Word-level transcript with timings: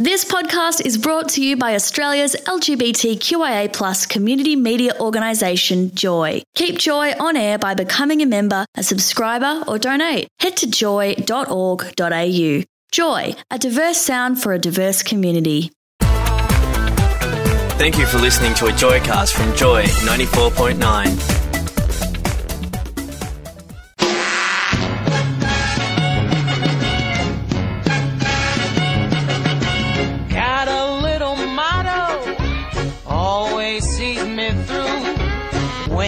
This 0.00 0.24
podcast 0.24 0.86
is 0.86 0.96
brought 0.96 1.30
to 1.30 1.42
you 1.42 1.56
by 1.56 1.74
Australia's 1.74 2.36
LGBTQIA 2.46 3.72
plus 3.72 4.06
community 4.06 4.54
media 4.54 4.92
organisation, 5.00 5.92
Joy. 5.92 6.40
Keep 6.54 6.78
Joy 6.78 7.14
on 7.18 7.36
air 7.36 7.58
by 7.58 7.74
becoming 7.74 8.22
a 8.22 8.26
member, 8.26 8.64
a 8.76 8.84
subscriber, 8.84 9.64
or 9.66 9.76
donate. 9.76 10.28
Head 10.38 10.56
to 10.58 10.70
joy.org.au. 10.70 12.62
Joy, 12.92 13.34
a 13.50 13.58
diverse 13.58 13.98
sound 13.98 14.40
for 14.40 14.52
a 14.52 14.58
diverse 14.60 15.02
community. 15.02 15.72
Thank 17.76 17.98
you 17.98 18.06
for 18.06 18.18
listening 18.18 18.54
to 18.54 18.66
a 18.66 18.70
Joycast 18.70 19.32
from 19.32 19.52
Joy 19.56 19.82
94.9. 19.82 21.37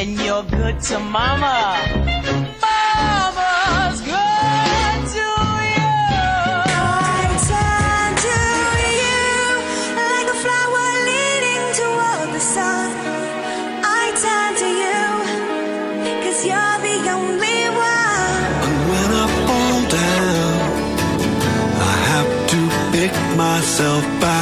When 0.01 0.17
you're 0.19 0.45
good 0.45 0.81
to 0.89 0.99
mama, 0.99 1.77
mama's 2.65 4.01
good 4.01 5.01
to 5.15 5.27
you. 5.77 5.93
I 7.13 7.29
turn 7.51 8.11
to 8.27 8.39
you 9.03 9.29
like 10.01 10.29
a 10.35 10.39
flower 10.43 10.89
leading 11.11 11.65
toward 11.81 12.29
the 12.33 12.41
sun. 12.41 12.89
I 13.85 14.05
turn 14.25 14.53
to 14.63 14.69
you, 14.85 15.03
cause 16.25 16.41
you're 16.49 16.79
the 16.89 16.97
only 17.19 17.61
one. 17.93 18.41
And 18.65 18.79
when 18.91 19.09
I 19.23 19.27
fall 19.45 19.81
down, 20.01 20.57
I 21.77 21.95
have 22.13 22.31
to 22.53 22.61
pick 22.97 23.13
myself 23.37 24.03
back 24.25 24.40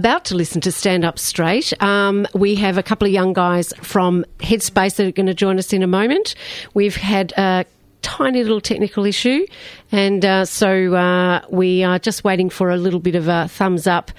about 0.00 0.24
to 0.24 0.34
listen 0.34 0.62
to 0.62 0.72
Stand 0.72 1.04
Up 1.04 1.18
Straight. 1.18 1.74
Um, 1.82 2.26
we 2.32 2.54
have 2.54 2.78
a 2.78 2.82
couple 2.82 3.06
of 3.06 3.12
young 3.12 3.34
guys 3.34 3.74
from 3.82 4.24
Headspace 4.38 4.96
that 4.96 5.06
are 5.06 5.12
going 5.12 5.26
to 5.26 5.34
join 5.34 5.58
us 5.58 5.74
in 5.74 5.82
a 5.82 5.86
moment. 5.86 6.34
We've 6.72 6.96
had 6.96 7.32
a 7.36 7.66
tiny 8.00 8.42
little 8.42 8.62
technical 8.62 9.04
issue, 9.04 9.46
and 9.92 10.24
uh, 10.24 10.44
so 10.44 10.94
uh, 10.94 11.44
we 11.50 11.82
are 11.82 11.98
just 11.98 12.24
waiting 12.24 12.50
for 12.50 12.70
a 12.70 12.76
little 12.76 13.00
bit 13.00 13.14
of 13.14 13.28
a 13.28 13.48
thumbs 13.48 13.86
up, 13.86 14.12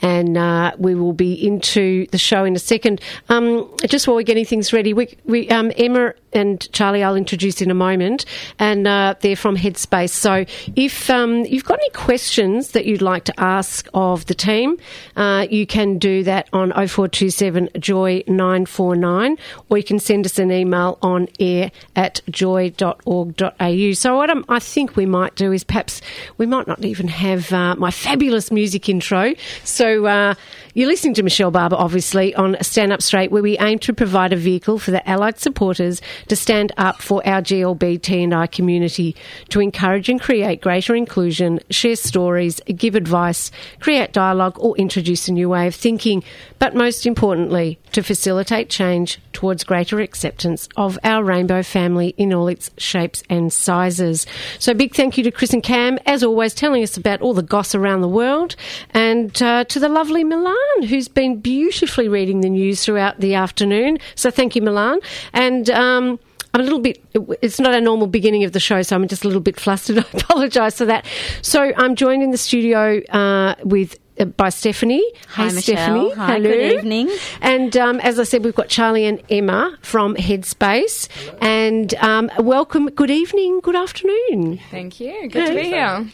and 0.00 0.36
uh, 0.36 0.72
we 0.78 0.94
will 0.94 1.12
be 1.12 1.34
into 1.34 2.06
the 2.08 2.18
show 2.18 2.44
in 2.44 2.54
a 2.54 2.58
second. 2.58 3.00
Um, 3.28 3.68
just 3.86 4.06
while 4.06 4.16
we're 4.16 4.22
getting 4.22 4.44
things 4.44 4.72
ready, 4.72 4.92
we, 4.94 5.16
we 5.24 5.48
um, 5.50 5.72
Emma 5.76 6.14
and 6.32 6.70
Charlie 6.72 7.02
I'll 7.02 7.16
introduce 7.16 7.60
in 7.60 7.70
a 7.70 7.74
moment, 7.74 8.24
and 8.58 8.86
uh, 8.86 9.14
they're 9.20 9.36
from 9.36 9.56
Headspace. 9.56 10.10
So 10.10 10.44
if 10.76 11.10
um, 11.10 11.44
you've 11.44 11.64
got 11.64 11.78
any 11.78 11.90
questions 11.90 12.72
that 12.72 12.86
you'd 12.86 13.02
like 13.02 13.24
to 13.24 13.40
ask 13.40 13.88
of 13.94 14.26
the 14.26 14.34
team, 14.34 14.76
uh, 15.16 15.46
you 15.50 15.66
can 15.66 15.98
do 15.98 16.22
that 16.24 16.48
on 16.52 16.70
0427 16.70 17.70
Joy 17.78 18.22
949, 18.26 19.36
or 19.68 19.78
you 19.78 19.84
can 19.84 19.98
send 19.98 20.26
us 20.26 20.38
an 20.38 20.52
email 20.52 20.98
on 21.02 21.28
air 21.40 21.70
at 21.96 22.20
joy.org.au. 22.30 23.92
So 23.92 24.16
what 24.16 24.30
I 24.48 24.58
think 24.58 24.96
we 24.96 25.06
might 25.06 25.17
do 25.36 25.52
is 25.52 25.64
perhaps 25.64 26.00
we 26.36 26.46
might 26.46 26.66
not 26.66 26.84
even 26.84 27.08
have 27.08 27.52
uh, 27.52 27.74
my 27.76 27.90
fabulous 27.90 28.50
music 28.50 28.88
intro. 28.88 29.34
So 29.64 30.06
uh, 30.06 30.34
you're 30.74 30.88
listening 30.88 31.14
to 31.14 31.22
Michelle 31.22 31.50
Barber, 31.50 31.76
obviously, 31.76 32.34
on 32.34 32.56
Stand 32.62 32.92
Up 32.92 33.02
Straight, 33.02 33.30
where 33.30 33.42
we 33.42 33.58
aim 33.58 33.78
to 33.80 33.92
provide 33.92 34.32
a 34.32 34.36
vehicle 34.36 34.78
for 34.78 34.90
the 34.90 35.08
allied 35.08 35.38
supporters 35.38 36.00
to 36.28 36.36
stand 36.36 36.72
up 36.76 37.00
for 37.02 37.26
our 37.26 37.42
GLBT 37.42 38.24
and 38.24 38.34
I 38.34 38.46
community, 38.46 39.16
to 39.48 39.60
encourage 39.60 40.08
and 40.08 40.20
create 40.20 40.60
greater 40.60 40.94
inclusion, 40.94 41.60
share 41.70 41.96
stories, 41.96 42.60
give 42.66 42.94
advice, 42.94 43.50
create 43.80 44.12
dialogue, 44.12 44.56
or 44.60 44.76
introduce 44.76 45.28
a 45.28 45.32
new 45.32 45.48
way 45.48 45.66
of 45.66 45.74
thinking, 45.74 46.22
but 46.58 46.74
most 46.74 47.06
importantly, 47.06 47.78
to 47.92 48.02
facilitate 48.02 48.70
change 48.70 49.18
towards 49.38 49.62
greater 49.62 50.00
acceptance 50.00 50.68
of 50.76 50.98
our 51.04 51.22
rainbow 51.22 51.62
family 51.62 52.08
in 52.16 52.34
all 52.34 52.48
its 52.48 52.72
shapes 52.76 53.22
and 53.30 53.52
sizes. 53.52 54.26
So, 54.58 54.74
big 54.74 54.96
thank 54.96 55.16
you 55.16 55.22
to 55.22 55.30
Chris 55.30 55.52
and 55.52 55.62
Cam, 55.62 55.96
as 56.06 56.24
always, 56.24 56.52
telling 56.52 56.82
us 56.82 56.96
about 56.96 57.20
all 57.22 57.34
the 57.34 57.42
goss 57.44 57.72
around 57.72 58.00
the 58.00 58.08
world, 58.08 58.56
and 58.90 59.40
uh, 59.40 59.62
to 59.62 59.78
the 59.78 59.88
lovely 59.88 60.24
Milan, 60.24 60.82
who's 60.88 61.06
been 61.06 61.38
beautifully 61.40 62.08
reading 62.08 62.40
the 62.40 62.50
news 62.50 62.84
throughout 62.84 63.20
the 63.20 63.34
afternoon. 63.34 63.98
So, 64.16 64.28
thank 64.28 64.56
you, 64.56 64.62
Milan. 64.62 64.98
And 65.32 65.70
um, 65.70 66.18
I'm 66.52 66.60
a 66.60 66.64
little 66.64 66.80
bit, 66.80 67.00
it's 67.40 67.60
not 67.60 67.74
a 67.74 67.80
normal 67.80 68.08
beginning 68.08 68.42
of 68.42 68.50
the 68.50 68.60
show, 68.60 68.82
so 68.82 68.96
I'm 68.96 69.06
just 69.06 69.22
a 69.22 69.28
little 69.28 69.40
bit 69.40 69.60
flustered. 69.60 69.98
I 70.14 70.18
apologise 70.18 70.78
for 70.78 70.86
that. 70.86 71.06
So, 71.42 71.72
I'm 71.76 71.94
joined 71.94 72.24
in 72.24 72.32
the 72.32 72.38
studio 72.38 73.00
uh, 73.10 73.54
with. 73.62 74.00
By 74.36 74.48
Stephanie. 74.48 75.04
Hi, 75.28 75.44
hey, 75.44 75.50
Stephanie. 75.50 76.12
Hi, 76.14 76.34
Hello. 76.34 76.50
good 76.50 76.72
evening. 76.78 77.10
And 77.40 77.76
um, 77.76 78.00
as 78.00 78.18
I 78.18 78.24
said, 78.24 78.44
we've 78.44 78.54
got 78.54 78.68
Charlie 78.68 79.06
and 79.06 79.22
Emma 79.30 79.76
from 79.82 80.16
Headspace. 80.16 81.08
And 81.40 81.94
um, 81.96 82.30
welcome. 82.38 82.86
Good 82.90 83.10
evening. 83.10 83.60
Good 83.60 83.76
afternoon. 83.76 84.58
Thank 84.70 85.00
you. 85.00 85.28
Good 85.30 85.46
to 85.48 85.54
be 85.54 85.64
here. 85.64 86.08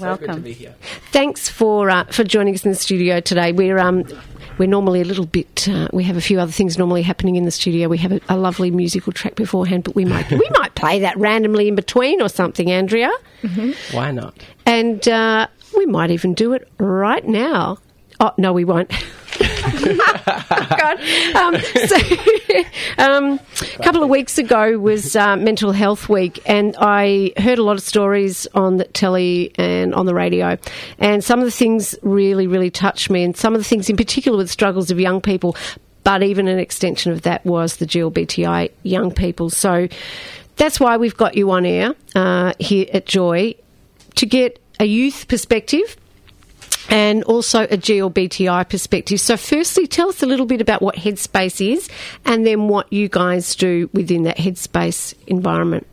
Welcome. 0.00 0.44
Thanks 1.12 1.48
for 1.48 1.90
uh, 1.90 2.04
for 2.04 2.24
joining 2.24 2.54
us 2.54 2.64
in 2.64 2.70
the 2.72 2.76
studio 2.76 3.20
today. 3.20 3.52
We're 3.52 3.78
um, 3.78 4.04
we're 4.58 4.68
normally 4.68 5.00
a 5.00 5.04
little 5.04 5.26
bit. 5.26 5.68
Uh, 5.68 5.88
we 5.92 6.04
have 6.04 6.16
a 6.16 6.20
few 6.20 6.40
other 6.40 6.52
things 6.52 6.78
normally 6.78 7.02
happening 7.02 7.36
in 7.36 7.44
the 7.44 7.50
studio. 7.50 7.88
We 7.88 7.98
have 7.98 8.12
a, 8.12 8.20
a 8.28 8.36
lovely 8.36 8.70
musical 8.70 9.12
track 9.12 9.34
beforehand, 9.34 9.84
but 9.84 9.94
we 9.94 10.04
might 10.04 10.30
we 10.30 10.48
might 10.58 10.74
play 10.74 11.00
that 11.00 11.16
randomly 11.18 11.68
in 11.68 11.74
between 11.74 12.20
or 12.22 12.28
something, 12.28 12.70
Andrea. 12.70 13.10
Why 13.92 14.10
not? 14.10 14.34
And 14.64 15.06
uh, 15.08 15.46
we 15.76 15.86
might 15.86 16.10
even 16.10 16.34
do 16.34 16.52
it 16.52 16.68
right 16.78 17.26
now. 17.26 17.78
Oh 18.18 18.32
no, 18.38 18.52
we 18.52 18.64
won't. 18.64 18.90
God. 19.38 21.00
Um, 21.34 21.60
so, 21.86 21.96
um, 22.98 23.40
a 23.78 23.82
couple 23.82 24.02
of 24.02 24.08
weeks 24.08 24.38
ago 24.38 24.78
was 24.78 25.14
uh, 25.14 25.36
Mental 25.36 25.72
Health 25.72 26.08
Week, 26.08 26.40
and 26.46 26.74
I 26.78 27.32
heard 27.36 27.58
a 27.58 27.62
lot 27.62 27.76
of 27.76 27.82
stories 27.82 28.46
on 28.54 28.78
the 28.78 28.84
telly 28.84 29.52
and 29.56 29.94
on 29.94 30.06
the 30.06 30.14
radio. 30.14 30.56
And 30.98 31.22
some 31.22 31.40
of 31.40 31.44
the 31.44 31.50
things 31.50 31.94
really, 32.02 32.46
really 32.46 32.70
touched 32.70 33.10
me, 33.10 33.22
and 33.22 33.36
some 33.36 33.54
of 33.54 33.60
the 33.60 33.64
things 33.64 33.90
in 33.90 33.96
particular 33.96 34.38
with 34.38 34.50
struggles 34.50 34.90
of 34.90 34.98
young 34.98 35.20
people. 35.20 35.56
But 36.04 36.22
even 36.22 36.46
an 36.48 36.58
extension 36.58 37.12
of 37.12 37.22
that 37.22 37.44
was 37.44 37.76
the 37.76 37.86
GLBTI 37.86 38.70
young 38.84 39.10
people. 39.10 39.50
So 39.50 39.88
that's 40.54 40.78
why 40.78 40.96
we've 40.96 41.16
got 41.16 41.36
you 41.36 41.50
on 41.50 41.66
air 41.66 41.94
uh, 42.14 42.54
here 42.60 42.86
at 42.92 43.06
Joy 43.06 43.56
to 44.14 44.26
get 44.26 44.60
a 44.80 44.84
youth 44.84 45.28
perspective 45.28 45.96
and 46.88 47.24
also 47.24 47.62
a 47.64 47.76
GLBTI 47.76 48.68
perspective. 48.68 49.20
So, 49.20 49.36
firstly, 49.36 49.86
tell 49.86 50.08
us 50.08 50.22
a 50.22 50.26
little 50.26 50.46
bit 50.46 50.60
about 50.60 50.82
what 50.82 50.94
Headspace 50.96 51.72
is 51.72 51.88
and 52.24 52.46
then 52.46 52.68
what 52.68 52.92
you 52.92 53.08
guys 53.08 53.54
do 53.56 53.90
within 53.92 54.22
that 54.24 54.36
Headspace 54.36 55.14
environment. 55.26 55.86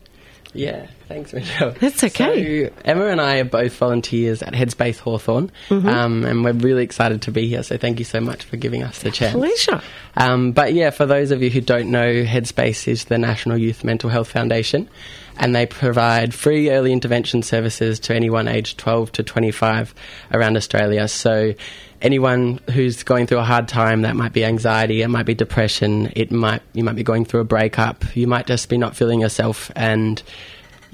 Yeah, 0.56 0.86
thanks, 1.08 1.32
Michelle. 1.32 1.72
That's 1.80 2.04
okay. 2.04 2.66
So, 2.68 2.72
Emma 2.84 3.06
and 3.06 3.20
I 3.20 3.38
are 3.38 3.44
both 3.44 3.74
volunteers 3.76 4.40
at 4.40 4.52
Headspace 4.52 4.98
Hawthorn, 5.00 5.50
Mm-hmm. 5.68 5.88
um, 5.88 6.24
and 6.24 6.44
we're 6.44 6.52
really 6.52 6.84
excited 6.84 7.22
to 7.22 7.32
be 7.32 7.48
here. 7.48 7.64
So, 7.64 7.76
thank 7.76 7.98
you 7.98 8.04
so 8.04 8.20
much 8.20 8.44
for 8.44 8.56
giving 8.56 8.84
us 8.84 9.00
the 9.02 9.10
chance. 9.10 9.34
Pleasure. 9.34 9.82
Um, 10.16 10.52
but 10.52 10.74
yeah, 10.74 10.90
for 10.90 11.06
those 11.06 11.32
of 11.32 11.42
you 11.42 11.50
who 11.50 11.60
don't 11.60 11.90
know, 11.90 12.22
Headspace 12.24 12.86
is 12.86 13.06
the 13.06 13.18
National 13.18 13.58
Youth 13.58 13.82
Mental 13.82 14.08
Health 14.10 14.28
Foundation, 14.30 14.88
and 15.36 15.54
they 15.54 15.66
provide 15.66 16.34
free 16.34 16.70
early 16.70 16.92
intervention 16.92 17.42
services 17.42 17.98
to 18.00 18.14
anyone 18.14 18.48
aged 18.48 18.78
12 18.78 19.12
to 19.12 19.22
25 19.22 19.94
around 20.32 20.56
Australia. 20.56 21.08
So, 21.08 21.54
anyone 22.00 22.60
who's 22.70 23.02
going 23.02 23.26
through 23.26 23.38
a 23.38 23.44
hard 23.44 23.66
time, 23.66 24.02
that 24.02 24.14
might 24.14 24.32
be 24.32 24.44
anxiety, 24.44 25.02
it 25.02 25.08
might 25.08 25.26
be 25.26 25.34
depression, 25.34 26.12
it 26.14 26.30
might 26.30 26.62
you 26.72 26.84
might 26.84 26.96
be 26.96 27.02
going 27.02 27.24
through 27.24 27.40
a 27.40 27.44
breakup, 27.44 28.16
you 28.16 28.26
might 28.26 28.46
just 28.46 28.68
be 28.68 28.78
not 28.78 28.96
feeling 28.96 29.20
yourself, 29.20 29.70
and 29.74 30.22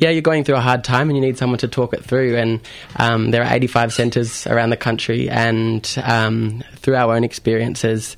yeah, 0.00 0.08
you're 0.08 0.22
going 0.22 0.44
through 0.44 0.56
a 0.56 0.60
hard 0.60 0.82
time 0.82 1.10
and 1.10 1.16
you 1.16 1.20
need 1.20 1.36
someone 1.36 1.58
to 1.58 1.68
talk 1.68 1.92
it 1.92 2.02
through. 2.02 2.34
And 2.36 2.60
um, 2.96 3.32
there 3.32 3.44
are 3.44 3.52
85 3.52 3.92
centres 3.92 4.46
around 4.46 4.70
the 4.70 4.78
country, 4.78 5.28
and 5.28 5.86
um, 6.02 6.64
through 6.76 6.96
our 6.96 7.14
own 7.14 7.22
experiences, 7.22 8.16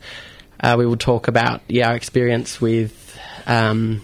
uh, 0.61 0.77
we 0.79 0.87
will 0.87 0.97
talk 0.97 1.27
about 1.27 1.61
yeah 1.69 1.89
our 1.89 1.97
experience 1.97 2.61
with. 2.61 3.19
Um, 3.47 4.03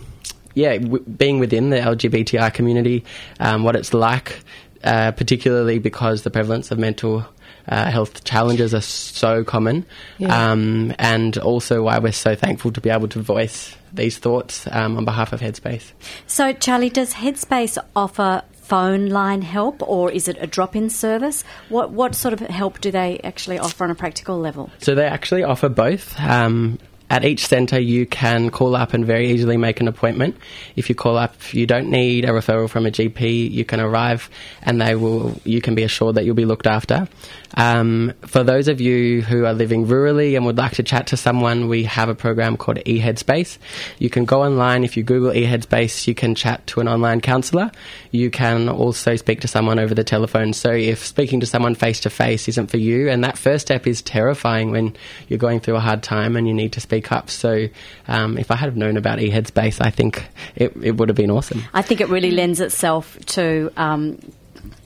yeah, 0.58 0.78
w- 0.78 1.05
being 1.05 1.38
within 1.38 1.70
the 1.70 1.76
LGBTI 1.78 2.52
community, 2.52 3.05
um, 3.40 3.62
what 3.62 3.76
it's 3.76 3.94
like, 3.94 4.40
uh, 4.84 5.12
particularly 5.12 5.78
because 5.78 6.22
the 6.22 6.31
prevalence 6.31 6.70
of 6.70 6.78
mental 6.78 7.25
uh, 7.69 7.90
health 7.90 8.25
challenges 8.25 8.75
are 8.75 8.81
so 8.82 9.44
common, 9.44 9.84
Yeah. 10.19 10.50
um, 10.52 10.93
and 10.99 11.37
also 11.38 11.82
why 11.82 11.99
we're 11.99 12.12
so 12.12 12.34
thankful 12.34 12.72
to 12.72 12.81
be 12.81 12.90
able 12.90 13.08
to 13.08 13.20
voice 13.20 13.75
these 13.93 14.19
thoughts 14.19 14.66
um, 14.72 14.96
on 14.96 15.05
behalf 15.05 15.32
of 15.32 15.40
Headspace. 15.40 15.93
So, 16.26 16.52
Charlie, 16.55 16.90
does 16.90 17.14
Headspace 17.14 17.78
offer 17.94 18.43
phone 18.55 19.08
line 19.08 19.40
help 19.43 19.82
or 19.82 20.10
is 20.10 20.28
it 20.28 20.37
a 20.40 20.46
drop 20.46 20.76
in 20.76 20.90
service? 20.90 21.43
What, 21.70 21.90
what 21.90 22.14
sort 22.14 22.34
of 22.34 22.40
help 22.40 22.81
do 22.81 22.90
they 22.90 23.19
actually 23.25 23.58
offer 23.58 23.84
on 23.84 23.90
a 23.90 23.94
practical 23.94 24.38
level? 24.38 24.70
So 24.78 24.94
they 24.94 25.06
actually 25.06 25.43
offer 25.43 25.70
both. 25.70 26.19
Um, 26.20 26.78
at 27.10 27.25
each 27.25 27.46
centre, 27.46 27.81
you 27.81 28.06
can 28.06 28.50
call 28.50 28.76
up 28.76 28.93
and 28.93 29.05
very 29.05 29.31
easily 29.31 29.56
make 29.56 29.81
an 29.81 29.88
appointment. 29.88 30.37
If 30.76 30.88
you 30.88 30.94
call 30.94 31.16
up, 31.16 31.34
you 31.55 31.66
don't 31.66 31.90
need 31.90 32.25
a 32.25 32.28
referral 32.28 32.69
from 32.69 32.87
a 32.87 32.90
GP. 32.90 33.50
You 33.50 33.64
can 33.64 33.81
arrive, 33.81 34.28
and 34.62 34.81
they 34.81 34.94
will. 34.94 35.40
You 35.44 35.60
can 35.60 35.75
be 35.75 35.82
assured 35.82 36.16
that 36.16 36.25
you'll 36.25 36.34
be 36.34 36.44
looked 36.44 36.66
after. 36.66 37.08
Um, 37.58 38.12
for 38.20 38.44
those 38.44 38.69
of 38.69 38.81
you 38.81 39.20
who 39.20 39.44
are 39.44 39.52
living 39.52 39.87
rurally 39.87 40.37
and 40.37 40.46
would 40.46 40.56
like 40.56 40.75
to 40.75 40.84
chat 40.84 41.08
to 41.08 41.16
someone, 41.16 41.66
we 41.66 41.82
have 41.84 42.08
a 42.08 42.14
program 42.14 42.56
called 42.56 42.78
eHeadspace. 42.78 43.58
You 43.99 44.08
can 44.08 44.25
go 44.25 44.44
online. 44.44 44.84
If 44.84 44.96
you 44.96 45.02
Google 45.02 45.32
eHeadspace, 45.32 46.06
you 46.06 46.14
can 46.14 46.37
chat 46.37 46.64
to 46.69 46.81
an 46.81 46.87
online 46.87 47.20
counsellor. 47.20 47.72
You 48.12 48.31
can 48.31 48.69
also 48.69 49.16
speak 49.16 49.40
to 49.40 49.49
someone 49.49 49.81
over 49.81 49.93
the 49.93 50.05
telephone. 50.05 50.52
So 50.52 50.70
if 50.70 51.05
speaking 51.05 51.40
to 51.40 51.46
someone 51.46 51.75
face 51.75 51.99
to 52.00 52.10
face 52.10 52.49
isn't 52.49 52.69
for 52.70 52.76
you, 52.76 53.08
and 53.08 53.25
that 53.25 53.37
first 53.37 53.66
step 53.66 53.88
is 53.88 54.02
terrifying 54.02 54.70
when 54.70 54.96
you're 55.26 55.38
going 55.38 55.58
through 55.58 55.76
a 55.76 55.81
hard 55.81 56.05
time 56.05 56.37
and 56.37 56.46
you 56.46 56.55
need 56.55 56.72
to 56.75 56.81
speak 56.81 57.10
up. 57.10 57.28
So 57.28 57.66
um, 58.06 58.38
if 58.38 58.52
I 58.52 58.56
had 58.56 58.76
known 58.76 58.96
about 58.96 59.19
eHeadspace, 59.19 59.84
I 59.84 59.90
think 59.90 60.25
it, 60.55 60.72
it 60.81 60.93
would 60.93 61.08
have 61.08 61.16
been 61.16 61.32
awesome. 61.32 61.64
I 61.75 61.82
think 61.82 62.00
it 62.00 62.08
really 62.08 62.31
lends 62.31 62.60
itself 62.60 63.19
to 63.26 63.72
um, 63.76 64.20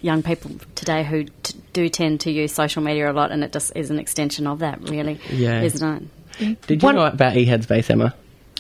young 0.01 0.23
people 0.23 0.51
today 0.75 1.05
who 1.05 1.25
t- 1.43 1.55
do 1.73 1.89
tend 1.89 2.21
to 2.21 2.31
use 2.31 2.53
social 2.53 2.83
media 2.83 3.11
a 3.11 3.15
lot, 3.15 3.31
and 3.33 3.43
it 3.45 3.53
just 3.53 3.73
is 3.77 3.91
an 3.91 3.99
extension 3.99 4.47
of 4.47 4.61
that, 4.61 4.81
really, 4.89 5.19
Yeah. 5.31 5.63
isn't 5.63 6.09
it? 6.39 6.61
Did 6.67 6.83
you 6.83 6.87
One- 6.87 6.95
know 6.97 7.05
about 7.07 7.35
eHeadspace, 7.35 7.91
Emma? 7.91 8.15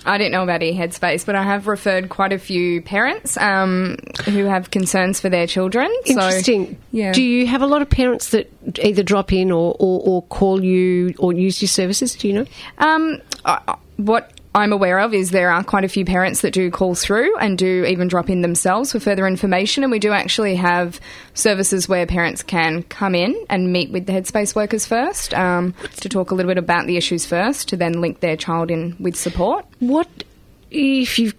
I 0.04 0.18
didn't 0.18 0.32
know 0.32 0.42
about 0.42 0.62
eHeadspace, 0.62 1.24
but 1.24 1.36
I 1.36 1.44
have 1.44 1.68
referred 1.68 2.08
quite 2.08 2.32
a 2.32 2.38
few 2.38 2.82
parents 2.82 3.36
um, 3.36 3.96
who 4.24 4.46
have 4.46 4.72
concerns 4.72 5.20
for 5.20 5.28
their 5.28 5.46
children. 5.46 5.88
So, 6.06 6.12
Interesting. 6.14 6.76
yeah. 6.90 7.12
Do 7.12 7.22
you 7.22 7.46
have 7.46 7.62
a 7.62 7.66
lot 7.66 7.82
of 7.82 7.88
parents 7.90 8.30
that 8.30 8.50
either 8.82 9.04
drop 9.04 9.32
in 9.32 9.52
or, 9.52 9.76
or, 9.78 10.00
or 10.04 10.22
call 10.22 10.62
you 10.64 11.14
or 11.18 11.32
use 11.32 11.62
your 11.62 11.68
services? 11.68 12.16
Do 12.16 12.26
you 12.26 12.34
know? 12.34 12.46
Um, 12.78 13.20
I- 13.44 13.60
I- 13.68 13.76
what 13.98 14.32
I'm 14.54 14.72
aware 14.72 14.98
of 15.00 15.14
is 15.14 15.30
there 15.30 15.50
are 15.50 15.64
quite 15.64 15.84
a 15.84 15.88
few 15.88 16.04
parents 16.04 16.42
that 16.42 16.52
do 16.52 16.70
call 16.70 16.94
through 16.94 17.36
and 17.38 17.56
do 17.56 17.84
even 17.84 18.08
drop 18.08 18.28
in 18.28 18.42
themselves 18.42 18.92
for 18.92 19.00
further 19.00 19.26
information. 19.26 19.82
And 19.82 19.90
we 19.90 19.98
do 19.98 20.12
actually 20.12 20.56
have 20.56 21.00
services 21.32 21.88
where 21.88 22.06
parents 22.06 22.42
can 22.42 22.82
come 22.84 23.14
in 23.14 23.34
and 23.48 23.72
meet 23.72 23.90
with 23.90 24.04
the 24.06 24.12
Headspace 24.12 24.54
workers 24.54 24.84
first 24.84 25.32
um, 25.32 25.72
to 25.96 26.08
talk 26.08 26.30
a 26.30 26.34
little 26.34 26.50
bit 26.50 26.58
about 26.58 26.86
the 26.86 26.98
issues 26.98 27.24
first, 27.24 27.68
to 27.70 27.76
then 27.78 28.00
link 28.02 28.20
their 28.20 28.36
child 28.36 28.70
in 28.70 28.94
with 29.00 29.16
support. 29.16 29.64
What 29.78 30.08
if 30.70 31.18
you've 31.18 31.34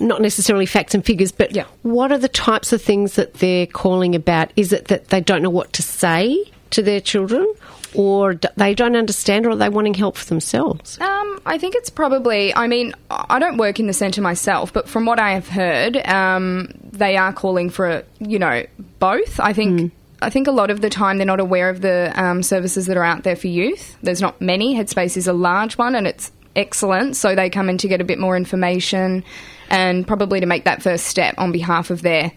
not 0.00 0.20
necessarily 0.20 0.66
facts 0.66 0.94
and 0.94 1.04
figures, 1.04 1.32
but 1.32 1.54
Yeah. 1.54 1.64
what 1.82 2.12
are 2.12 2.18
the 2.18 2.28
types 2.28 2.72
of 2.72 2.80
things 2.82 3.14
that 3.14 3.34
they're 3.34 3.66
calling 3.66 4.14
about? 4.14 4.50
Is 4.56 4.72
it 4.72 4.88
that 4.88 5.08
they 5.08 5.20
don't 5.20 5.42
know 5.42 5.50
what 5.50 5.72
to 5.74 5.82
say 5.82 6.44
to 6.70 6.82
their 6.82 7.00
children, 7.00 7.46
or 7.94 8.34
they 8.56 8.74
don't 8.74 8.96
understand, 8.96 9.46
or 9.46 9.50
are 9.50 9.56
they 9.56 9.68
wanting 9.68 9.94
help 9.94 10.16
for 10.16 10.26
themselves? 10.26 11.00
Um, 11.00 11.40
I 11.46 11.58
think 11.58 11.74
it's 11.74 11.90
probably. 11.90 12.54
I 12.54 12.66
mean, 12.66 12.94
I 13.10 13.38
don't 13.38 13.56
work 13.56 13.80
in 13.80 13.86
the 13.86 13.92
centre 13.92 14.22
myself, 14.22 14.72
but 14.72 14.88
from 14.88 15.06
what 15.06 15.18
I 15.18 15.32
have 15.32 15.48
heard, 15.48 15.96
um, 16.06 16.68
they 16.92 17.16
are 17.16 17.32
calling 17.32 17.70
for 17.70 18.04
you 18.18 18.38
know 18.38 18.64
both. 18.98 19.40
I 19.40 19.52
think. 19.52 19.92
I 20.20 20.30
think 20.30 20.46
a 20.46 20.52
lot 20.52 20.70
of 20.70 20.80
the 20.80 20.88
time 20.88 21.18
they're 21.18 21.26
not 21.26 21.40
aware 21.40 21.68
of 21.68 21.80
the 21.80 22.12
um, 22.14 22.44
services 22.44 22.86
that 22.86 22.96
are 22.96 23.02
out 23.02 23.24
there 23.24 23.34
for 23.34 23.48
youth. 23.48 23.96
There's 24.04 24.20
not 24.20 24.40
many. 24.40 24.76
Headspace 24.76 25.16
is 25.16 25.26
a 25.26 25.32
large 25.32 25.76
one, 25.76 25.96
and 25.96 26.06
it's 26.06 26.30
excellent. 26.54 27.16
So 27.16 27.34
they 27.34 27.50
come 27.50 27.68
in 27.68 27.76
to 27.78 27.88
get 27.88 28.00
a 28.00 28.04
bit 28.04 28.20
more 28.20 28.36
information, 28.36 29.24
and 29.68 30.06
probably 30.06 30.38
to 30.38 30.46
make 30.46 30.62
that 30.64 30.80
first 30.80 31.06
step 31.06 31.34
on 31.38 31.50
behalf 31.50 31.90
of 31.90 32.02
their 32.02 32.30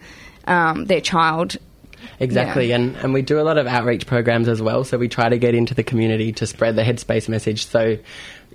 um, 0.46 0.86
their 0.86 1.00
child. 1.00 1.58
Exactly, 2.20 2.68
Yeah. 2.68 2.76
and, 2.76 2.96
and 2.96 3.14
we 3.14 3.22
do 3.22 3.38
a 3.40 3.42
lot 3.42 3.58
of 3.58 3.66
outreach 3.66 4.06
programs 4.06 4.48
as 4.48 4.60
well. 4.62 4.84
So 4.84 4.98
we 4.98 5.08
try 5.08 5.28
to 5.28 5.38
get 5.38 5.54
into 5.54 5.74
the 5.74 5.82
community 5.82 6.32
to 6.32 6.46
spread 6.46 6.76
the 6.76 6.82
Headspace 6.82 7.28
message. 7.28 7.66
So, 7.66 7.96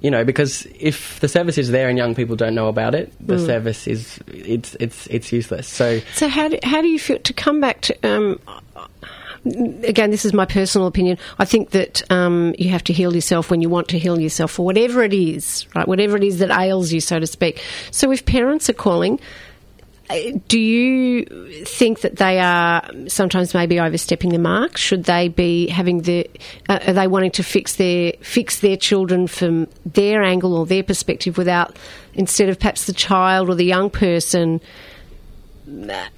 you 0.02 0.10
know, 0.12 0.24
because 0.26 0.66
if 0.80 1.20
the 1.20 1.28
service 1.28 1.58
is 1.58 1.70
there 1.72 1.88
and 1.90 1.98
young 1.98 2.16
people 2.16 2.36
don't 2.36 2.56
know 2.56 2.68
about 2.68 2.96
it, 2.96 3.14
the 3.26 3.38
service 3.38 3.88
is 3.88 4.20
it's 4.28 4.76
it's 4.80 5.06
it's 5.08 5.32
useless. 5.32 5.68
So 5.68 6.00
So 6.16 6.28
how 6.28 6.48
do, 6.48 6.58
how 6.64 6.82
do 6.82 6.88
you 6.88 6.98
feel 7.00 7.20
to 7.20 7.34
come 7.34 7.62
back 7.62 7.82
to? 7.82 7.96
Um, 8.04 8.40
again, 9.84 10.12
this 10.12 10.26
is 10.26 10.34
my 10.34 10.46
personal 10.46 10.88
opinion. 10.88 11.18
I 11.40 11.46
think 11.46 11.72
that 11.72 12.10
um, 12.12 12.54
you 12.58 12.70
have 12.70 12.84
to 12.86 12.94
heal 12.94 13.14
yourself 13.16 13.50
when 13.50 13.62
you 13.62 13.70
want 13.70 13.88
to 13.90 14.00
heal 14.00 14.20
yourself 14.20 14.52
for 14.52 14.66
whatever 14.66 15.04
it 15.04 15.14
is, 15.14 15.66
right? 15.76 15.88
Whatever 15.88 16.18
it 16.18 16.24
is 16.24 16.40
that 16.40 16.52
ails 16.52 16.92
you, 16.92 17.00
so 17.02 17.20
to 17.20 17.28
speak. 17.28 17.62
So 17.92 18.12
if 18.12 18.26
parents 18.26 18.70
are 18.70 18.74
calling. 18.74 19.20
Uh, 20.12 20.40
Do 20.48 20.60
you 20.60 21.26
think 21.66 22.02
that 22.02 22.18
they 22.18 22.40
are 22.40 22.88
sometimes 23.08 23.54
maybe 23.54 23.80
overstepping 23.80 24.32
the 24.32 24.40
mark? 24.40 24.78
Should 24.78 25.06
they 25.06 25.28
be 25.28 25.68
having 25.68 26.02
the? 26.02 26.30
Uh, 26.70 26.80
are 26.88 26.94
they 26.94 27.08
wanting 27.08 27.32
to 27.32 27.44
fix 27.44 27.76
their 27.76 28.14
fix 28.22 28.60
their 28.60 28.78
children 28.78 29.28
from 29.28 29.68
their 29.86 30.24
angle 30.24 30.56
or 30.56 30.66
their 30.66 30.84
perspective 30.84 31.38
without 31.38 31.78
instead 32.14 32.50
of 32.50 32.60
perhaps 32.60 32.86
the 32.86 32.94
child 32.94 33.50
or 33.50 33.56
the 33.56 33.66
young 33.66 33.90
person 33.90 34.62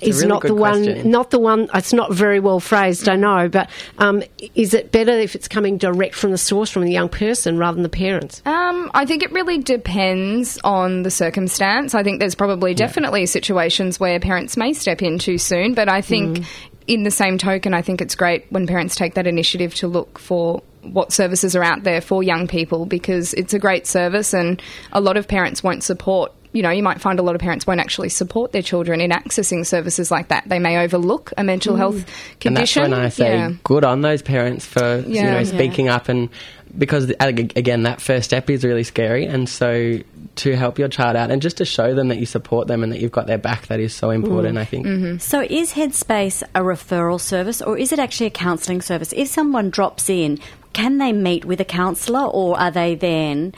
is 0.02 0.18
really 0.18 0.28
not 0.28 0.42
the 0.42 0.48
good 0.50 0.60
one 0.60 0.84
question. 0.84 1.12
not 1.12 1.30
the 1.32 1.40
one 1.40 1.70
it's 1.74 1.94
not 1.94 2.12
very 2.14 2.40
well 2.40 2.60
phrased 2.60 3.08
i 3.08 3.16
know 3.16 3.48
but 3.48 3.70
um, 4.00 4.24
is 4.56 4.74
it 4.74 4.92
better 4.92 5.12
if 5.12 5.36
it's 5.36 5.48
coming 5.48 5.78
direct 5.78 6.16
from 6.16 6.32
the 6.32 6.38
source 6.38 6.70
from 6.70 6.84
the 6.84 6.92
young 6.92 7.10
person 7.10 7.58
rather 7.58 7.76
than 7.76 7.84
the 7.84 7.90
parents 7.90 8.42
Um, 8.46 8.90
I 8.94 9.06
think 9.06 9.24
it 9.24 9.32
really 9.32 9.60
depends 9.60 10.60
on 10.64 11.04
the 11.04 11.12
circumstance. 11.12 11.94
I 11.96 12.04
think 12.04 12.20
there's 12.20 12.36
probably 12.36 12.74
definitely 12.74 13.26
situations 13.26 14.00
where 14.00 14.20
parents 14.20 14.58
may 14.58 14.74
step 14.74 15.02
in 15.02 15.20
too 15.20 15.38
soon, 15.38 15.74
but 15.74 15.90
I 15.90 16.02
think 16.02 16.46
in 16.88 17.04
the 17.04 17.12
same 17.12 17.38
token, 17.38 17.74
I 17.74 17.82
think 17.82 18.02
it's 18.02 18.16
great 18.16 18.46
when 18.52 18.68
parents 18.68 18.96
take 18.96 19.14
that 19.16 19.28
initiative 19.28 19.74
to 19.76 19.88
look 19.88 20.20
for 20.20 20.62
what 20.82 21.14
services 21.14 21.56
are 21.56 21.64
out 21.64 21.84
there 21.84 22.02
for 22.02 22.24
young 22.24 22.48
people 22.48 22.86
because 22.86 23.34
it's 23.36 23.54
a 23.54 23.60
great 23.60 23.88
service 23.88 24.34
and 24.34 24.62
a 24.92 25.00
lot 25.00 25.16
of 25.18 25.28
parents 25.28 25.64
won't 25.64 25.84
support 25.84 26.34
you 26.54 26.62
know, 26.62 26.70
you 26.70 26.84
might 26.84 27.02
find 27.02 27.20
a 27.20 27.24
lot 27.24 27.36
of 27.36 27.42
parents 27.42 27.68
won't 27.68 27.80
actually 27.80 28.10
support 28.10 28.52
their 28.52 28.62
children 28.62 29.02
in 29.02 29.12
accessing 29.12 29.66
services 29.66 30.12
like 30.12 30.30
that. 30.30 30.44
They 30.48 30.60
may 30.60 30.78
overlook 30.78 31.34
a 31.38 31.44
mental 31.44 31.76
health 31.76 32.06
condition. 32.40 32.46
and 32.46 32.58
that's 32.58 32.74
condition. 32.74 32.92
when 32.92 32.94
I 32.94 33.10
say 33.10 33.34
Yeah. 33.38 33.52
good 33.64 33.84
on 33.84 34.02
those 34.02 34.22
parents 34.22 34.66
for 34.66 35.00
you 35.00 35.16
Yeah. 35.16 35.32
know 35.34 35.38
Yeah. 35.40 35.44
speaking 35.44 35.90
up 35.90 36.10
and 36.10 36.30
because 36.78 37.12
uh, 37.20 37.26
again 37.56 37.84
that 37.84 38.02
first 38.02 38.26
step 38.26 38.50
is 38.50 38.64
really 38.64 38.84
scary 38.84 39.26
and 39.26 39.48
so 39.48 40.00
to 40.36 40.56
help 40.56 40.80
your 40.80 40.88
child 40.88 41.16
out 41.16 41.30
and 41.30 41.40
just 41.42 41.58
to 41.58 41.66
show 41.66 41.94
them 41.94 42.08
that 42.08 42.18
you 42.18 42.26
support 42.26 42.68
them 42.68 42.82
and 42.82 42.92
that 42.92 43.00
you've 43.00 43.12
got 43.12 43.28
their 43.28 43.38
back 43.38 43.68
that 43.68 43.80
is 43.80 43.94
so 43.94 44.10
important 44.10 44.56
mm. 44.58 44.62
I 44.62 44.66
think. 44.66 44.86
Mm-hmm. 44.88 45.18
So, 45.20 45.42
is 45.42 45.74
Headspace 45.74 46.42
a 46.56 46.62
referral 46.62 47.20
service 47.20 47.62
or 47.62 47.78
is 47.78 47.92
it 47.92 48.00
actually 48.00 48.28
a 48.28 48.32
counselling 48.32 48.82
service? 48.82 49.14
If 49.16 49.28
someone 49.28 49.70
drops 49.70 50.10
in, 50.10 50.40
can 50.74 50.98
they 50.98 51.14
meet 51.14 51.46
with 51.46 51.62
a 51.62 51.66
counsellor 51.66 52.26
or 52.26 52.60
are 52.60 52.72
they 52.72 52.96
then 52.96 53.54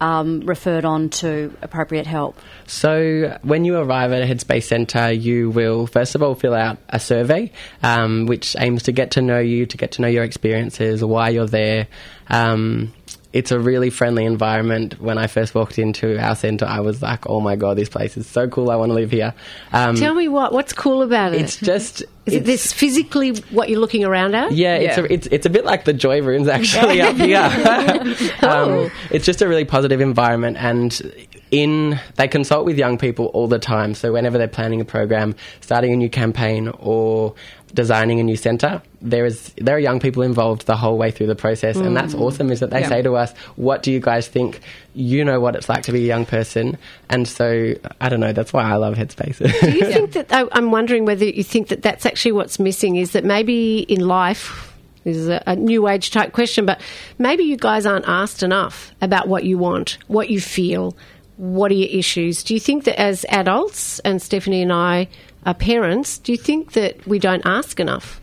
um, 0.00 0.40
referred 0.40 0.84
on 0.84 1.10
to 1.10 1.56
appropriate 1.62 2.06
help? 2.06 2.38
So, 2.66 3.38
when 3.42 3.64
you 3.64 3.76
arrive 3.76 4.12
at 4.12 4.22
a 4.22 4.26
Headspace 4.26 4.64
Centre, 4.64 5.12
you 5.12 5.50
will 5.50 5.86
first 5.86 6.14
of 6.14 6.22
all 6.22 6.34
fill 6.34 6.54
out 6.54 6.78
a 6.88 7.00
survey 7.00 7.52
um, 7.82 8.26
which 8.26 8.56
aims 8.58 8.84
to 8.84 8.92
get 8.92 9.12
to 9.12 9.22
know 9.22 9.38
you, 9.38 9.66
to 9.66 9.76
get 9.76 9.92
to 9.92 10.02
know 10.02 10.08
your 10.08 10.24
experiences, 10.24 11.04
why 11.04 11.30
you're 11.30 11.46
there. 11.46 11.88
Um, 12.28 12.92
it's 13.36 13.50
a 13.50 13.60
really 13.60 13.90
friendly 13.90 14.24
environment. 14.24 14.98
When 14.98 15.18
I 15.18 15.26
first 15.26 15.54
walked 15.54 15.78
into 15.78 16.18
our 16.18 16.34
centre, 16.34 16.64
I 16.64 16.80
was 16.80 17.02
like, 17.02 17.28
oh 17.28 17.38
my 17.40 17.54
god, 17.54 17.76
this 17.76 17.90
place 17.90 18.16
is 18.16 18.26
so 18.26 18.48
cool, 18.48 18.70
I 18.70 18.76
want 18.76 18.88
to 18.88 18.94
live 18.94 19.10
here. 19.10 19.34
Um, 19.74 19.94
tell 19.94 20.14
me 20.14 20.26
what 20.26 20.54
what's 20.54 20.72
cool 20.72 21.02
about 21.02 21.34
it 21.34 21.42
it's 21.42 21.58
just. 21.58 22.02
is 22.24 22.32
it 22.32 22.44
this 22.46 22.72
physically 22.72 23.32
what 23.50 23.68
you're 23.68 23.78
looking 23.78 24.04
around 24.04 24.34
at 24.34 24.52
Yeah, 24.52 24.76
it's 24.76 24.96
a, 24.96 25.12
it's 25.12 25.26
it's 25.26 25.44
a 25.44 25.50
bit 25.50 25.66
like 25.66 25.84
the 25.84 25.92
joy 25.92 26.22
rooms 26.22 26.48
actually 26.48 27.02
up 27.02 27.16
here. 27.16 27.36
um, 28.42 28.90
it's 29.10 29.26
just 29.26 29.42
a 29.42 29.48
really 29.48 29.66
positive 29.66 30.00
environment, 30.00 30.56
and 30.56 31.28
in 31.50 32.00
they 32.14 32.28
consult 32.28 32.64
with 32.64 32.78
young 32.78 32.96
people 32.96 33.26
all 33.26 33.48
the 33.48 33.58
time. 33.58 33.92
So 33.92 34.14
whenever 34.14 34.38
they're 34.38 34.48
planning 34.48 34.80
a 34.80 34.86
program, 34.86 35.34
starting 35.60 35.92
a 35.92 35.96
new 35.96 36.08
campaign, 36.08 36.68
or 36.78 37.34
designing 37.76 38.18
a 38.18 38.24
new 38.24 38.34
centre, 38.36 38.82
there 39.00 39.24
is 39.24 39.52
there 39.58 39.76
are 39.76 39.78
young 39.78 40.00
people 40.00 40.24
involved 40.24 40.66
the 40.66 40.76
whole 40.76 40.98
way 40.98 41.12
through 41.12 41.28
the 41.28 41.36
process, 41.36 41.76
and 41.76 41.96
that's 41.96 42.14
mm. 42.14 42.20
awesome. 42.20 42.50
Is 42.50 42.58
that 42.60 42.70
they 42.70 42.80
Yeah. 42.80 42.88
say 42.88 43.02
to 43.02 43.14
us, 43.14 43.32
"What 43.54 43.84
do 43.84 43.92
you 43.92 44.00
guys 44.00 44.26
think? 44.26 44.60
You 44.94 45.24
know 45.24 45.38
what 45.38 45.54
it's 45.54 45.68
like 45.68 45.84
to 45.84 45.92
be 45.92 46.02
a 46.02 46.06
young 46.06 46.26
person," 46.26 46.76
and 47.08 47.28
so 47.28 47.74
I 48.00 48.08
don't 48.08 48.18
know. 48.18 48.32
That's 48.32 48.52
why 48.52 48.64
I 48.64 48.74
love 48.74 48.96
Headspace. 48.96 49.38
Do 49.38 49.70
you 49.70 49.84
think 49.92 50.12
that 50.12 50.32
I- 50.32 50.48
I'm 50.50 50.72
wondering 50.72 51.04
whether 51.04 51.24
you 51.24 51.44
think 51.44 51.68
that 51.68 51.82
that's 51.82 52.04
actually 52.04 52.32
what's 52.32 52.58
missing 52.58 52.96
is 52.96 53.12
that 53.12 53.24
maybe 53.24 53.80
in 53.80 54.00
life 54.08 54.72
this 55.04 55.16
is 55.16 55.28
a, 55.28 55.40
a 55.46 55.54
new 55.54 55.86
age 55.86 56.10
type 56.10 56.32
question, 56.32 56.66
but 56.66 56.80
maybe 57.18 57.44
you 57.44 57.56
guys 57.56 57.86
aren't 57.86 58.08
asked 58.08 58.42
enough 58.42 58.92
about 59.00 59.28
what 59.28 59.44
you 59.44 59.56
want, 59.56 59.98
what 60.08 60.30
you 60.30 60.40
feel, 60.40 60.96
what 61.36 61.70
are 61.70 61.74
your 61.74 61.90
issues. 61.90 62.42
Do 62.42 62.54
you 62.54 62.60
think 62.60 62.84
that 62.84 62.98
as 62.98 63.24
adults, 63.28 64.00
and 64.00 64.20
Stephanie 64.20 64.62
and 64.62 64.72
I 64.72 65.06
are 65.46 65.54
parents, 65.54 66.18
do 66.18 66.32
you 66.32 66.38
think 66.38 66.72
that 66.72 67.06
we 67.06 67.18
don't 67.18 67.46
ask 67.46 67.80
enough? 67.80 68.20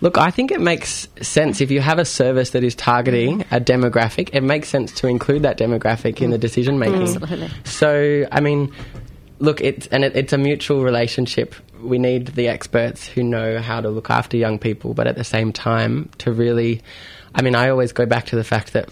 Look, 0.00 0.18
I 0.18 0.30
think 0.30 0.50
it 0.50 0.60
makes 0.60 1.08
sense 1.22 1.60
if 1.60 1.70
you 1.70 1.80
have 1.80 1.98
a 1.98 2.04
service 2.04 2.50
that 2.50 2.62
is 2.62 2.74
targeting 2.74 3.40
mm. 3.40 3.56
a 3.56 3.60
demographic. 3.60 4.30
It 4.32 4.42
makes 4.42 4.68
sense 4.68 4.92
to 4.92 5.08
include 5.08 5.42
that 5.42 5.58
demographic 5.58 6.20
in 6.20 6.30
the 6.30 6.36
mm. 6.36 6.40
decision 6.40 6.78
making. 6.78 7.02
Mm. 7.02 7.22
Absolutely. 7.22 7.50
So, 7.64 8.26
I 8.30 8.40
mean, 8.40 8.72
look, 9.38 9.60
it's 9.60 9.86
and 9.88 10.04
it, 10.04 10.14
it's 10.14 10.32
a 10.32 10.38
mutual 10.38 10.82
relationship. 10.82 11.54
We 11.80 11.98
need 11.98 12.28
the 12.28 12.48
experts 12.48 13.06
who 13.06 13.22
know 13.22 13.60
how 13.60 13.80
to 13.80 13.88
look 13.88 14.10
after 14.10 14.36
young 14.36 14.58
people, 14.58 14.94
but 14.94 15.06
at 15.06 15.16
the 15.16 15.24
same 15.24 15.52
time, 15.52 16.10
to 16.18 16.32
really, 16.32 16.82
I 17.34 17.42
mean, 17.42 17.54
I 17.54 17.70
always 17.70 17.92
go 17.92 18.06
back 18.06 18.26
to 18.26 18.36
the 18.36 18.44
fact 18.44 18.72
that 18.74 18.88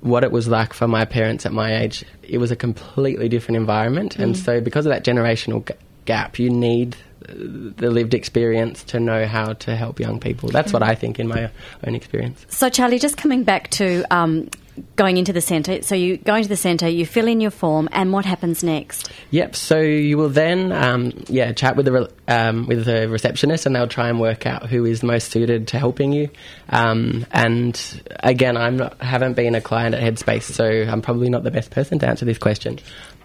what 0.00 0.24
it 0.24 0.30
was 0.30 0.46
like 0.46 0.72
for 0.72 0.86
my 0.86 1.04
parents 1.04 1.44
at 1.44 1.52
my 1.52 1.76
age, 1.76 2.04
it 2.22 2.38
was 2.38 2.50
a 2.50 2.56
completely 2.56 3.28
different 3.28 3.56
environment, 3.56 4.16
and 4.16 4.36
so 4.36 4.60
because 4.60 4.86
of 4.86 4.90
that 4.90 5.04
generational 5.04 5.64
gap, 6.08 6.38
you 6.38 6.48
need 6.48 6.96
uh, 7.28 7.32
the 7.76 7.90
lived 7.90 8.14
experience 8.14 8.82
to 8.84 8.98
know 8.98 9.26
how 9.26 9.52
to 9.52 9.76
help 9.76 10.00
young 10.00 10.18
people. 10.18 10.48
That's 10.48 10.72
what 10.72 10.82
I 10.82 10.94
think 10.94 11.20
in 11.20 11.28
my 11.28 11.50
own 11.86 11.94
experience. 11.94 12.46
So, 12.48 12.70
Charlie, 12.70 12.98
just 12.98 13.18
coming 13.18 13.44
back 13.44 13.68
to 13.72 14.04
um, 14.10 14.48
going 14.96 15.18
into 15.18 15.34
the 15.34 15.42
centre. 15.42 15.82
So, 15.82 15.94
you 15.94 16.16
go 16.16 16.34
into 16.34 16.48
the 16.48 16.56
centre, 16.56 16.88
you 16.88 17.04
fill 17.04 17.28
in 17.28 17.42
your 17.42 17.50
form, 17.50 17.90
and 17.92 18.10
what 18.10 18.24
happens 18.24 18.64
next? 18.64 19.12
Yep. 19.32 19.54
So 19.54 19.78
you 19.80 20.16
will 20.16 20.30
then, 20.30 20.72
um, 20.72 21.12
yeah, 21.28 21.52
chat 21.52 21.76
with 21.76 21.84
the 21.84 21.92
re- 21.92 22.08
um, 22.26 22.66
with 22.66 22.86
the 22.86 23.06
receptionist, 23.08 23.66
and 23.66 23.76
they'll 23.76 23.86
try 23.86 24.08
and 24.08 24.18
work 24.18 24.46
out 24.46 24.70
who 24.70 24.86
is 24.86 25.02
most 25.02 25.30
suited 25.30 25.68
to 25.68 25.78
helping 25.78 26.12
you. 26.12 26.30
Um, 26.70 27.26
and 27.32 28.02
again, 28.20 28.56
I'm 28.56 28.78
not 28.78 29.02
haven't 29.02 29.34
been 29.34 29.54
a 29.54 29.60
client 29.60 29.94
at 29.94 30.00
Headspace, 30.02 30.44
so 30.44 30.64
I'm 30.64 31.02
probably 31.02 31.28
not 31.28 31.42
the 31.42 31.50
best 31.50 31.70
person 31.70 31.98
to 31.98 32.08
answer 32.08 32.24
this 32.24 32.38
question. 32.38 32.78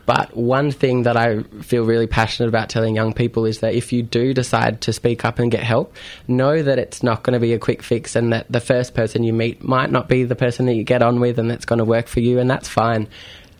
But 0.05 0.36
one 0.36 0.72
thing 0.72 1.03
that 1.03 1.15
I 1.15 1.43
feel 1.62 1.86
really 1.86 2.07
passionate 2.07 2.50
about 2.50 2.69
telling 2.69 2.95
young 2.95 3.13
people 3.13 3.45
is 3.45 3.60
that 3.60 3.74
if 3.74 3.93
you 3.93 4.03
do 4.03 4.33
decide 4.33 4.81
to 4.81 4.93
speak 4.93 5.24
up 5.24 5.39
and 5.39 5.50
get 5.50 5.63
help, 5.63 5.95
know 6.27 6.62
that 6.62 6.77
it's 6.77 7.03
not 7.03 7.24
going 7.24 7.33
to 7.33 7.39
be 7.39 7.53
a 7.53 7.60
quick 7.60 7.81
fix 7.81 8.15
and 8.15 8.33
that 8.33 8.51
the 8.51 8.60
first 8.60 8.93
person 8.93 9.24
you 9.24 9.33
meet 9.33 9.63
might 9.63 9.91
not 9.91 10.10
be 10.10 10.24
the 10.24 10.36
person 10.36 10.65
that 10.65 10.74
you 10.74 10.83
get 10.83 11.01
on 11.01 11.19
with 11.19 11.39
and 11.39 11.50
that's 11.50 11.65
going 11.65 11.79
to 11.79 11.86
work 11.86 12.07
for 12.07 12.19
you, 12.19 12.39
and 12.39 12.50
that's 12.50 12.67
fine. 12.67 13.07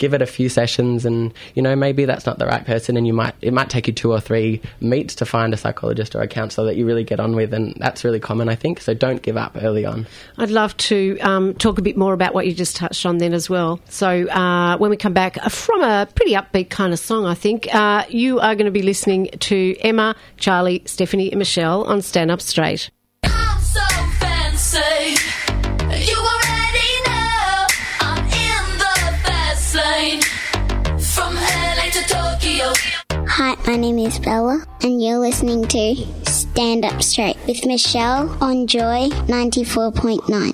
Give 0.04 0.14
it 0.14 0.22
a 0.22 0.26
few 0.26 0.50
sessions, 0.50 1.06
and 1.06 1.34
you 1.56 1.62
know 1.62 1.78
maybe 1.78 2.04
that's 2.04 2.26
not 2.26 2.38
the 2.38 2.46
right 2.46 2.66
person, 2.66 2.98
and 2.98 3.08
you 3.08 3.14
might 3.14 3.36
it 3.40 3.54
might 3.54 3.70
take 3.70 3.88
you 3.88 3.94
two 3.94 4.12
or 4.12 4.20
three 4.20 4.62
meets 4.82 5.16
to 5.16 5.26
find 5.26 5.54
a 5.54 5.58
psychologist 5.58 6.14
or 6.14 6.22
a 6.22 6.28
counsellor 6.28 6.66
that 6.66 6.76
you 6.76 6.86
really 6.86 7.06
get 7.06 7.22
on 7.22 7.38
with, 7.38 7.54
and 7.54 7.74
that's 7.78 8.04
really 8.04 8.20
common, 8.20 8.50
I 8.50 8.56
think. 8.56 8.82
So 8.82 8.94
don't 8.94 9.22
give 9.22 9.38
up 9.38 9.56
early 9.62 9.86
on. 9.86 10.06
I'd 10.38 10.50
love 10.50 10.76
to 10.92 11.18
um, 11.22 11.54
talk 11.54 11.78
a 11.78 11.82
bit 11.82 11.96
more 11.96 12.12
about 12.12 12.34
what 12.34 12.46
you 12.46 12.54
just 12.54 12.76
touched 12.76 13.06
on 13.06 13.20
then 13.20 13.34
as 13.34 13.50
well. 13.50 13.80
So, 13.88 14.28
uh, 14.28 14.76
when 14.78 14.90
we 14.90 14.98
come 14.98 15.14
back 15.14 15.38
uh, 15.38 15.48
from 15.48 15.82
a 15.82 16.06
pretty 16.14 16.34
upbeat 16.34 16.70
kind 16.70 16.92
of 16.92 17.00
song, 17.00 17.26
I 17.26 17.34
think, 17.34 17.74
uh, 17.74 18.04
you 18.10 18.42
are 18.42 18.56
going 18.56 18.66
to 18.66 18.72
be 18.72 18.82
listening 18.82 19.30
to 19.40 19.78
Emma, 19.80 20.18
Charlie, 20.36 20.84
Stephanie, 20.86 21.32
and 21.32 21.40
Michelle 21.40 21.86
on 21.86 22.02
Stand 22.02 22.30
Up 22.30 22.42
Straight. 22.42 22.90
Hi, 32.56 33.56
my 33.66 33.76
name 33.76 33.98
is 33.98 34.20
Bella, 34.20 34.64
and 34.84 35.04
you're 35.04 35.18
listening 35.18 35.68
to 35.70 35.96
Stand 36.30 36.86
Up 36.86 37.02
Straight 37.02 37.36
with 37.48 37.66
Michelle 37.66 38.30
on 38.44 38.68
Joy 38.68 39.10
94.9. 39.26 40.30
Remember 40.30 40.54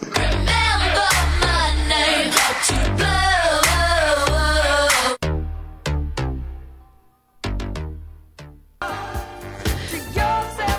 my 1.41 1.75
name. 1.89 2.31
To 2.67 2.73
blow. 2.95 3.25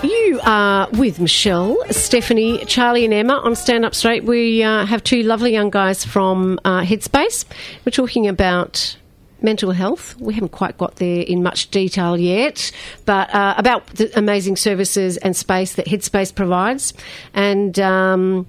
You 0.09 0.39
are 0.43 0.89
with 0.93 1.19
Michelle, 1.19 1.77
Stephanie, 1.91 2.65
Charlie, 2.65 3.05
and 3.05 3.13
Emma 3.13 3.35
on 3.35 3.55
Stand 3.55 3.85
Up 3.85 3.93
Straight. 3.93 4.23
We 4.23 4.63
uh, 4.63 4.87
have 4.87 5.03
two 5.03 5.21
lovely 5.21 5.51
young 5.53 5.69
guys 5.69 6.03
from 6.03 6.59
uh, 6.65 6.81
Headspace. 6.81 7.45
We're 7.85 7.91
talking 7.91 8.27
about 8.27 8.97
mental 9.41 9.71
health. 9.71 10.15
We 10.19 10.33
haven't 10.33 10.51
quite 10.51 10.77
got 10.77 10.97
there 10.97 11.21
in 11.21 11.43
much 11.43 11.71
detail 11.71 12.17
yet, 12.17 12.71
but 13.05 13.33
uh, 13.33 13.55
about 13.57 13.87
the 13.87 14.17
amazing 14.17 14.55
services 14.55 15.17
and 15.17 15.35
space 15.35 15.73
that 15.73 15.87
Headspace 15.87 16.33
provides. 16.33 16.93
And 17.33 17.79
um, 17.79 18.47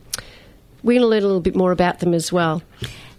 we're 0.82 1.00
going 1.00 1.02
to 1.02 1.08
learn 1.08 1.22
a 1.22 1.26
little 1.26 1.40
bit 1.40 1.56
more 1.56 1.72
about 1.72 2.00
them 2.00 2.14
as 2.14 2.32
well. 2.32 2.62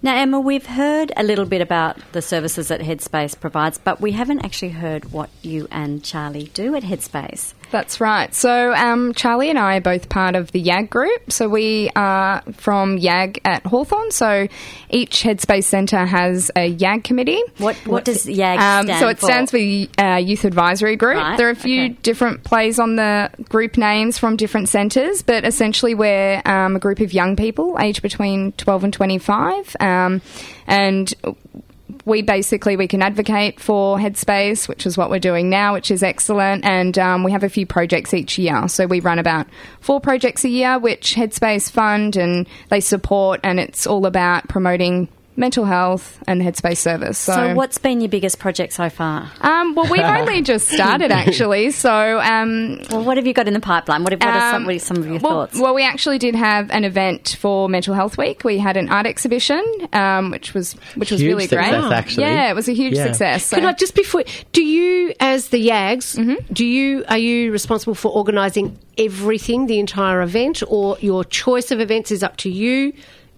Now, 0.01 0.17
Emma, 0.17 0.37
we've 0.37 0.65
heard 0.65 1.13
a 1.15 1.23
little 1.23 1.45
bit 1.45 1.61
about 1.61 1.97
the 2.11 2.21
services 2.21 2.67
that 2.67 2.81
Headspace 2.81 3.39
provides, 3.39 3.77
but 3.77 4.01
we 4.01 4.11
haven't 4.11 4.43
actually 4.43 4.71
heard 4.71 5.13
what 5.13 5.29
you 5.41 5.67
and 5.71 6.03
Charlie 6.03 6.51
do 6.53 6.75
at 6.75 6.83
Headspace. 6.83 7.53
That's 7.73 7.99
right. 7.99 8.33
So 8.35 8.71
um, 8.71 9.13
Charlie 9.15 9.49
and 9.49 9.57
I 9.57 9.77
are 9.77 9.81
both 9.81 10.07
part 10.07 10.35
of 10.35 10.51
the 10.51 10.61
YAG 10.63 10.91
group. 10.91 11.31
So 11.31 11.49
we 11.49 11.89
are 11.95 12.43
from 12.53 12.99
YAG 12.99 13.39
at 13.43 13.65
Hawthorn. 13.65 14.11
So 14.11 14.47
each 14.91 15.23
Headspace 15.23 15.63
Centre 15.63 16.05
has 16.05 16.51
a 16.55 16.71
YAG 16.71 17.03
committee. 17.03 17.41
What 17.57 17.75
what 17.87 18.05
does 18.05 18.27
YAG 18.27 18.59
Um, 18.59 18.85
stand 18.85 18.99
so 18.99 19.07
it 19.07 19.17
for? 19.17 19.25
stands 19.25 19.49
for 19.49 19.57
uh, 19.57 20.17
Youth 20.17 20.45
Advisory 20.45 20.95
Group. 20.97 21.17
Right, 21.17 21.35
There 21.35 21.47
are 21.47 21.51
a 21.51 21.55
few 21.55 21.85
okay. 21.85 21.97
different 22.03 22.43
plays 22.43 22.79
on 22.79 22.95
the 22.95 23.31
group 23.49 23.75
names 23.75 24.19
from 24.19 24.35
different 24.37 24.69
centres, 24.69 25.23
but 25.23 25.43
essentially 25.43 25.95
we're 25.95 26.43
um, 26.45 26.75
a 26.75 26.79
group 26.79 26.99
of 26.99 27.11
young 27.11 27.35
people 27.35 27.77
aged 27.81 28.03
between 28.03 28.51
12 28.51 28.83
and 28.83 28.93
25. 28.93 29.75
Um, 29.79 30.21
and 30.67 31.11
we 32.05 32.21
basically 32.21 32.75
we 32.75 32.87
can 32.87 33.01
advocate 33.01 33.59
for 33.59 33.97
headspace 33.97 34.67
which 34.67 34.85
is 34.85 34.97
what 34.97 35.09
we're 35.09 35.19
doing 35.19 35.49
now 35.49 35.73
which 35.73 35.91
is 35.91 36.03
excellent. 36.03 36.65
And 36.65 36.97
um, 36.97 37.23
we 37.23 37.31
have 37.31 37.43
a 37.43 37.49
few 37.49 37.65
projects 37.65 38.13
each 38.13 38.37
year. 38.37 38.67
So 38.67 38.87
we 38.87 38.99
run 38.99 39.19
about 39.19 39.47
four 39.79 39.99
projects 39.99 40.43
a 40.43 40.49
year 40.49 40.79
which 40.79 41.15
headspace 41.15 41.71
fund 41.71 42.15
and 42.15 42.47
they 42.69 42.79
support. 42.79 43.39
And 43.43 43.59
it's 43.59 43.85
all 43.85 44.05
about 44.05 44.47
promoting 44.47 45.07
mental 45.35 45.65
health 45.65 46.21
and 46.27 46.41
headspace 46.41 46.77
service 46.77 47.17
so, 47.17 47.33
So, 47.33 47.55
what's 47.55 47.77
been 47.79 48.01
your 48.01 48.09
biggest 48.09 48.37
project 48.39 48.73
so 48.73 48.89
far? 48.89 49.31
um, 49.41 49.73
well 49.73 49.89
we've 49.89 50.01
only 50.19 50.41
just 50.41 50.67
started 50.67 51.11
actually 51.11 51.71
so 51.71 52.19
um, 52.21 52.79
Well, 52.91 53.03
what 53.03 53.17
have 53.17 53.25
you 53.25 53.33
got 53.33 53.47
in 53.47 53.53
the 53.53 53.59
pipeline? 53.59 54.03
What, 54.03 54.13
what 54.13 54.23
are 54.23 54.51
some, 54.51 54.61
um, 54.61 54.65
what 54.65 54.75
are 54.75 54.79
some 54.79 54.97
of 54.97 55.05
your 55.07 55.19
well, 55.19 55.47
thoughts? 55.47 55.59
Well, 55.59 55.73
we 55.73 55.83
actually 55.83 56.19
did 56.19 56.35
have 56.35 56.69
an 56.71 56.83
event 56.83 57.35
for 57.39 57.67
Mental 57.67 57.93
Health 57.93 58.17
Week. 58.17 58.43
We 58.43 58.57
had 58.59 58.77
an 58.77 58.89
art 58.89 59.07
exhibition, 59.07 59.63
um, 59.93 60.29
which 60.31 60.53
was 60.53 60.73
which 60.95 61.09
was 61.11 61.19
Huge 61.21 61.29
really 61.33 61.47
great. 61.47 61.73
actually. 61.73 62.23
Yeah, 62.23 62.51
it 62.51 62.53
was 62.53 62.67
a 62.69 62.73
huge 62.73 62.93
Yeah. 62.93 63.05
success. 63.07 63.45
So. 63.47 63.57
Can 63.57 63.65
I 63.65 63.73
just 63.73 63.95
before 63.95 64.23
do 64.51 64.63
you 64.63 65.13
as 65.19 65.49
the 65.49 65.67
Yags 65.67 66.15
Mm-hmm. 66.17 66.53
do 66.53 66.65
you 66.65 67.03
are 67.07 67.17
you 67.17 67.51
responsible 67.51 67.95
for 67.95 68.11
organising 68.11 68.77
everything 68.97 69.65
the 69.67 69.79
entire 69.79 70.21
event 70.21 70.61
or 70.67 70.97
your 70.99 71.23
choice 71.23 71.71
of 71.71 71.79
events 71.79 72.11
is 72.11 72.21
up 72.23 72.37
to 72.37 72.49
you? 72.49 72.93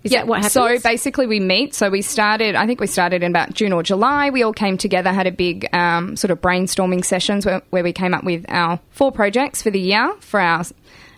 Is 0.06 0.12
that 0.12 0.28
what 0.28 0.38
happens? 0.38 0.54
So 0.54 0.80
basically, 0.80 1.26
we 1.26 1.40
meet. 1.40 1.74
So 1.74 1.90
we 1.90 2.04
started. 2.04 2.56
I 2.56 2.68
think 2.68 2.80
we 2.80 2.88
started 2.88 3.24
in 3.24 3.32
about 3.32 3.54
June 3.54 3.74
or 3.74 3.82
July. 3.82 4.30
We 4.30 4.44
all 4.44 4.54
came 4.54 4.78
together, 4.78 5.12
had 5.12 5.26
a 5.26 5.32
big 5.32 5.68
um, 5.74 6.16
sort 6.16 6.30
of 6.30 6.40
brainstorming 6.42 7.04
sessions 7.04 7.46
where, 7.46 7.64
where 7.72 7.84
we 7.84 7.92
came 7.92 8.14
up 8.14 8.24
with 8.24 8.46
our 8.48 8.80
four 8.92 9.12
projects 9.12 9.64
for 9.64 9.72
the 9.72 9.80
year 9.80 10.16
for 10.20 10.40
our. 10.40 10.64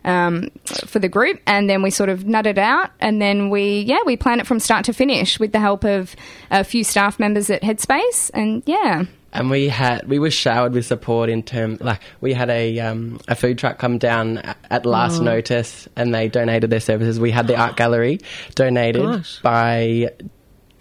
Um, 0.05 0.51
for 0.85 0.99
the 0.99 1.09
group, 1.09 1.41
and 1.45 1.69
then 1.69 1.81
we 1.81 1.89
sort 1.89 2.07
of 2.07 2.23
nutted 2.23 2.57
out, 2.57 2.91
and 3.01 3.21
then 3.21 3.49
we, 3.49 3.81
yeah, 3.81 3.97
we 4.05 4.15
plan 4.15 4.39
it 4.39 4.47
from 4.47 4.57
start 4.57 4.85
to 4.85 4.93
finish 4.93 5.37
with 5.37 5.51
the 5.51 5.59
help 5.59 5.83
of 5.83 6.15
a 6.49 6.63
few 6.63 6.85
staff 6.85 7.19
members 7.19 7.49
at 7.49 7.61
Headspace, 7.61 8.31
and 8.33 8.63
yeah, 8.65 9.03
and 9.33 9.49
we 9.49 9.67
had 9.67 10.07
we 10.07 10.19
were 10.19 10.31
showered 10.31 10.73
with 10.73 10.85
support 10.85 11.29
in 11.29 11.43
term 11.43 11.77
like 11.81 12.01
we 12.21 12.33
had 12.33 12.49
a 12.49 12.79
um, 12.79 13.19
a 13.27 13.35
food 13.35 13.57
truck 13.57 13.77
come 13.77 13.97
down 13.97 14.37
at 14.69 14.85
last 14.85 15.21
notice 15.21 15.87
and 15.95 16.13
they 16.13 16.27
donated 16.27 16.69
their 16.69 16.79
services. 16.79 17.19
We 17.19 17.31
had 17.31 17.47
the 17.47 17.55
art 17.55 17.77
gallery 17.77 18.19
donated 18.55 19.03
Gosh. 19.03 19.39
by 19.41 20.11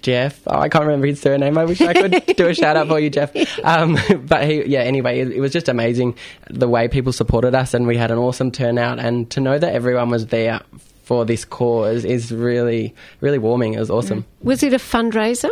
Jeff. 0.02 0.40
Oh, 0.46 0.58
I 0.58 0.68
can't 0.68 0.84
remember 0.84 1.08
his 1.08 1.20
surname. 1.20 1.58
I 1.58 1.64
wish 1.64 1.80
I 1.80 1.92
could 1.92 2.36
do 2.36 2.46
a 2.46 2.54
shout 2.54 2.76
out 2.76 2.86
for 2.88 3.00
you, 3.00 3.10
Jeff. 3.10 3.32
Um, 3.64 3.98
but 4.26 4.44
he, 4.44 4.64
yeah, 4.64 4.80
anyway, 4.80 5.18
it, 5.18 5.32
it 5.32 5.40
was 5.40 5.52
just 5.52 5.68
amazing 5.68 6.16
the 6.48 6.68
way 6.68 6.86
people 6.86 7.12
supported 7.12 7.54
us, 7.56 7.74
and 7.74 7.86
we 7.88 7.96
had 7.96 8.12
an 8.12 8.18
awesome 8.18 8.52
turnout. 8.52 9.00
And 9.00 9.28
to 9.30 9.40
know 9.40 9.58
that 9.58 9.74
everyone 9.74 10.10
was 10.10 10.26
there 10.28 10.60
for 11.02 11.24
this 11.24 11.44
cause 11.44 12.04
is 12.04 12.30
really, 12.30 12.94
really 13.20 13.38
warming. 13.38 13.74
It 13.74 13.80
was 13.80 13.90
awesome. 13.90 14.24
was 14.42 14.62
it 14.62 14.72
a 14.72 14.78
fundraiser? 14.78 15.50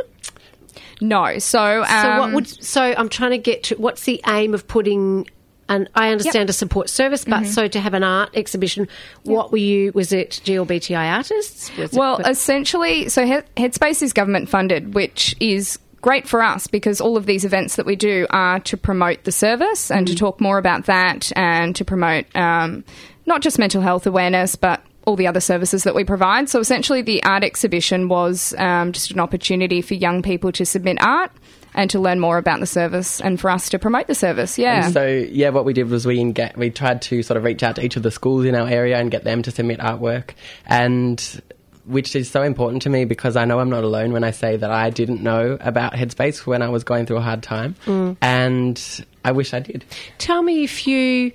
No. 1.00 1.38
So, 1.38 1.82
um, 1.82 1.88
so 1.88 2.18
what 2.20 2.32
would 2.32 2.46
so 2.48 2.82
I'm 2.82 3.08
trying 3.08 3.30
to 3.32 3.38
get 3.38 3.64
to 3.64 3.76
what's 3.76 4.04
the 4.04 4.20
aim 4.26 4.54
of 4.54 4.66
putting 4.66 5.26
and 5.66 5.88
I 5.94 6.10
understand 6.10 6.50
a 6.50 6.52
support 6.52 6.90
service, 6.90 7.24
but 7.24 7.46
so 7.46 7.66
to 7.68 7.80
have 7.80 7.94
an 7.94 8.04
art 8.04 8.28
exhibition, 8.34 8.86
what 9.22 9.50
were 9.50 9.56
you? 9.58 9.92
Was 9.94 10.12
it 10.12 10.42
GLBTI 10.44 11.16
artists? 11.16 11.70
It- 11.78 11.92
Well, 11.94 12.18
essentially, 12.18 13.08
so 13.08 13.24
He- 13.24 13.62
Headspace 13.62 14.02
is 14.02 14.12
government 14.12 14.50
funded, 14.50 14.92
which 14.94 15.34
is 15.40 15.78
great 16.02 16.28
for 16.28 16.42
us 16.42 16.66
because 16.66 17.00
all 17.00 17.16
of 17.16 17.24
these 17.24 17.46
events 17.46 17.76
that 17.76 17.86
we 17.86 17.96
do 17.96 18.26
are 18.28 18.60
to 18.60 18.76
promote 18.76 19.24
the 19.24 19.32
service 19.32 19.90
and 19.90 20.06
to 20.06 20.14
talk 20.14 20.38
more 20.38 20.58
about 20.58 20.84
that 20.84 21.32
and 21.34 21.74
to 21.76 21.82
promote 21.82 22.26
um, 22.36 22.84
not 23.24 23.40
just 23.40 23.58
mental 23.58 23.80
health 23.80 24.06
awareness, 24.06 24.54
but 24.56 24.82
all 25.06 25.16
the 25.16 25.26
other 25.26 25.40
services 25.40 25.84
that 25.84 25.94
we 25.94 26.04
provide. 26.04 26.48
So 26.48 26.60
essentially, 26.60 27.02
the 27.02 27.22
art 27.24 27.44
exhibition 27.44 28.08
was 28.08 28.54
um, 28.58 28.92
just 28.92 29.10
an 29.10 29.20
opportunity 29.20 29.82
for 29.82 29.94
young 29.94 30.22
people 30.22 30.52
to 30.52 30.64
submit 30.64 30.98
art 31.00 31.30
and 31.74 31.90
to 31.90 31.98
learn 31.98 32.20
more 32.20 32.38
about 32.38 32.60
the 32.60 32.66
service 32.66 33.20
and 33.20 33.40
for 33.40 33.50
us 33.50 33.68
to 33.70 33.78
promote 33.78 34.06
the 34.06 34.14
service. 34.14 34.58
Yeah. 34.58 34.86
And 34.86 34.94
so 34.94 35.06
yeah, 35.06 35.50
what 35.50 35.64
we 35.64 35.72
did 35.72 35.88
was 35.90 36.06
we 36.06 36.22
get 36.32 36.56
we 36.56 36.70
tried 36.70 37.02
to 37.02 37.22
sort 37.22 37.36
of 37.36 37.44
reach 37.44 37.62
out 37.62 37.76
to 37.76 37.84
each 37.84 37.96
of 37.96 38.02
the 38.02 38.10
schools 38.10 38.44
in 38.44 38.54
our 38.54 38.68
area 38.68 38.98
and 38.98 39.10
get 39.10 39.24
them 39.24 39.42
to 39.42 39.50
submit 39.50 39.80
artwork, 39.80 40.30
and 40.66 41.42
which 41.84 42.16
is 42.16 42.30
so 42.30 42.42
important 42.42 42.82
to 42.82 42.90
me 42.90 43.04
because 43.04 43.36
I 43.36 43.44
know 43.44 43.58
I'm 43.58 43.70
not 43.70 43.84
alone 43.84 44.12
when 44.12 44.24
I 44.24 44.30
say 44.30 44.56
that 44.56 44.70
I 44.70 44.90
didn't 44.90 45.22
know 45.22 45.58
about 45.60 45.92
Headspace 45.92 46.46
when 46.46 46.62
I 46.62 46.68
was 46.68 46.84
going 46.84 47.06
through 47.06 47.18
a 47.18 47.22
hard 47.22 47.42
time, 47.42 47.74
and 48.22 49.04
I 49.24 49.32
wish 49.32 49.52
I 49.52 49.60
did. 49.60 49.84
Tell 50.18 50.42
me 50.42 50.64
if 50.64 50.86
you 50.86 51.32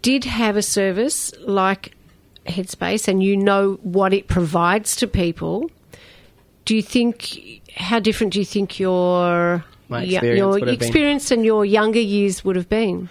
did 0.00 0.24
have 0.24 0.56
a 0.56 0.62
service 0.62 1.32
like 1.40 1.94
Headspace 2.46 3.08
and 3.08 3.22
you 3.22 3.36
know 3.36 3.78
what 3.82 4.12
it 4.12 4.28
provides 4.28 4.96
to 4.96 5.06
people. 5.06 5.70
Do 6.64 6.76
you 6.76 6.82
think 6.82 7.62
how 7.74 7.98
different 7.98 8.32
do 8.32 8.38
you 8.38 8.44
think 8.44 8.78
your 8.78 9.64
My 9.88 10.02
experience 10.02 10.38
your 10.38 10.48
would 10.50 10.68
have 10.68 10.78
been. 10.78 10.86
experience 10.88 11.30
and 11.30 11.44
your 11.44 11.64
younger 11.64 12.00
years 12.00 12.44
would 12.44 12.56
have 12.56 12.68
been? 12.68 13.08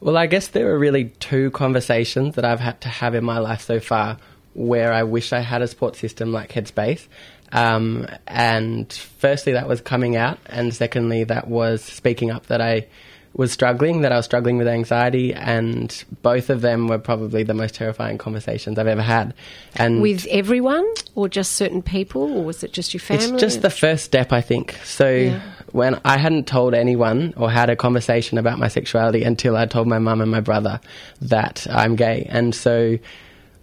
Well, 0.00 0.16
I 0.16 0.26
guess 0.26 0.48
there 0.48 0.70
are 0.70 0.78
really 0.78 1.06
two 1.20 1.50
conversations 1.52 2.34
that 2.34 2.44
I've 2.44 2.60
had 2.60 2.80
to 2.82 2.88
have 2.88 3.14
in 3.14 3.24
my 3.24 3.38
life 3.38 3.62
so 3.62 3.80
far 3.80 4.18
where 4.54 4.92
I 4.92 5.02
wish 5.02 5.32
I 5.32 5.40
had 5.40 5.62
a 5.62 5.66
support 5.66 5.96
system 5.96 6.32
like 6.32 6.52
Headspace. 6.52 7.06
Um, 7.52 8.06
and 8.26 8.92
firstly, 8.92 9.52
that 9.52 9.68
was 9.68 9.80
coming 9.80 10.16
out, 10.16 10.38
and 10.46 10.74
secondly, 10.74 11.24
that 11.24 11.48
was 11.48 11.82
speaking 11.82 12.30
up 12.30 12.46
that 12.46 12.60
I 12.60 12.86
was 13.34 13.50
struggling, 13.50 14.02
that 14.02 14.12
I 14.12 14.16
was 14.16 14.24
struggling 14.24 14.58
with 14.58 14.68
anxiety, 14.68 15.34
and 15.34 16.04
both 16.22 16.50
of 16.50 16.60
them 16.60 16.86
were 16.86 16.98
probably 16.98 17.42
the 17.42 17.54
most 17.54 17.74
terrifying 17.74 18.16
conversations 18.16 18.78
I've 18.78 18.86
ever 18.86 19.02
had. 19.02 19.34
And 19.74 20.00
With 20.00 20.26
everyone 20.30 20.86
or 21.16 21.28
just 21.28 21.52
certain 21.52 21.82
people 21.82 22.22
or 22.38 22.44
was 22.44 22.62
it 22.62 22.72
just 22.72 22.94
your 22.94 23.00
family? 23.00 23.24
it's 23.32 23.40
just 23.40 23.62
the 23.62 23.70
first 23.70 24.04
step, 24.04 24.32
I 24.32 24.40
think. 24.40 24.76
So 24.84 25.08
Yeah. 25.10 25.40
when 25.72 26.00
I 26.04 26.16
hadn't 26.16 26.46
told 26.46 26.74
anyone 26.74 27.34
or 27.36 27.50
had 27.50 27.70
a 27.70 27.76
conversation 27.76 28.38
about 28.38 28.58
my 28.60 28.68
sexuality 28.68 29.24
until 29.24 29.56
I 29.56 29.66
told 29.66 29.88
my 29.88 29.98
mum 29.98 30.20
and 30.20 30.30
my 30.30 30.40
brother 30.40 30.80
that 31.20 31.66
I'm 31.70 31.96
gay, 31.96 32.26
and 32.30 32.54
so. 32.54 32.98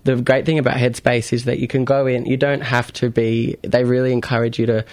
The 0.04 0.16
great 0.16 0.48
thing 0.48 0.58
about 0.58 0.78
Headspace 0.78 1.32
is 1.32 1.46
that 1.46 1.60
you 1.60 1.68
can 1.68 1.86
go 1.86 2.08
in. 2.08 2.26
You 2.26 2.36
don't 2.36 2.62
have 2.62 2.92
to 2.94 3.12
be. 3.12 3.56
They 3.62 3.84
really 3.84 4.12
encourage 4.12 4.58
you 4.58 4.66
to 4.66 4.84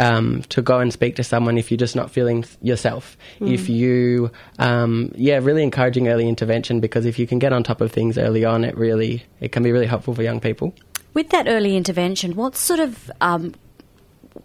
um, 0.00 0.42
to 0.48 0.62
go 0.62 0.80
and 0.80 0.92
speak 0.92 1.16
to 1.16 1.24
someone 1.24 1.58
if 1.58 1.70
you're 1.70 1.78
just 1.78 1.94
not 1.94 2.10
feeling 2.10 2.44
yourself. 2.62 3.18
If 3.40 3.68
you, 3.68 4.30
um, 4.58 5.12
yeah, 5.14 5.38
really 5.42 5.62
encouraging 5.62 6.08
early 6.08 6.26
intervention 6.26 6.80
because 6.80 7.04
if 7.04 7.18
you 7.18 7.26
can 7.26 7.38
get 7.38 7.52
on 7.52 7.62
top 7.62 7.82
of 7.82 7.92
things 7.92 8.16
early 8.16 8.44
on, 8.44 8.64
it 8.64 8.76
really 8.76 9.24
it 9.40 9.52
can 9.52 9.62
be 9.62 9.72
really 9.72 9.86
helpful 9.86 10.14
for 10.14 10.22
young 10.22 10.40
people. 10.40 10.74
With 11.12 11.28
that 11.30 11.48
early 11.48 11.76
intervention, 11.76 12.34
what 12.34 12.56
sort 12.56 12.80
of 12.80 13.10
um, 13.20 13.54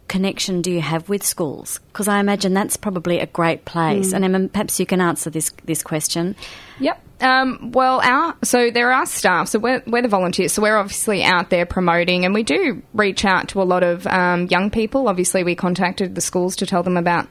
connection 0.08 0.62
do 0.62 0.72
you 0.72 0.82
have 0.82 1.10
with 1.10 1.24
schools? 1.24 1.80
Because 1.88 2.08
I 2.08 2.20
imagine 2.20 2.54
that's 2.54 2.78
probably 2.78 3.20
a 3.20 3.26
great 3.26 3.66
place. 3.66 4.14
And 4.14 4.24
Emma, 4.24 4.48
perhaps 4.48 4.80
you 4.80 4.86
can 4.86 5.02
answer 5.02 5.30
this 5.30 5.52
this 5.66 5.84
question. 5.84 6.36
Yep. 6.80 7.02
Um, 7.22 7.72
well, 7.72 8.02
our 8.02 8.36
so 8.44 8.72
there 8.72 8.92
are 8.92 9.06
staff. 9.06 9.48
So 9.48 9.60
we're, 9.60 9.82
we're 9.88 10.02
the 10.02 10.08
volunteers. 10.08 10.54
So 10.54 10.62
we're 10.62 10.78
obviously 10.78 11.24
out 11.24 11.50
there 11.50 11.66
promoting, 11.66 12.26
and 12.26 12.34
we 12.34 12.44
do 12.44 12.82
reach 12.94 13.26
out 13.26 13.50
to 13.50 13.62
a 13.62 13.64
lot 13.64 13.84
of 13.84 14.06
um, 14.08 14.48
young 14.48 14.70
people. 14.70 15.08
Obviously, 15.08 15.44
we 15.44 15.56
contacted 15.56 16.16
the 16.16 16.22
schools 16.22 16.56
to 16.58 16.66
tell 16.66 16.84
them 16.84 16.98
about 16.98 17.28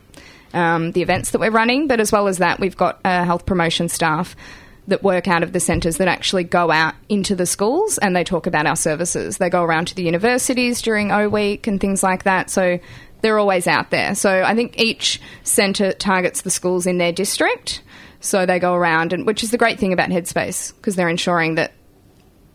um, 0.55 0.93
the 0.93 1.03
events 1.03 1.31
that 1.33 1.41
we're 1.41 1.51
running, 1.51 1.87
but 1.87 2.01
as 2.01 2.13
well 2.13 2.29
as 2.29 2.39
that, 2.39 2.61
we've 2.61 2.77
got 2.77 3.01
uh, 3.05 3.25
health 3.25 3.45
promotion 3.45 3.89
staff 3.89 4.35
that 4.87 5.03
work 5.03 5.29
out 5.29 5.43
of 5.43 5.53
the 5.53 5.61
centres 5.61 5.97
that 5.97 6.09
actually 6.09 6.45
go 6.45 6.71
out 6.71 6.95
into 7.09 7.35
the 7.35 7.47
schools 7.47 7.99
and 7.99 8.15
they 8.15 8.25
talk 8.25 8.47
about 8.47 8.67
our 8.67 8.77
services. 8.77 9.39
They 9.39 9.49
go 9.49 9.63
around 9.63 9.89
to 9.89 9.95
the 9.95 10.03
universities 10.03 10.83
during 10.83 11.11
O 11.11 11.29
Week 11.29 11.67
and 11.67 11.81
things 11.81 12.03
like 12.03 12.25
that. 12.25 12.51
So 12.51 12.79
they're 13.23 13.39
always 13.39 13.67
out 13.67 13.91
there. 13.91 14.15
So 14.15 14.43
I 14.43 14.55
think 14.55 14.79
each 14.79 15.21
centre 15.43 15.93
targets 15.93 16.43
the 16.43 16.51
schools 16.51 16.87
in 16.87 16.99
their 16.99 17.13
district. 17.13 17.83
So 18.21 18.47
they 18.47 18.59
go 18.59 18.75
around, 18.75 19.13
and 19.13 19.27
which 19.27 19.43
is 19.43 19.51
the 19.51 19.59
great 19.59 19.79
thing 19.79 19.93
about 19.93 20.11
Headspace 20.11 20.75
because 20.77 20.97
they're 20.97 21.09
ensuring 21.09 21.57
that 21.57 21.73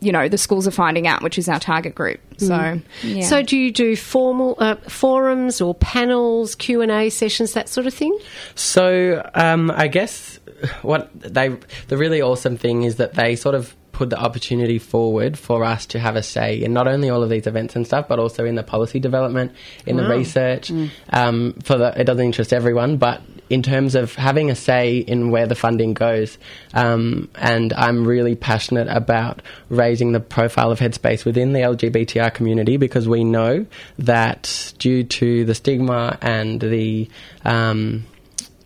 you 0.00 0.12
know 0.12 0.28
the 0.28 0.38
schools 0.38 0.66
are 0.66 0.72
finding 0.72 1.06
out 1.06 1.22
which 1.22 1.38
is 1.38 1.48
our 1.48 1.60
target 1.60 1.94
group. 1.94 2.20
So 2.38 2.80
yeah. 3.02 3.22
So 3.22 3.42
do 3.42 3.56
you 3.56 3.70
do 3.70 3.96
formal 3.96 4.56
uh, 4.58 4.76
forums 4.76 5.60
or 5.60 5.74
panels, 5.74 6.54
Q 6.54 6.80
and 6.80 6.90
A 6.90 7.10
sessions, 7.10 7.52
that 7.52 7.68
sort 7.68 7.86
of 7.86 7.94
thing? 7.94 8.16
So 8.54 9.28
um, 9.34 9.70
I 9.70 9.88
guess 9.88 10.38
what 10.82 11.10
they 11.14 11.56
the 11.88 11.96
really 11.96 12.22
awesome 12.22 12.56
thing 12.56 12.82
is 12.82 12.96
that 12.96 13.14
they 13.14 13.36
sort 13.36 13.54
of 13.54 13.74
put 13.92 14.08
the 14.08 14.18
opportunity 14.18 14.78
forward 14.78 15.38
for 15.38 15.62
us 15.62 15.84
to 15.84 15.98
have 15.98 16.16
a 16.16 16.22
say 16.22 16.62
in 16.62 16.72
not 16.72 16.88
only 16.88 17.10
all 17.10 17.22
of 17.22 17.28
these 17.28 17.46
events 17.46 17.76
and 17.76 17.86
stuff, 17.86 18.08
but 18.08 18.18
also 18.18 18.46
in 18.46 18.54
the 18.54 18.62
policy 18.62 18.98
development, 18.98 19.52
in 19.84 19.98
the 19.98 20.08
research. 20.08 20.72
Um, 21.10 21.52
for 21.62 21.76
the, 21.76 22.00
it 22.00 22.04
doesn't 22.04 22.24
interest 22.24 22.54
everyone, 22.54 22.96
but 22.96 23.20
in 23.50 23.62
terms 23.62 23.96
of 23.96 24.14
having 24.14 24.48
a 24.48 24.54
say 24.54 24.98
in 24.98 25.30
where 25.30 25.46
the 25.46 25.56
funding 25.56 25.92
goes, 25.92 26.38
um, 26.72 27.28
and 27.34 27.72
I'm 27.72 28.06
really 28.06 28.36
passionate 28.36 28.88
about 28.88 29.42
raising 29.68 30.12
the 30.12 30.20
profile 30.20 30.70
of 30.70 30.78
Headspace 30.78 31.24
within 31.24 31.52
the 31.52 31.60
LGBTI 31.60 32.32
community 32.32 32.76
because 32.76 33.08
we 33.08 33.24
know 33.24 33.66
that 33.98 34.72
due 34.78 35.02
to 35.02 35.44
the 35.44 35.54
stigma 35.54 36.16
and 36.22 36.60
the 36.60 37.10
um, 37.44 38.06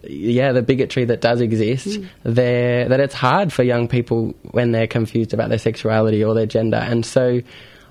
yeah, 0.06 0.52
the 0.52 0.62
bigotry 0.62 1.06
that 1.06 1.22
does 1.22 1.40
exist, 1.40 1.98
there 2.22 2.88
that 2.88 3.00
it's 3.00 3.14
hard 3.14 3.52
for 3.52 3.62
young 3.62 3.88
people 3.88 4.34
when 4.50 4.72
they're 4.72 4.86
confused 4.86 5.32
about 5.32 5.48
their 5.48 5.58
sexuality 5.58 6.22
or 6.22 6.34
their 6.34 6.46
gender, 6.46 6.76
and 6.76 7.04
so. 7.04 7.40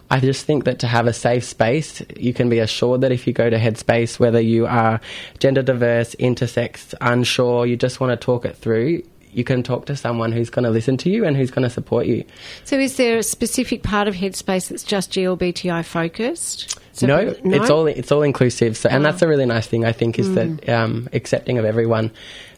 I 0.09 0.19
just 0.19 0.45
think 0.45 0.65
that 0.65 0.79
to 0.79 0.87
have 0.87 1.07
a 1.07 1.13
safe 1.13 1.43
space, 1.43 2.01
you 2.17 2.33
can 2.33 2.49
be 2.49 2.59
assured 2.59 3.01
that 3.01 3.11
if 3.11 3.25
you 3.25 3.33
go 3.33 3.49
to 3.49 3.57
Headspace, 3.57 4.19
whether 4.19 4.39
you 4.39 4.67
are 4.67 5.01
gender 5.39 5.63
diverse, 5.63 6.15
intersex, 6.19 6.93
unsure, 7.01 7.65
you 7.65 7.75
just 7.75 7.99
want 7.99 8.11
to 8.11 8.23
talk 8.23 8.45
it 8.45 8.55
through, 8.55 9.01
you 9.31 9.43
can 9.43 9.63
talk 9.63 9.85
to 9.87 9.95
someone 9.95 10.31
who's 10.31 10.49
going 10.49 10.63
to 10.63 10.69
listen 10.69 10.97
to 10.97 11.09
you 11.09 11.25
and 11.25 11.35
who's 11.35 11.51
going 11.51 11.63
to 11.63 11.69
support 11.69 12.05
you. 12.05 12.23
So 12.63 12.77
is 12.77 12.97
there 12.97 13.17
a 13.17 13.23
specific 13.23 13.81
part 13.81 14.07
of 14.07 14.15
Headspace 14.15 14.69
that's 14.69 14.83
just 14.83 15.11
GLBTI 15.11 15.83
focused? 15.83 16.79
So 16.95 17.07
no, 17.07 17.33
people- 17.33 17.53
it's 17.55 17.69
all 17.71 17.87
it's 17.87 18.11
all 18.11 18.21
inclusive. 18.21 18.77
So, 18.77 18.87
and 18.89 19.03
Wow. 19.03 19.09
that's 19.11 19.21
a 19.23 19.27
really 19.27 19.45
nice 19.47 19.65
thing 19.67 19.83
I 19.83 19.91
think 19.93 20.19
is 20.19 20.33
that 20.35 20.69
um, 20.69 21.09
accepting 21.11 21.57
of 21.57 21.65
everyone. 21.65 22.11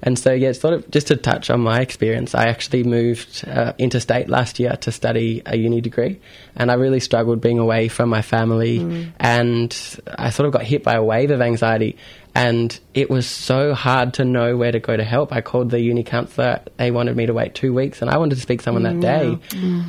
And 0.04 0.20
so, 0.20 0.34
yeah, 0.34 0.52
sort 0.52 0.74
of 0.74 0.92
just 0.92 1.08
to 1.08 1.16
touch 1.16 1.50
on 1.50 1.62
my 1.62 1.80
experience, 1.80 2.36
I 2.36 2.48
actually 2.48 2.84
moved 2.84 3.44
uh, 3.48 3.72
interstate 3.78 4.28
last 4.30 4.60
year 4.60 4.76
to 4.82 4.92
study 4.92 5.42
a 5.46 5.56
uni 5.58 5.80
degree, 5.82 6.20
and 6.56 6.70
I 6.70 6.76
really 6.76 7.00
struggled 7.00 7.40
being 7.42 7.60
away 7.60 7.88
from 7.88 8.10
my 8.10 8.22
family, 8.22 9.10
and 9.20 9.76
I 10.18 10.30
sort 10.32 10.48
of 10.48 10.54
got 10.54 10.64
hit 10.64 10.84
by 10.84 10.94
a 10.96 11.04
wave 11.04 11.32
of 11.32 11.42
anxiety. 11.42 11.96
And 12.36 12.78
it 12.94 13.10
was 13.10 13.26
so 13.26 13.74
hard 13.74 14.14
to 14.16 14.26
know 14.26 14.58
where 14.58 14.74
to 14.74 14.80
go 14.82 14.98
to 14.98 15.06
help. 15.06 15.32
I 15.32 15.40
called 15.40 15.70
the 15.70 15.80
uni 15.80 16.04
counsellor. 16.04 16.60
They 16.76 16.92
wanted 16.92 17.16
me 17.16 17.26
to 17.28 17.34
wait 17.34 17.56
two 17.56 17.74
weeks, 17.74 18.02
and 18.02 18.10
I 18.12 18.18
wanted 18.18 18.36
to 18.36 18.42
speak 18.42 18.60
to 18.60 18.66
someone 18.66 18.84
that 18.84 19.00
day. 19.00 19.38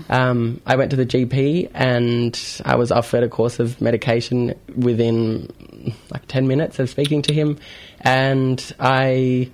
Um, 0.09 0.61
I 0.65 0.77
went 0.77 0.91
to 0.91 0.97
the 0.97 1.05
GP, 1.07 1.73
and 1.75 2.63
I 2.65 2.77
was 2.77 2.93
offered 2.93 3.25
a 3.25 3.29
course 3.29 3.59
of 3.59 3.81
medication 3.81 4.55
within 4.77 5.51
like 6.11 6.27
10 6.29 6.47
minutes 6.47 6.79
of 6.79 6.89
speaking 6.89 7.21
to 7.23 7.35
him. 7.35 7.59
And 8.01 8.63
I, 8.79 9.51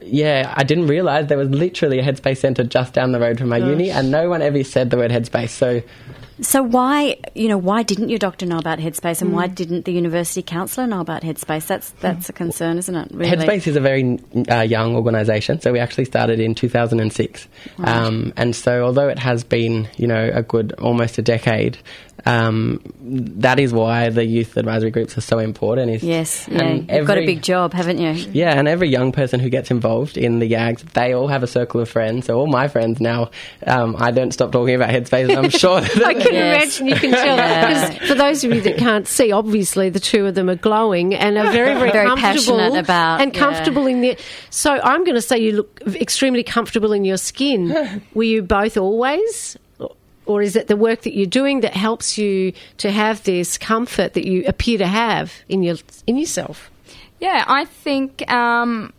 yeah, 0.00 0.54
I 0.56 0.62
didn't 0.62 0.86
realise 0.86 1.26
there 1.26 1.38
was 1.38 1.50
literally 1.50 1.98
a 1.98 2.04
Headspace 2.04 2.36
centre 2.38 2.62
just 2.62 2.94
down 2.94 3.10
the 3.10 3.18
road 3.18 3.38
from 3.38 3.48
my 3.48 3.58
uni, 3.58 3.90
and 3.90 4.12
no 4.12 4.28
one 4.30 4.42
ever 4.42 4.62
said 4.62 4.90
the 4.90 4.96
word 4.96 5.10
Headspace. 5.10 5.50
So 5.50 5.82
So 6.40 6.62
why, 6.62 7.18
you 7.34 7.48
know, 7.48 7.58
why 7.58 7.82
didn't 7.82 8.10
your 8.10 8.18
doctor 8.18 8.46
know 8.46 8.58
about 8.58 8.78
Headspace, 8.78 9.22
and 9.22 9.32
why 9.32 9.48
didn't 9.48 9.84
the 9.84 9.92
university 9.92 10.42
counsellor 10.42 10.86
know 10.86 11.00
about 11.00 11.22
Headspace? 11.22 11.66
That's 11.66 11.90
that's 12.00 12.28
a 12.28 12.32
concern, 12.32 12.78
isn't 12.78 12.94
it? 12.94 13.10
Really? 13.12 13.36
Headspace 13.36 13.66
is 13.66 13.76
a 13.76 13.80
very 13.80 14.18
uh, 14.50 14.60
young 14.60 14.94
organisation, 14.94 15.60
so 15.60 15.72
we 15.72 15.80
actually 15.80 16.04
started 16.04 16.38
in 16.38 16.54
2006. 16.54 17.48
Um, 17.78 18.32
and 18.36 18.54
so, 18.54 18.84
although 18.84 19.08
it 19.08 19.18
has 19.18 19.42
been, 19.42 19.88
you 19.96 20.06
know, 20.06 20.30
a 20.32 20.42
good 20.42 20.72
almost 20.74 21.18
a 21.18 21.22
decade, 21.22 21.78
um, 22.28 22.80
that 23.40 23.58
is 23.58 23.72
why 23.72 24.10
the 24.10 24.24
youth 24.24 24.56
advisory 24.56 24.90
groups 24.90 25.16
are 25.16 25.20
so 25.22 25.38
important. 25.38 25.90
Is 25.90 26.02
Yes, 26.02 26.46
yeah, 26.50 26.62
and 26.62 26.90
you've 26.90 27.06
got 27.06 27.18
a 27.18 27.26
big 27.26 27.42
job, 27.42 27.72
haven't 27.72 27.98
you? 27.98 28.10
Yeah, 28.32 28.58
and 28.58 28.68
every 28.68 28.88
young 28.88 29.12
person 29.12 29.40
who 29.40 29.48
gets 29.48 29.70
involved 29.70 30.16
in 30.16 30.38
the 30.38 30.50
YAGs, 30.50 30.82
they 30.92 31.14
all 31.14 31.28
have 31.28 31.42
a 31.42 31.46
circle 31.46 31.80
of 31.80 31.88
friends. 31.88 32.26
So 32.26 32.38
all 32.38 32.46
my 32.46 32.68
friends 32.68 33.00
now, 33.00 33.30
um, 33.66 33.96
I 33.98 34.10
don't 34.10 34.32
stop 34.32 34.52
talking 34.52 34.74
about 34.74 34.90
Headspace. 34.90 35.34
I'm 35.36 35.50
sure 35.50 35.80
that 35.82 36.04
I 36.04 36.12
can 36.14 36.22
can 36.22 36.34
Yes. 36.34 36.80
imagine, 36.80 36.86
you 36.88 36.94
can 37.00 37.10
tell. 37.12 37.36
Yeah. 37.36 37.88
'Cause 37.98 38.08
for 38.08 38.14
those 38.14 38.44
of 38.44 38.52
you 38.54 38.60
that 38.60 38.76
can't 38.76 39.08
see, 39.08 39.32
obviously 39.32 39.88
the 39.88 40.00
two 40.00 40.26
of 40.26 40.34
them 40.34 40.50
are 40.50 40.56
glowing 40.56 41.14
and 41.14 41.38
are 41.38 41.50
very, 41.50 41.74
very, 41.74 41.90
Very 41.90 42.06
comfortable 42.08 42.58
passionate 42.58 42.78
about- 42.78 43.20
and 43.22 43.32
yeah. 43.34 43.40
comfortable 43.40 43.86
in 43.86 44.00
their. 44.02 44.16
So 44.50 44.72
I'm 44.72 45.04
going 45.04 45.14
to 45.14 45.22
say 45.22 45.38
you 45.38 45.52
look 45.52 45.80
extremely 45.86 46.42
comfortable 46.42 46.92
in 46.92 47.04
your 47.04 47.16
skin. 47.16 48.02
Were 48.14 48.22
you 48.24 48.42
both 48.42 48.76
always? 48.76 49.56
Or 50.28 50.42
is 50.42 50.56
it 50.56 50.68
the 50.68 50.76
work 50.76 51.02
that 51.02 51.16
you're 51.16 51.26
doing 51.26 51.60
that 51.60 51.74
helps 51.74 52.18
you 52.18 52.52
to 52.76 52.90
have 52.90 53.24
this 53.24 53.56
comfort 53.56 54.12
that 54.12 54.26
you 54.26 54.44
appear 54.46 54.76
to 54.78 54.86
have 54.86 55.32
in 55.48 55.62
your 55.62 55.76
in 56.06 56.18
yourself? 56.18 56.70
Yeah, 57.18 57.44
I 57.48 57.64
think 57.64 58.30
um, 58.30 58.92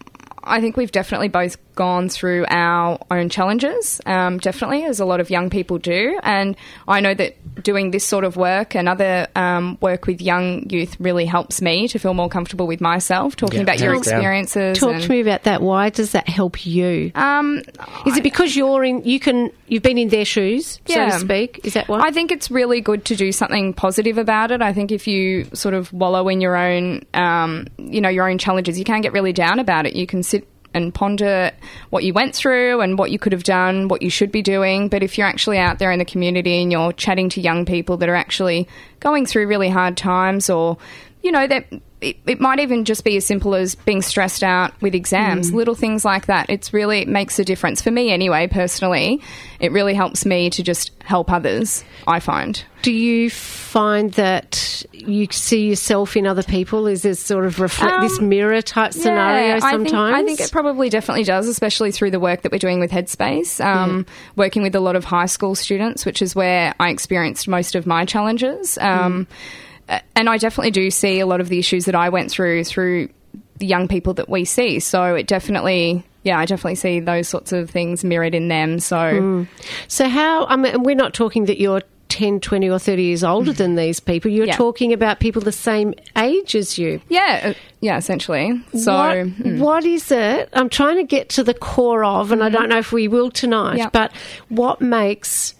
I 0.44 0.60
think 0.60 0.76
we've 0.76 0.92
definitely 0.92 1.28
both 1.28 1.58
gone 1.80 2.10
through 2.10 2.46
our 2.50 3.00
own 3.10 3.30
challenges. 3.30 4.02
Um, 4.06 4.38
definitely, 4.38 4.84
as 4.84 5.00
a 5.00 5.06
lot 5.06 5.20
of 5.22 5.30
young 5.30 5.50
people 5.50 5.78
do, 5.78 6.20
and 6.24 6.56
I 6.88 7.00
know 7.00 7.14
that 7.14 7.38
doing 7.64 7.92
this 7.92 8.06
sort 8.06 8.26
of 8.26 8.36
work 8.36 8.76
and 8.76 8.90
other 8.90 9.28
um, 9.36 9.78
work 9.82 10.06
with 10.06 10.22
young 10.22 10.70
youth 10.70 10.98
really 11.00 11.26
helps 11.26 11.62
me 11.62 11.88
to 11.88 11.98
feel 11.98 12.14
more 12.14 12.28
comfortable 12.30 12.68
with 12.68 12.82
myself. 12.82 13.36
Talking 13.38 13.60
Yeah, 13.60 13.64
about 13.64 13.80
your 13.80 13.94
hands 13.94 14.08
down. 14.08 14.16
experiences. 14.20 14.78
Talk 14.78 14.94
and- 14.96 15.04
to 15.04 15.10
me 15.10 15.22
about 15.22 15.44
that. 15.44 15.62
Why 15.62 15.90
does 15.90 16.12
that 16.12 16.28
help 16.28 16.66
you? 16.66 17.12
Um, 17.16 17.62
Is 18.06 18.18
it 18.18 18.24
because 18.24 18.56
you're 18.56 18.84
in? 18.84 19.04
You 19.06 19.20
can. 19.20 19.50
You've 19.68 19.84
been 19.84 19.98
in 19.98 20.10
their 20.10 20.26
shoes, 20.26 20.80
so 20.86 21.06
to 21.06 21.20
speak. 21.20 21.62
Is 21.64 21.74
that 21.76 21.88
why? 21.88 22.00
I 22.02 22.12
think 22.12 22.32
it's 22.32 22.52
really 22.52 22.82
good 22.82 23.06
to 23.06 23.16
do 23.16 23.32
something 23.32 23.74
positive 23.74 24.18
about 24.18 24.52
it. 24.52 24.62
I 24.62 24.74
think 24.74 24.92
if 24.92 25.08
you 25.08 25.46
sort 25.54 25.76
of 25.76 25.94
wallow 25.94 26.28
in 26.28 26.42
your 26.42 26.58
own, 26.58 27.04
um, 27.14 27.68
you 27.78 28.02
know, 28.02 28.10
your 28.10 28.28
own 28.30 28.38
challenges, 28.38 28.78
you 28.78 28.84
can 28.84 29.02
get 29.02 29.14
really 29.14 29.32
down 29.32 29.60
about 29.60 29.86
it. 29.86 29.96
You 29.96 30.06
can 30.08 30.24
sit 30.24 30.46
and 30.74 30.94
ponder 30.94 31.52
what 31.90 32.04
you 32.04 32.14
went 32.14 32.36
through 32.36 32.82
and 32.82 32.98
what 32.98 33.12
you 33.12 33.20
could 33.20 33.34
have 33.34 33.44
done, 33.44 33.88
what 33.88 34.02
you 34.02 34.10
should 34.10 34.32
be 34.32 34.42
doing. 34.42 34.90
But 34.90 35.04
if 35.04 35.18
you're 35.18 35.28
actually 35.28 35.58
out 35.58 35.80
there 35.80 35.92
in 35.92 36.00
the 36.00 36.06
community 36.06 36.62
and 36.62 36.72
you're 36.72 36.94
chatting 36.94 37.30
to 37.30 37.42
young 37.42 37.66
people 37.66 37.98
that 37.98 38.10
are 38.10 38.16
actually 38.16 38.68
going 39.00 39.26
through 39.26 39.48
really 39.48 39.70
hard 39.70 39.98
times 39.98 40.50
or 40.50 40.78
you 41.22 41.32
know 41.32 41.48
that 41.48 41.66
it, 42.02 42.18
it 42.26 42.40
might 42.40 42.60
even 42.60 42.86
just 42.86 43.04
be 43.04 43.18
as 43.18 43.26
simple 43.26 43.56
as 43.56 43.76
being 43.76 44.02
stressed 44.02 44.44
out 44.44 44.80
with 44.82 44.96
exams. 44.96 45.52
Little 45.52 45.76
things 45.76 46.06
like 46.06 46.28
that. 46.28 46.50
It's 46.50 46.74
really 46.74 47.00
it 47.02 47.08
makes 47.08 47.40
a 47.40 47.44
difference 47.44 47.82
for 47.82 47.92
me 47.92 48.12
anyway 48.12 48.48
personally. 48.48 49.22
It 49.60 49.72
really 49.72 49.94
helps 49.94 50.26
me 50.26 50.50
to 50.52 50.64
just 50.64 50.92
help 51.04 51.32
others 51.32 51.84
i 52.08 52.20
find. 52.20 52.64
Do 52.82 52.92
you 52.94 53.30
find 53.30 54.14
that 54.14 54.86
you 54.94 55.28
see 55.32 55.68
yourself 55.68 56.16
in 56.16 56.26
other 56.26 56.44
people? 56.44 56.88
Is 56.88 57.02
this 57.02 57.20
sort 57.20 57.46
of 57.46 57.60
reflect 57.60 58.02
this 58.02 58.22
mirror 58.22 58.62
type 58.62 58.94
scenario 58.94 59.58
I 59.58 59.60
think, 59.60 59.90
sometimes? 59.90 60.16
I 60.16 60.24
think 60.24 60.40
it 60.40 60.52
probably 60.52 60.90
definitely 60.90 61.26
does, 61.26 61.48
especially 61.48 61.92
through 61.92 62.12
the 62.12 62.20
work 62.20 62.44
that 62.44 62.52
we're 62.52 62.60
doing 62.60 62.80
with 62.80 62.92
Headspace, 62.92 63.64
um, 63.64 64.06
working 64.38 64.64
with 64.64 64.76
a 64.76 64.80
lot 64.80 64.96
of 64.96 65.04
high 65.04 65.26
school 65.26 65.56
students, 65.56 66.06
which 66.06 66.22
is 66.22 66.36
where 66.36 66.74
I 66.80 66.90
experienced 66.90 67.48
most 67.50 67.76
of 67.76 67.86
my 67.86 68.06
challenges. 68.06 68.78
Um, 68.78 69.28
a- 69.30 69.69
And 70.16 70.30
I 70.30 70.38
definitely 70.38 70.72
do 70.72 70.90
see 70.92 71.20
a 71.20 71.26
lot 71.26 71.42
of 71.42 71.50
the 71.50 71.60
issues 71.60 71.86
that 71.86 71.96
I 71.96 72.10
went 72.10 72.30
through 72.32 72.64
through 72.66 73.10
the 73.58 73.66
young 73.66 73.88
people 73.88 74.14
that 74.16 74.30
we 74.30 74.46
see. 74.46 74.80
So 74.80 75.16
it 75.16 75.28
definitely, 75.28 76.04
yeah, 76.24 76.38
I 76.40 76.46
definitely 76.46 76.76
see 76.76 77.00
those 77.00 77.28
sorts 77.28 77.52
of 77.52 77.70
things 77.70 78.04
mirrored 78.04 78.36
in 78.36 78.48
them. 78.48 78.80
So. 78.80 79.46
so 79.88 80.08
how? 80.08 80.46
I 80.46 80.56
mean, 80.56 80.84
we're 80.84 80.96
not 80.96 81.14
talking 81.14 81.46
that 81.46 81.60
you're 81.60 81.82
10, 82.10 82.40
20 82.40 82.70
or 82.70 82.80
30 82.80 83.04
years 83.04 83.24
older 83.24 83.54
than 83.54 83.76
these 83.76 84.00
people. 84.00 84.32
You're 84.32 84.48
Yeah. 84.48 84.56
talking 84.56 84.94
about 84.94 85.20
people 85.20 85.42
the 85.42 85.52
same 85.52 85.94
age 86.18 86.56
as 86.56 86.78
you. 86.78 87.02
Yeah, 87.08 87.42
uh, 87.44 87.54
yeah, 87.82 87.98
essentially. 87.98 88.62
So, 88.74 88.94
what, 88.94 89.16
mm. 89.16 89.60
what 89.60 89.86
is 89.86 90.12
it? 90.12 90.50
I'm 90.54 90.70
trying 90.70 90.98
to 90.98 91.04
get 91.04 91.30
to 91.30 91.44
the 91.44 91.54
core 91.54 92.04
of, 92.04 92.32
and 92.32 92.44
I 92.44 92.50
don't 92.50 92.68
know 92.70 92.80
if 92.80 92.92
we 92.92 93.08
will 93.08 93.30
tonight, 93.30 93.78
Yeah. 93.78 93.90
but 93.92 94.12
what 94.50 94.82
makes 94.82 95.54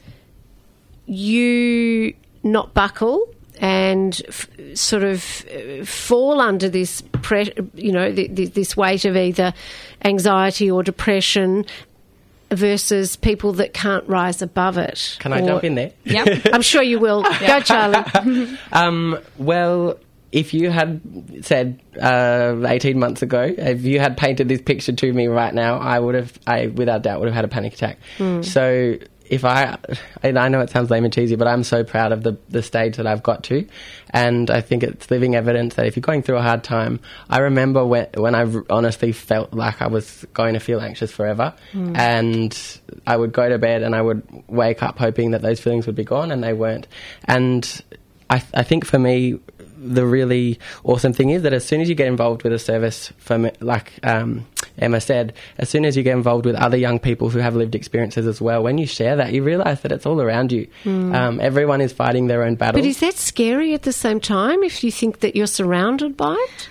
you 1.06 2.14
not 2.44 2.74
buckle 2.74 3.28
and 3.60 4.22
f- 4.28 4.48
sort 4.74 5.04
of 5.04 5.46
uh, 5.54 5.84
fall 5.86 6.40
under 6.42 6.70
this, 6.70 7.02
pre- 7.22 7.52
you 7.76 7.92
know, 7.92 8.12
th- 8.14 8.36
th- 8.36 8.54
this 8.54 8.78
weight 8.78 9.06
of 9.06 9.16
either 9.18 9.54
anxiety 10.06 10.72
or 10.72 10.82
depression 10.84 11.66
versus 12.52 13.16
people 13.16 13.54
that 13.54 13.74
can't 13.74 14.08
rise 14.08 14.42
above 14.42 14.78
it? 14.78 15.18
Can 15.20 15.34
I 15.34 15.42
Or- 15.42 15.48
jump 15.48 15.64
in 15.64 15.76
there? 15.76 15.92
yeah. 16.04 16.26
I'm 16.54 16.62
sure 16.62 16.82
you 16.82 17.00
will. 17.00 17.24
Go, 17.40 17.60
Charlie. 17.62 18.58
Um, 18.72 19.20
well, 19.38 20.00
if 20.32 20.54
you 20.54 20.70
had 20.70 21.02
said 21.42 21.80
uh, 22.02 22.56
18 22.68 22.98
months 23.00 23.22
ago, 23.22 23.42
if 23.58 23.82
you 23.82 24.00
had 24.00 24.16
painted 24.16 24.48
this 24.48 24.62
picture 24.62 24.92
to 24.94 25.12
me 25.14 25.28
right 25.28 25.54
now, 25.54 25.78
I 25.80 26.00
would 26.00 26.16
have, 26.16 26.38
I 26.48 26.68
without 26.68 27.02
doubt, 27.02 27.20
would 27.20 27.28
have 27.28 27.36
had 27.36 27.46
a 27.46 27.50
panic 27.50 27.74
attack. 27.74 27.98
So 28.42 28.96
if 29.30 29.46
I, 29.46 29.78
and 30.24 30.40
I 30.40 30.50
know 30.50 30.60
it 30.60 30.72
sounds 30.72 30.90
lame 30.90 31.06
and 31.06 31.14
cheesy, 31.14 31.36
but 31.36 31.48
I'm 31.48 31.64
so 31.64 31.84
proud 31.84 32.12
of 32.12 32.24
the, 32.24 32.38
the 32.50 32.64
stage 32.64 32.98
that 32.98 33.06
I've 33.06 33.22
got 33.22 33.44
to. 33.46 33.68
And 34.10 34.50
I 34.50 34.62
think 34.62 34.82
it's 34.82 35.10
living 35.12 35.36
evidence 35.36 35.76
that 35.76 35.86
if 35.86 35.96
you're 35.96 36.02
going 36.02 36.24
through 36.24 36.38
a 36.38 36.42
hard 36.42 36.64
time, 36.64 37.00
I 37.30 37.40
remember 37.40 37.86
when, 37.86 38.08
when 38.16 38.34
I 38.34 38.52
honestly 38.70 39.12
felt 39.12 39.54
like 39.54 39.82
I 39.82 39.88
was 39.88 40.26
going 40.34 40.56
to 40.56 40.60
feel 40.60 40.82
anxious 40.82 41.12
forever. 41.12 41.54
Hmm. 41.72 41.96
And 41.96 42.80
I 43.06 43.16
would 43.16 43.32
go 43.32 43.48
to 43.48 43.60
bed 43.60 43.84
and 43.84 43.96
I 43.96 44.02
would 44.02 44.24
wake 44.48 44.82
up 44.82 44.98
hoping 44.98 45.32
that 45.32 45.44
those 45.44 45.60
feelings 45.60 45.86
would 45.86 45.96
be 45.96 46.04
gone, 46.04 46.32
and 46.32 46.44
they 46.44 46.54
weren't. 46.54 46.88
And 47.26 47.82
I, 48.30 48.44
I 48.54 48.64
think 48.64 48.84
for 48.84 48.98
me, 48.98 49.40
the 49.82 50.06
really 50.06 50.60
awesome 50.84 51.14
thing 51.14 51.30
is 51.30 51.44
that 51.44 51.54
as 51.54 51.66
soon 51.66 51.82
as 51.82 51.90
you 51.90 51.96
get 51.96 52.08
involved 52.08 52.44
with 52.44 52.54
a 52.54 52.60
service, 52.60 53.12
for 53.18 53.52
like 53.60 53.94
um, 54.04 54.46
Emma 54.78 55.00
said, 55.02 55.34
as 55.58 55.70
soon 55.70 55.86
as 55.86 55.96
you 55.96 56.04
get 56.04 56.16
involved 56.16 56.46
with 56.46 56.56
other 56.56 56.78
young 56.78 57.00
people 57.00 57.30
who 57.30 57.40
have 57.40 57.56
lived 57.56 57.76
experiences 57.76 58.28
as 58.28 58.42
well, 58.42 58.62
when 58.64 58.78
you 58.78 58.86
share 58.86 59.16
that, 59.16 59.34
you 59.34 59.44
realise 59.44 59.82
that 59.82 59.92
it's 59.92 60.06
all 60.06 60.22
around 60.22 60.52
you. 60.52 60.68
Um, 60.86 61.40
everyone 61.40 61.82
is 61.82 61.94
fighting 61.94 62.28
their 62.28 62.44
own 62.44 62.56
battle. 62.56 62.82
But 62.82 62.88
is 62.88 63.00
that 63.00 63.16
scary 63.16 63.74
at 63.74 63.84
the 63.84 63.94
same 63.94 64.20
time 64.20 64.64
if 64.64 64.84
you 64.84 64.92
think 64.92 65.20
that 65.22 65.36
you're 65.36 65.48
surrounded 65.48 66.18
by 66.18 66.34
it? 66.34 66.70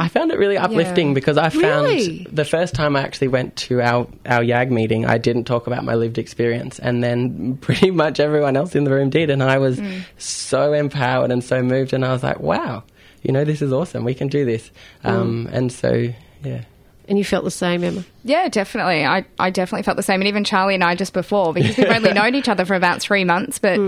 I 0.00 0.08
found 0.08 0.32
it 0.32 0.38
really 0.38 0.56
uplifting 0.56 1.08
Yeah. 1.08 1.14
because 1.14 1.36
I 1.36 1.50
found 1.50 1.84
Really? 1.86 2.26
the 2.32 2.44
first 2.44 2.74
time 2.74 2.96
I 2.96 3.02
actually 3.02 3.28
went 3.28 3.54
to 3.68 3.80
our, 3.82 4.06
our 4.26 4.42
YAG 4.42 4.70
meeting, 4.70 5.04
I 5.04 5.18
didn't 5.18 5.44
talk 5.44 5.66
about 5.66 5.84
my 5.84 5.94
lived 5.94 6.16
experience. 6.18 6.78
And 6.78 7.04
then 7.04 7.56
pretty 7.60 7.90
much 7.90 8.18
everyone 8.18 8.56
else 8.56 8.74
in 8.74 8.84
the 8.84 8.90
room 8.90 9.10
did. 9.10 9.28
And 9.30 9.42
I 9.42 9.58
was 9.58 9.80
so 10.18 10.72
empowered 10.72 11.30
and 11.30 11.44
so 11.44 11.62
moved. 11.62 11.92
And 11.92 12.04
I 12.04 12.12
was 12.12 12.22
like, 12.22 12.40
wow, 12.40 12.82
you 13.22 13.32
know, 13.32 13.44
this 13.44 13.60
is 13.60 13.72
awesome. 13.72 14.04
We 14.04 14.14
can 14.14 14.28
do 14.28 14.44
this. 14.44 14.70
Um, 15.04 15.48
and 15.52 15.70
so, 15.70 16.08
yeah. 16.42 16.62
And 17.10 17.18
you 17.18 17.24
felt 17.24 17.42
the 17.42 17.50
same, 17.50 17.82
Emma. 17.82 18.04
Yeah, 18.22 18.48
definitely. 18.48 19.04
I, 19.04 19.24
I 19.36 19.50
definitely 19.50 19.82
felt 19.82 19.96
the 19.96 20.02
same. 20.04 20.20
And 20.20 20.28
even 20.28 20.44
Charlie 20.44 20.76
and 20.76 20.84
I 20.84 20.94
just 20.94 21.12
before, 21.12 21.52
because 21.52 21.76
we've 21.76 21.88
only 21.88 22.12
known 22.14 22.36
each 22.36 22.48
other 22.48 22.64
for 22.64 22.74
about 22.74 23.02
three 23.02 23.24
months, 23.24 23.58
but 23.58 23.80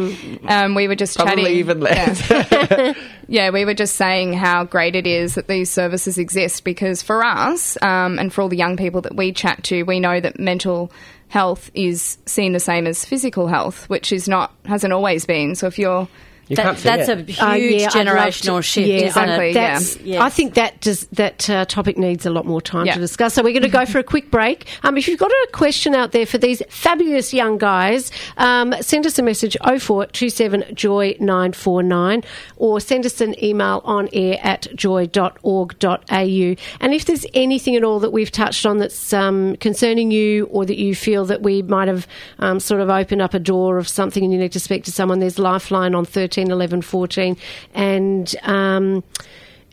um, 0.48 0.74
we 0.74 0.88
were 0.88 0.96
just 0.96 1.16
Probably 1.16 1.44
chatting. 1.44 1.56
even 1.58 1.78
less. 1.78 2.28
Yeah. 2.28 2.94
yeah, 3.28 3.50
we 3.50 3.64
were 3.64 3.74
just 3.74 3.94
saying 3.94 4.32
how 4.32 4.64
great 4.64 4.96
it 4.96 5.06
is 5.06 5.37
that 5.37 5.46
these 5.46 5.70
services 5.70 6.18
exist 6.18 6.64
because 6.64 7.00
for 7.00 7.24
us 7.24 7.80
um, 7.80 8.18
and 8.18 8.32
for 8.32 8.42
all 8.42 8.48
the 8.48 8.56
young 8.56 8.76
people 8.76 9.02
that 9.02 9.14
we 9.14 9.30
chat 9.30 9.62
to, 9.64 9.85
we 9.85 10.00
know 10.00 10.18
that 10.18 10.40
mental 10.40 10.90
health 11.28 11.70
is 11.74 12.18
seen 12.26 12.54
the 12.54 12.61
same 12.61 12.88
as 12.88 13.04
physical 13.04 13.46
health, 13.46 13.88
which 13.88 14.11
is 14.12 14.28
not, 14.28 14.52
hasn't 14.64 14.92
always 14.92 15.26
been. 15.26 15.54
So 15.54 15.68
if 15.68 15.78
you're 15.78 16.08
You 16.52 16.56
That- 16.56 16.62
can't 16.64 16.78
see 16.78 16.88
that's 16.90 17.08
it. 17.08 17.18
a 17.18 17.22
huge 17.22 17.40
Uh, 17.40 17.54
yeah, 17.54 17.86
I'd 17.94 18.06
generational 18.06 18.56
to- 18.56 18.62
shift, 18.62 18.86
yeah, 18.88 18.94
isn't 18.96 19.06
Exactly, 19.08 19.48
it? 19.50 19.54
yeah. 19.54 19.78
Yes. 20.04 20.20
I 20.20 20.28
think 20.28 20.52
that 20.54 20.80
does, 20.82 21.06
that 21.12 21.48
uh, 21.48 21.64
topic 21.64 21.96
needs 21.96 22.26
a 22.26 22.30
lot 22.30 22.44
more 22.44 22.60
time 22.60 22.84
Yeah. 22.84 22.94
to 22.94 23.00
discuss. 23.00 23.32
So 23.32 23.42
we're 23.42 23.52
going 23.54 23.62
to 23.62 23.68
go 23.70 23.86
for 23.86 23.98
a 23.98 24.02
quick 24.02 24.30
break. 24.30 24.66
Um, 24.82 24.98
if 24.98 25.08
you've 25.08 25.18
got 25.18 25.30
a 25.30 25.48
question 25.52 25.94
out 25.94 26.12
there 26.12 26.26
for 26.26 26.36
these 26.36 26.60
fabulous 26.68 27.32
young 27.32 27.56
guys, 27.56 28.10
um, 28.36 28.74
send 28.82 29.06
us 29.06 29.18
a 29.18 29.22
message 29.22 29.56
0427 29.64 30.64
joy 30.74 31.16
949 31.20 32.22
or 32.58 32.80
send 32.80 33.06
us 33.06 33.20
an 33.22 33.34
email 33.42 33.80
on 33.86 34.10
air 34.12 34.38
at 34.42 34.68
joy.org.au. 34.74 36.56
And 36.80 36.94
if 36.94 37.04
there's 37.06 37.24
anything 37.34 37.76
at 37.76 37.84
all 37.84 37.98
that 38.00 38.12
we've 38.12 38.30
touched 38.30 38.66
on 38.66 38.76
that's 38.78 39.12
um, 39.12 39.56
concerning 39.56 40.10
you 40.10 40.44
or 40.46 40.64
that 40.66 40.76
you 40.78 40.94
feel 40.94 41.24
that 41.26 41.42
we 41.42 41.62
might 41.62 41.88
have 41.88 42.06
um, 42.40 42.60
sort 42.60 42.80
of 42.80 42.90
opened 42.90 43.22
up 43.22 43.32
a 43.34 43.38
door 43.38 43.78
of 43.78 43.88
something 43.88 44.22
and 44.24 44.32
you 44.32 44.38
need 44.38 44.52
to 44.52 44.60
speak 44.60 44.84
to 44.84 44.92
someone, 44.92 45.18
there's 45.20 45.38
Lifeline 45.38 45.94
on 45.94 46.04
13 46.04 46.41
11 46.50 46.83
14 46.83 47.37
and 47.74 48.35
um, 48.42 49.05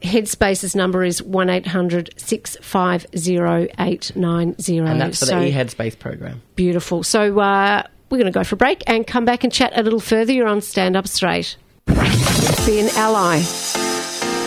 Headspace's 0.01 0.75
number 0.75 1.03
is 1.03 1.21
1800 1.21 2.13
650 2.17 3.73
890. 3.77 4.77
and 4.77 5.01
that's 5.01 5.19
for 5.19 5.25
the 5.25 5.31
So- 5.31 5.39
eHeadspace 5.41 5.99
program. 5.99 6.41
Beautiful. 6.55 7.03
So 7.03 7.37
uh, 7.39 7.83
we're 8.09 8.17
going 8.17 8.31
to 8.31 8.37
go 8.37 8.43
for 8.45 8.55
a 8.55 8.57
break 8.57 8.81
and 8.87 9.05
come 9.05 9.25
back 9.25 9.43
and 9.43 9.51
chat 9.51 9.73
a 9.77 9.83
little 9.83 9.99
further. 9.99 10.31
You're 10.31 10.47
on 10.47 10.61
Stand 10.61 10.95
Up 10.95 11.07
Straight. 11.07 11.57
Be 11.85 12.79
an 12.79 12.89
ally. 12.95 13.41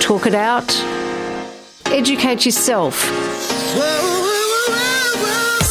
Talk 0.01 0.27
it 0.27 0.35
out. 0.35 0.71
Educate 1.87 2.47
yourself. 2.47 3.11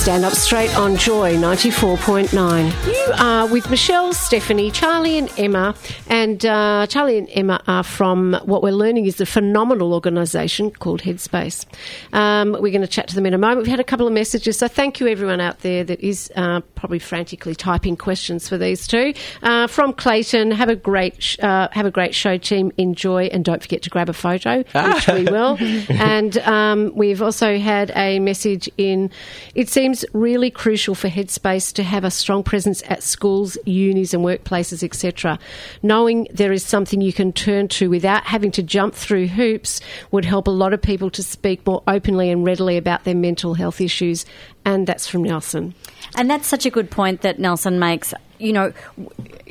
Stand 0.01 0.25
Up 0.25 0.33
Straight 0.33 0.75
on 0.75 0.97
Joy 0.97 1.35
94.9. 1.35 2.87
You 2.87 3.13
are 3.19 3.45
with 3.45 3.69
Michelle, 3.69 4.13
Stephanie, 4.13 4.71
Charlie, 4.71 5.19
and 5.19 5.31
Emma. 5.37 5.75
And 6.07 6.43
uh, 6.43 6.87
Charlie 6.89 7.19
and 7.19 7.29
Emma 7.29 7.61
are 7.67 7.83
from 7.83 8.33
what 8.45 8.63
we're 8.63 8.71
learning 8.71 9.05
is 9.05 9.21
a 9.21 9.27
phenomenal 9.27 9.93
organisation 9.93 10.71
called 10.71 11.03
Headspace. 11.03 11.67
Um, 12.13 12.53
we're 12.53 12.71
going 12.71 12.81
to 12.81 12.87
chat 12.87 13.09
to 13.09 13.15
them 13.15 13.27
in 13.27 13.35
a 13.35 13.37
moment. 13.37 13.59
We've 13.59 13.67
had 13.67 13.79
a 13.79 13.83
couple 13.83 14.07
of 14.07 14.13
messages, 14.13 14.57
so 14.57 14.67
thank 14.67 14.99
you 14.99 15.05
everyone 15.07 15.39
out 15.39 15.59
there 15.59 15.83
that 15.83 15.99
is 15.99 16.31
uh, 16.35 16.61
probably 16.73 16.97
frantically 16.97 17.53
typing 17.53 17.95
questions 17.95 18.49
for 18.49 18.57
these 18.57 18.87
two. 18.87 19.13
Uh, 19.43 19.67
from 19.67 19.93
Clayton, 19.93 20.49
have 20.49 20.69
a 20.69 20.75
great 20.75 21.21
sh- 21.21 21.37
uh, 21.41 21.67
have 21.73 21.85
a 21.85 21.91
great 21.91 22.15
show, 22.15 22.37
team. 22.37 22.71
Enjoy, 22.79 23.25
and 23.25 23.45
don't 23.45 23.61
forget 23.61 23.83
to 23.83 23.91
grab 23.91 24.09
a 24.09 24.13
photo, 24.13 24.63
which 24.73 25.07
we 25.09 25.25
will. 25.25 25.57
and 25.89 26.39
um, 26.39 26.91
we've 26.95 27.21
also 27.21 27.59
had 27.59 27.91
a 27.95 28.17
message 28.17 28.67
in. 28.79 29.11
It 29.53 29.69
seems 29.69 29.90
really 30.13 30.49
crucial 30.49 30.95
for 30.95 31.07
Headspace 31.07 31.73
to 31.73 31.83
have 31.83 32.03
a 32.03 32.11
strong 32.11 32.43
presence 32.43 32.81
at 32.87 33.03
schools, 33.03 33.57
unis, 33.65 34.13
and 34.13 34.23
workplaces, 34.23 34.83
etc. 34.83 35.37
Knowing 35.83 36.27
there 36.33 36.51
is 36.51 36.63
something 36.65 37.01
you 37.01 37.13
can 37.13 37.31
turn 37.33 37.67
to 37.69 37.89
without 37.89 38.23
having 38.23 38.51
to 38.51 38.63
jump 38.63 38.95
through 38.95 39.27
hoops 39.27 39.81
would 40.11 40.25
help 40.25 40.47
a 40.47 40.51
lot 40.51 40.73
of 40.73 40.81
people 40.81 41.09
to 41.11 41.23
speak 41.23 41.65
more 41.65 41.83
openly 41.87 42.29
and 42.29 42.45
readily 42.45 42.77
about 42.77 43.03
their 43.03 43.15
mental 43.15 43.53
health 43.53 43.81
issues. 43.81 44.25
And 44.65 44.87
that's 44.87 45.07
from 45.07 45.23
Nelson. 45.23 45.73
And 46.15 46.29
that's 46.29 46.47
such 46.47 46.65
a 46.65 46.69
good 46.69 46.89
point 46.91 47.21
that 47.21 47.39
Nelson 47.39 47.79
makes. 47.79 48.13
You 48.41 48.53
know, 48.53 48.73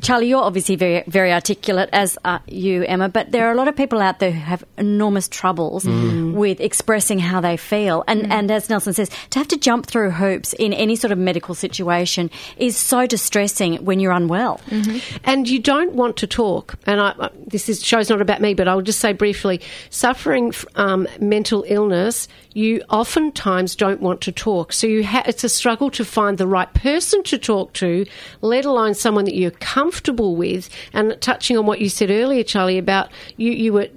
Charlie, 0.03 0.29
you're 0.29 0.43
obviously 0.43 0.77
very, 0.77 1.05
very 1.07 1.33
articulate, 1.33 1.91
as 1.93 2.19
are 2.25 2.43
you, 2.47 2.85
Emma, 2.85 3.09
but 3.09 3.33
there 3.33 3.47
are 3.49 3.53
a 3.53 3.55
lot 3.55 3.69
of 3.69 3.77
people 3.77 4.01
out 4.01 4.19
there 4.19 4.31
who 4.31 4.41
have 4.41 4.65
enormous 4.79 5.29
troubles 5.29 5.85
mm. 5.85 6.33
with 6.35 6.61
expressing 6.61 7.19
how 7.19 7.41
they 7.41 7.57
feel. 7.57 8.03
And, 8.09 8.23
mm. 8.23 8.31
and 8.31 8.51
as 8.51 8.69
Nelson 8.71 8.93
says, 8.93 9.11
to 9.31 9.39
have 9.39 9.49
to 9.49 9.57
jump 9.57 9.87
through 9.87 10.11
hoops 10.11 10.53
in 10.55 10.73
any 10.73 10.97
sort 10.97 11.13
of 11.13 11.19
medical 11.19 11.55
situation 11.55 12.31
is 12.57 12.77
so 12.77 13.07
distressing 13.07 13.85
when 13.85 14.01
you're 14.01 14.13
unwell. 14.13 14.61
Mm-hmm. 14.71 15.17
and 15.25 15.49
you 15.49 15.59
don't 15.59 15.93
want 15.95 16.17
to 16.19 16.27
talk. 16.27 16.75
And 16.87 17.01
I, 17.01 17.15
I- 17.19 17.31
this 17.47 17.69
is 17.69 17.85
show's 17.85 18.09
not 18.09 18.21
about 18.21 18.41
me, 18.41 18.55
but 18.55 18.69
I'll 18.69 18.81
just 18.81 19.01
say 19.01 19.13
briefly: 19.13 19.61
suffering 19.91 20.53
um, 20.77 21.07
mental 21.21 21.65
illness, 21.67 22.29
you 22.55 22.83
oftentimes 22.89 23.77
don't 23.77 24.01
want 24.01 24.21
to 24.23 24.33
talk. 24.33 24.73
So 24.73 24.87
you 24.87 25.05
ha- 25.05 25.25
it's 25.27 25.45
a 25.45 25.49
struggle 25.49 25.91
to 25.91 26.05
find 26.05 26.39
the 26.39 26.47
right 26.47 26.73
person 26.73 27.23
to 27.25 27.39
talk 27.39 27.73
to, 27.75 28.07
let 28.41 28.65
alone 28.65 28.80
someone 28.95 29.25
that 29.25 29.35
you're 29.35 29.51
comfortable 29.51 30.37
with. 30.37 30.69
And 30.93 31.21
touching 31.21 31.57
on 31.57 31.67
what 31.67 31.81
you 31.81 31.89
said 31.89 32.11
earlier, 32.11 32.43
Charlie, 32.43 32.79
about 32.79 33.11
you, 33.37 33.53
you 33.53 33.73
were 33.73 33.89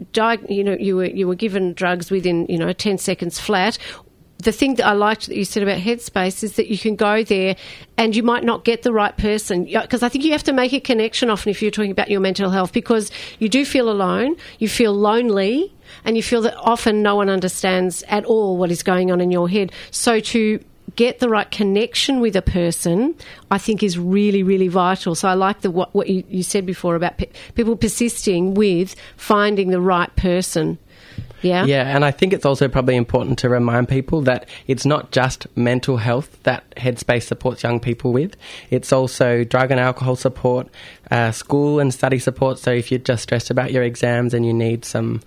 you 0.49 0.63
know 0.63 0.77
you 0.79 0.95
were 0.95 1.05
you 1.05 1.27
were 1.27 1.35
given 1.35 1.73
drugs 1.73 2.11
within 2.11 2.45
you 2.47 2.57
know 2.57 2.73
ten 2.73 2.97
seconds 2.97 3.39
flat 3.39 3.77
the 4.43 4.51
thing 4.51 4.75
that 4.75 4.85
I 4.85 4.93
liked 4.93 5.27
that 5.27 5.35
you 5.35 5.45
said 5.45 5.63
about 5.63 5.79
Headspace 5.79 6.43
is 6.43 6.55
that 6.57 6.67
you 6.67 6.77
can 6.77 6.95
go 6.95 7.23
there 7.23 7.55
and 7.97 8.15
you 8.15 8.23
might 8.23 8.43
not 8.43 8.65
get 8.65 8.83
the 8.83 8.93
right 8.93 9.15
person. 9.15 9.65
Because 9.65 10.03
I 10.03 10.09
think 10.09 10.23
you 10.23 10.31
have 10.31 10.43
to 10.43 10.53
make 10.53 10.73
a 10.73 10.79
connection 10.79 11.29
often 11.29 11.49
if 11.49 11.61
you're 11.61 11.71
talking 11.71 11.91
about 11.91 12.09
your 12.09 12.19
mental 12.19 12.49
health 12.49 12.73
because 12.73 13.11
you 13.39 13.49
do 13.49 13.65
feel 13.65 13.89
alone, 13.89 14.35
you 14.59 14.67
feel 14.67 14.93
lonely, 14.93 15.73
and 16.05 16.17
you 16.17 16.23
feel 16.23 16.41
that 16.41 16.55
often 16.57 17.01
no 17.01 17.15
one 17.15 17.29
understands 17.29 18.03
at 18.07 18.25
all 18.25 18.57
what 18.57 18.71
is 18.71 18.83
going 18.83 19.11
on 19.11 19.21
in 19.21 19.31
your 19.31 19.49
head. 19.49 19.71
So 19.91 20.19
to 20.19 20.63
get 20.95 21.19
the 21.19 21.29
right 21.29 21.49
connection 21.49 22.19
with 22.19 22.35
a 22.35 22.41
person, 22.41 23.15
I 23.51 23.57
think 23.57 23.83
is 23.83 23.97
really, 23.97 24.43
really 24.43 24.67
vital. 24.67 25.15
So 25.15 25.27
I 25.27 25.33
like 25.33 25.61
the 25.61 25.71
what, 25.71 25.93
what 25.93 26.09
you, 26.09 26.23
you 26.29 26.43
said 26.43 26.65
before 26.65 26.95
about 26.95 27.17
pe- 27.17 27.31
people 27.55 27.75
persisting 27.75 28.53
with 28.53 28.95
finding 29.17 29.69
the 29.69 29.81
right 29.81 30.13
person. 30.15 30.77
Yeah. 31.41 31.65
Yeah, 31.65 31.93
and 31.93 32.05
I 32.05 32.11
think 32.11 32.31
it's 32.31 32.45
also 32.45 32.69
probably 32.69 32.95
important 32.95 33.37
to 33.39 33.49
remind 33.49 33.89
people 33.89 34.21
that 34.21 34.47
it's 34.65 34.85
not 34.85 35.11
just 35.11 35.45
mental 35.57 35.97
health 35.97 36.41
that 36.43 36.73
Headspace 36.75 37.23
supports 37.23 37.63
young 37.63 37.81
people 37.81 38.13
with. 38.13 38.37
It's 38.69 38.93
also 38.93 39.43
drug 39.43 39.69
and 39.69 39.79
alcohol 39.79 40.15
support, 40.15 40.69
uh, 41.11 41.31
school 41.31 41.79
and 41.79 41.93
study 41.93 42.17
support. 42.17 42.59
So 42.59 42.71
if 42.71 42.91
you're 42.91 42.99
just 42.99 43.23
stressed 43.23 43.49
about 43.49 43.73
your 43.73 43.83
exams 43.83 44.33
and 44.33 44.45
you 44.45 44.53
need 44.53 44.85
some 44.85 45.21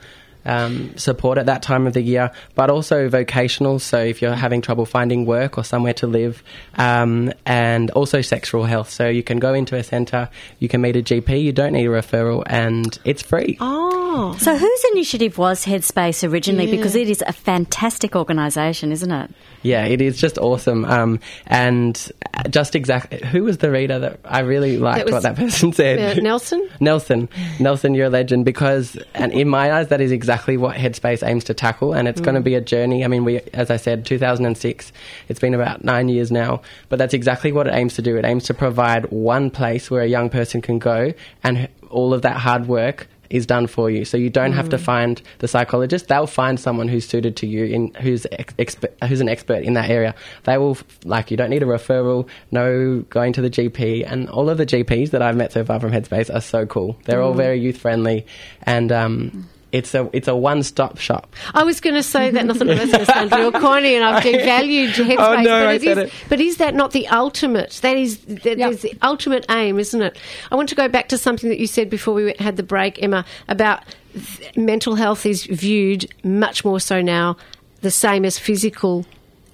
um, 0.46 0.96
support 0.96 1.38
at 1.38 1.46
that 1.46 1.62
time 1.62 1.86
of 1.86 1.92
the 1.92 2.00
year, 2.00 2.30
but 2.54 2.70
also 2.70 3.08
vocational. 3.08 3.78
So 3.78 3.98
if 3.98 4.22
you're 4.22 4.34
having 4.34 4.62
trouble 4.62 4.86
finding 4.86 5.26
work 5.26 5.58
or 5.58 5.64
somewhere 5.64 5.94
to 5.94 6.06
live, 6.06 6.42
um, 6.76 7.32
and 7.44 7.90
also 7.90 8.22
sexual 8.22 8.64
health. 8.64 8.90
So 8.90 9.08
you 9.08 9.22
can 9.22 9.38
go 9.38 9.52
into 9.52 9.76
a 9.76 9.82
centre, 9.82 10.30
you 10.58 10.68
can 10.68 10.80
meet 10.80 10.96
a 10.96 11.02
GP, 11.02 11.42
you 11.42 11.52
don't 11.52 11.72
need 11.72 11.86
a 11.86 11.90
referral, 11.90 12.42
and 12.46 12.98
it's 13.04 13.22
free. 13.22 13.56
Oh. 13.60 14.05
So, 14.38 14.56
whose 14.56 14.84
initiative 14.92 15.38
was 15.38 15.64
Headspace 15.64 16.28
originally? 16.28 16.66
Yeah. 16.66 16.76
Because 16.76 16.94
it 16.94 17.08
is 17.08 17.22
a 17.26 17.32
fantastic 17.32 18.14
organisation, 18.16 18.92
isn't 18.92 19.10
it? 19.10 19.30
Yeah, 19.62 19.84
it 19.84 20.00
is 20.00 20.18
just 20.18 20.38
awesome. 20.38 20.84
Um, 20.84 21.20
and 21.46 22.10
just 22.50 22.74
exactly, 22.76 23.26
who 23.26 23.44
was 23.44 23.58
the 23.58 23.70
reader 23.70 23.98
that 23.98 24.20
I 24.24 24.40
really 24.40 24.78
liked 24.78 25.06
was, 25.06 25.14
what 25.14 25.22
that 25.24 25.36
person 25.36 25.72
said? 25.72 26.18
Uh, 26.18 26.20
Nelson? 26.20 26.68
Nelson. 26.80 27.28
Nelson, 27.58 27.94
you're 27.94 28.06
a 28.06 28.10
legend 28.10 28.44
because, 28.44 28.96
and 29.14 29.32
in 29.32 29.48
my 29.48 29.72
eyes, 29.72 29.88
that 29.88 30.00
is 30.00 30.12
exactly 30.12 30.56
what 30.56 30.76
Headspace 30.76 31.26
aims 31.26 31.44
to 31.44 31.54
tackle. 31.54 31.92
And 31.92 32.06
it's 32.06 32.20
going 32.20 32.36
to 32.36 32.40
be 32.40 32.54
a 32.54 32.60
journey. 32.60 33.04
I 33.04 33.08
mean, 33.08 33.24
we, 33.24 33.40
as 33.52 33.70
I 33.70 33.76
said, 33.76 34.06
2006, 34.06 34.92
it's 35.28 35.40
been 35.40 35.54
about 35.54 35.84
nine 35.84 36.08
years 36.08 36.30
now, 36.30 36.62
but 36.88 36.98
that's 36.98 37.14
exactly 37.14 37.52
what 37.52 37.66
it 37.66 37.74
aims 37.74 37.94
to 37.94 38.02
do. 38.02 38.16
It 38.16 38.24
aims 38.24 38.44
to 38.44 38.54
provide 38.54 39.10
one 39.10 39.50
place 39.50 39.90
where 39.90 40.02
a 40.02 40.06
young 40.06 40.30
person 40.30 40.60
can 40.60 40.78
go 40.78 41.12
and 41.42 41.68
all 41.90 42.12
of 42.12 42.22
that 42.22 42.36
hard 42.36 42.66
work 42.68 43.08
is 43.30 43.46
done 43.46 43.66
for 43.66 43.90
you. 43.90 44.04
So 44.04 44.16
you 44.16 44.30
don't 44.30 44.52
have 44.52 44.68
to 44.70 44.76
mm. 44.76 44.80
find 44.80 45.22
the 45.38 45.48
psychologist. 45.48 46.08
They'll 46.08 46.26
find 46.26 46.58
someone 46.58 46.88
who's 46.88 47.06
suited 47.06 47.36
to 47.36 47.46
you, 47.46 47.64
in 47.64 47.94
who's 47.94 48.26
ex- 48.32 48.54
exper- 48.54 49.08
who's 49.08 49.20
an 49.20 49.28
expert 49.28 49.62
in 49.62 49.74
that 49.74 49.90
area. 49.90 50.14
They 50.44 50.58
will 50.58 50.78
like 51.04 51.30
you 51.30 51.36
don't 51.36 51.50
need 51.50 51.62
a 51.62 51.66
referral, 51.66 52.28
no 52.50 53.00
going 53.10 53.32
to 53.34 53.42
the 53.42 53.50
GP, 53.50 54.04
and 54.10 54.28
all 54.30 54.50
of 54.50 54.58
the 54.58 54.66
GPs 54.66 55.10
that 55.10 55.22
I've 55.22 55.36
met 55.36 55.52
so 55.52 55.64
far 55.64 55.80
from 55.80 55.92
Headspace 55.92 56.34
are 56.34 56.40
so 56.40 56.66
cool. 56.66 56.98
They're 57.04 57.22
all 57.22 57.34
mm. 57.34 57.38
very 57.38 57.60
youth 57.60 57.78
friendly, 57.78 58.26
and 58.62 58.92
um, 58.92 59.30
mm. 59.30 59.44
It's 59.72 59.94
a 59.94 60.08
it's 60.12 60.28
a 60.28 60.36
one 60.36 60.62
stop 60.62 60.98
shop. 60.98 61.34
I 61.54 61.64
was 61.64 61.80
going 61.80 61.96
to 61.96 62.02
say 62.02 62.30
that, 62.30 62.46
nothing 62.46 62.70
oh, 62.70 62.74
that's 62.74 62.90
going 62.92 63.04
to 63.04 63.12
sound 63.12 63.32
real 63.32 63.52
corny, 63.52 63.94
and 63.96 64.04
I've 64.04 64.22
devalued 64.22 64.88
Headspace. 64.92 65.16
Oh, 65.18 65.36
no, 65.42 65.44
but, 65.44 65.66
I 65.68 65.72
it 65.74 65.82
said 65.82 65.98
is- 65.98 66.04
it. 66.04 66.12
but 66.28 66.40
is 66.40 66.56
that 66.58 66.74
not 66.74 66.92
the 66.92 67.08
ultimate? 67.08 67.78
That 67.82 67.96
is 67.96 68.18
that 68.26 68.58
Yeah. 68.58 68.68
is 68.68 68.82
the 68.82 68.94
ultimate 69.02 69.44
aim, 69.50 69.78
isn't 69.78 70.00
it? 70.00 70.16
I 70.50 70.54
want 70.56 70.68
to 70.70 70.74
go 70.74 70.88
back 70.88 71.08
to 71.08 71.18
something 71.18 71.50
that 71.50 71.58
you 71.58 71.66
said 71.66 71.90
before 71.90 72.14
we 72.14 72.34
had 72.38 72.56
the 72.56 72.62
break, 72.62 73.02
Emma, 73.02 73.24
about 73.48 73.82
th- 74.14 74.56
mental 74.56 74.94
health 74.94 75.26
is 75.26 75.44
viewed 75.44 76.06
much 76.24 76.64
more 76.64 76.80
so 76.80 77.00
now 77.02 77.36
the 77.82 77.90
same 77.90 78.24
as 78.24 78.38
physical 78.38 79.04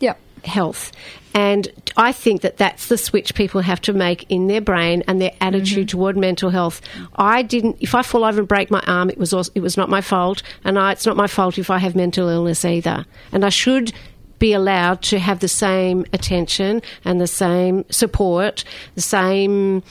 Yep. 0.01 0.19
health. 0.45 0.93
And 1.35 1.69
I 1.97 2.13
think 2.13 2.43
that 2.43 2.57
that's 2.59 2.89
the 2.89 2.99
switch 2.99 3.35
people 3.35 3.61
have 3.63 3.81
to 3.83 3.93
make 3.93 4.31
in 4.31 4.47
their 4.49 4.61
brain 4.61 5.03
and 5.07 5.21
their 5.21 5.33
attitude 5.41 5.89
mm-hmm. 5.89 5.99
toward 5.99 6.17
mental 6.17 6.51
health. 6.51 6.81
I 7.17 7.43
didn't. 7.43 7.77
If 7.81 7.95
I 7.95 8.03
fall 8.03 8.25
over 8.25 8.41
and 8.41 8.49
break 8.49 8.71
my 8.71 8.81
arm, 8.87 9.09
it 9.11 9.19
was 9.19 9.33
also, 9.33 9.51
it 9.55 9.61
was 9.61 9.77
not 9.77 9.89
my 9.89 10.01
fault, 10.01 10.43
and 10.65 10.79
I, 10.79 10.93
it's 10.93 11.07
not 11.07 11.17
my 11.17 11.27
fault 11.27 11.59
if 11.59 11.71
I 11.71 11.79
have 11.79 11.97
mental 11.97 12.29
illness 12.29 12.65
either. 12.65 13.07
And 13.33 13.45
I 13.45 13.49
should 13.49 13.93
be 14.39 14.53
allowed 14.53 15.01
to 15.03 15.19
have 15.21 15.39
the 15.39 15.49
same 15.49 16.05
attention 16.13 16.83
and 17.05 17.21
the 17.21 17.29
same 17.29 17.85
support, 17.91 18.65
the 18.97 19.01
same 19.01 19.83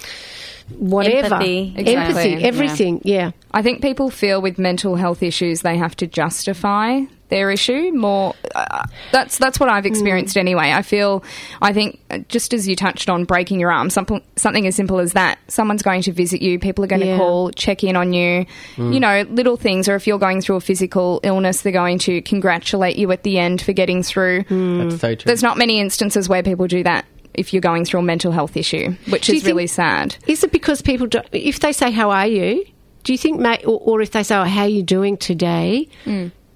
whatever 0.77 1.35
Empathy. 1.35 1.73
empathy, 1.77 1.91
Exactly. 1.91 2.43
everything. 2.43 3.01
Yeah. 3.03 3.31
I 3.51 3.61
think 3.61 3.81
people 3.81 4.09
feel 4.09 4.41
with 4.41 4.57
mental 4.57 4.95
health 4.95 5.23
issues 5.23 5.61
they 5.61 5.77
have 5.77 5.95
to 5.97 6.07
justify 6.07 7.01
their 7.31 7.49
issue 7.49 7.91
more. 7.93 8.35
Uh, 8.53 8.83
that's 9.11 9.39
that's 9.39 9.59
what 9.59 9.67
I've 9.69 9.87
experienced 9.87 10.37
anyway. 10.37 10.71
I 10.71 10.83
feel, 10.83 11.23
I 11.63 11.73
think, 11.73 11.99
uh, 12.11 12.19
just 12.29 12.53
as 12.53 12.67
you 12.67 12.75
touched 12.75 13.09
on 13.09 13.25
breaking 13.25 13.59
your 13.59 13.71
arm, 13.71 13.89
something 13.89 14.21
something 14.35 14.67
as 14.67 14.75
simple 14.75 14.99
as 14.99 15.13
that. 15.13 15.39
Someone's 15.47 15.81
going 15.81 16.03
to 16.03 16.11
visit 16.11 16.43
you. 16.43 16.59
People 16.59 16.83
are 16.83 16.87
going 16.87 17.01
Yeah. 17.01 17.13
to 17.13 17.17
call, 17.17 17.49
check 17.51 17.83
in 17.83 17.95
on 17.95 18.13
you. 18.13 18.45
You 18.77 18.99
know, 18.99 19.25
little 19.29 19.57
things. 19.57 19.89
Or 19.89 19.95
if 19.95 20.05
you're 20.05 20.19
going 20.19 20.41
through 20.41 20.57
a 20.57 20.61
physical 20.61 21.19
illness, 21.23 21.61
they're 21.61 21.71
going 21.71 21.97
to 21.99 22.21
congratulate 22.21 22.97
you 22.97 23.11
at 23.11 23.23
the 23.23 23.39
end 23.39 23.61
for 23.61 23.73
getting 23.73 24.03
through. 24.03 24.43
That's 24.49 25.01
so 25.01 25.15
true. 25.15 25.25
There's 25.25 25.41
not 25.41 25.57
many 25.57 25.79
instances 25.79 26.29
where 26.29 26.43
people 26.43 26.67
do 26.67 26.83
that. 26.83 27.05
If 27.33 27.53
you're 27.53 27.61
going 27.61 27.85
through 27.85 28.01
a 28.01 28.03
mental 28.03 28.33
health 28.33 28.57
issue, 28.57 28.93
which 29.09 29.27
Do 29.27 29.31
you 29.31 29.37
is 29.37 29.45
really 29.45 29.65
sad. 29.67 30.17
Is 30.27 30.43
it 30.43 30.51
because 30.51 30.81
people 30.81 31.07
don't, 31.07 31.25
if 31.31 31.61
they 31.61 31.71
say, 31.71 31.89
How 31.89 32.11
are 32.11 32.27
you? 32.27 32.65
Do 33.05 33.13
you 33.13 33.17
think, 33.17 33.39
ma- 33.39 33.55
or, 33.63 33.79
or 33.79 34.01
if 34.01 34.11
they 34.11 34.21
say, 34.21 34.35
oh, 34.35 34.43
How 34.43 34.63
are 34.63 34.67
you 34.67 34.83
doing 34.83 35.15
today? 35.15 35.87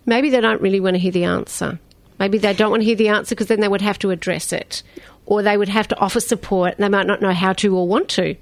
Maybe 0.06 0.30
they 0.30 0.42
don't 0.42 0.62
really 0.62 0.80
want 0.80 0.96
to 0.96 1.00
hear 1.00 1.12
the 1.12 1.24
answer. 1.26 1.80
Maybe 2.20 2.38
they 2.38 2.54
don't 2.54 2.72
want 2.72 2.82
to 2.82 2.86
hear 2.86 2.96
the 2.96 3.10
answer 3.10 3.36
because 3.36 3.48
then 3.48 3.60
they 3.60 3.68
would 3.68 3.82
have 3.82 4.00
to 4.00 4.12
address 4.12 4.54
it. 4.54 4.84
Or 5.26 5.42
they 5.42 5.58
would 5.58 5.70
have 5.70 5.88
to 5.90 6.00
offer 6.00 6.20
support 6.20 6.76
and 6.76 6.84
they 6.84 6.90
might 6.90 7.08
not 7.08 7.22
know 7.22 7.34
how 7.34 7.54
to 7.54 7.76
or 7.76 7.88
want 7.88 8.10
to. 8.10 8.36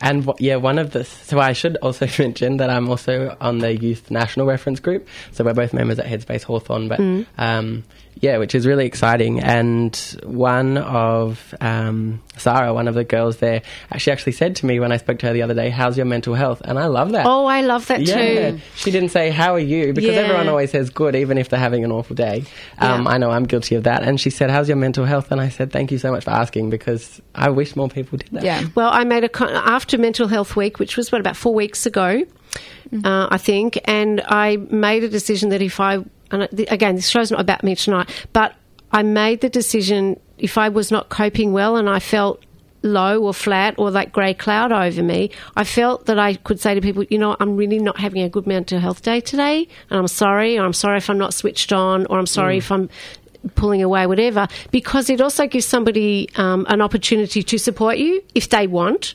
And 0.00 0.24
wh- 0.26 0.38
yeah, 0.40 0.56
one 0.56 0.78
of 0.78 0.90
the 0.92 1.04
so 1.04 1.38
I 1.40 1.52
should 1.52 1.76
also 1.78 2.06
mention 2.18 2.58
that 2.58 2.70
I'm 2.70 2.88
also 2.88 3.36
on 3.40 3.58
the 3.58 3.74
Youth 3.76 4.10
National 4.10 4.46
Reference 4.46 4.80
Group. 4.80 5.08
So 5.32 5.44
we're 5.44 5.54
both 5.54 5.72
members 5.72 5.98
at 5.98 6.06
Headspace 6.06 6.42
Hawthorn, 6.42 6.88
but 6.88 7.00
um, 7.38 7.84
yeah, 8.20 8.38
which 8.38 8.54
is 8.54 8.66
really 8.66 8.86
exciting. 8.86 9.40
And 9.40 9.94
one 10.24 10.76
of 10.78 11.54
um, 11.60 12.22
Sarah, 12.36 12.72
one 12.74 12.88
of 12.88 12.94
the 12.94 13.04
girls 13.04 13.38
there, 13.38 13.62
she 13.96 14.10
actually 14.10 14.32
said 14.32 14.56
to 14.56 14.66
me 14.66 14.80
when 14.80 14.92
I 14.92 14.96
spoke 14.96 15.18
to 15.20 15.26
her 15.26 15.32
the 15.32 15.42
other 15.42 15.54
day, 15.54 15.70
"How's 15.70 15.96
your 15.96 16.06
mental 16.06 16.34
health?" 16.34 16.60
And 16.64 16.78
I 16.78 16.86
love 16.86 17.12
that. 17.12 17.26
Oh, 17.26 17.46
I 17.46 17.60
love 17.60 17.86
that 17.88 18.02
Yeah, 18.02 18.50
too. 18.52 18.60
she 18.76 18.90
didn't 18.90 19.10
say 19.10 19.30
how 19.30 19.54
are 19.54 19.58
you 19.60 19.92
because 19.92 20.10
Yeah. 20.14 20.20
everyone 20.22 20.48
always 20.48 20.70
says 20.70 20.90
good, 20.90 21.14
even 21.14 21.38
if 21.38 21.48
they're 21.48 21.60
having 21.60 21.84
an 21.84 21.92
awful 21.92 22.16
day. 22.16 22.44
Um, 22.78 23.04
Yeah. 23.04 23.10
I 23.10 23.18
know 23.18 23.30
I'm 23.30 23.44
guilty 23.44 23.74
of 23.74 23.84
that. 23.84 24.02
And 24.02 24.20
she 24.20 24.30
said, 24.30 24.50
"How's 24.50 24.68
your 24.68 24.76
mental 24.76 25.04
health?" 25.04 25.30
And 25.30 25.40
I 25.40 25.48
said, 25.48 25.70
"Thank 25.72 25.90
you 25.92 25.98
so 25.98 26.10
much 26.10 26.24
for 26.24 26.30
asking 26.30 26.70
because 26.70 27.20
I 27.34 27.50
wish 27.50 27.76
more 27.76 27.88
people 27.88 28.18
did 28.18 28.28
that." 28.32 28.42
Yeah. 28.44 28.62
Well, 28.74 28.90
I 28.92 29.04
made 29.04 29.24
a 29.24 29.28
con- 29.28 29.52
after 29.52 29.96
Mental 29.98 30.28
Health 30.28 30.56
Week, 30.56 30.78
which 30.78 30.96
was 30.96 31.12
what 31.12 31.20
about 31.20 31.36
four 31.36 31.54
weeks 31.54 31.86
ago, 31.86 32.24
uh, 33.04 33.28
I 33.30 33.38
think, 33.38 33.78
and 33.84 34.22
I 34.26 34.56
made 34.56 35.04
a 35.04 35.08
decision 35.08 35.50
that 35.50 35.62
if 35.62 35.78
I 35.80 35.98
and 36.30 36.48
again, 36.68 36.96
this 36.96 37.08
show's 37.08 37.30
not 37.30 37.40
about 37.40 37.64
me 37.64 37.74
tonight, 37.74 38.08
but 38.32 38.54
I 38.92 39.02
made 39.02 39.40
the 39.40 39.48
decision 39.48 40.18
if 40.38 40.56
I 40.56 40.68
was 40.68 40.90
not 40.90 41.08
coping 41.08 41.52
well 41.52 41.76
and 41.76 41.88
I 41.88 41.98
felt 41.98 42.44
low 42.82 43.22
or 43.22 43.34
flat 43.34 43.74
or 43.76 43.90
that 43.90 44.12
grey 44.12 44.34
cloud 44.34 44.72
over 44.72 45.02
me, 45.02 45.30
I 45.56 45.64
felt 45.64 46.06
that 46.06 46.18
I 46.18 46.34
could 46.34 46.60
say 46.60 46.74
to 46.74 46.80
people, 46.80 47.04
you 47.04 47.18
know, 47.18 47.36
I'm 47.40 47.56
really 47.56 47.78
not 47.78 47.98
having 47.98 48.22
a 48.22 48.28
good 48.28 48.46
mental 48.46 48.78
health 48.78 49.02
day 49.02 49.20
today, 49.20 49.66
and 49.90 49.98
I'm 49.98 50.08
sorry, 50.08 50.58
or 50.58 50.64
I'm 50.64 50.72
sorry 50.72 50.98
if 50.98 51.10
I'm 51.10 51.18
not 51.18 51.34
switched 51.34 51.72
on, 51.72 52.06
or 52.06 52.18
I'm 52.18 52.26
sorry 52.26 52.56
mm. 52.56 52.58
if 52.58 52.70
I'm 52.72 52.88
pulling 53.54 53.82
away, 53.82 54.06
whatever, 54.06 54.48
because 54.70 55.10
it 55.10 55.20
also 55.20 55.46
gives 55.46 55.66
somebody 55.66 56.28
um, 56.36 56.66
an 56.68 56.80
opportunity 56.80 57.42
to 57.42 57.58
support 57.58 57.98
you 57.98 58.22
if 58.34 58.48
they 58.50 58.66
want. 58.66 59.14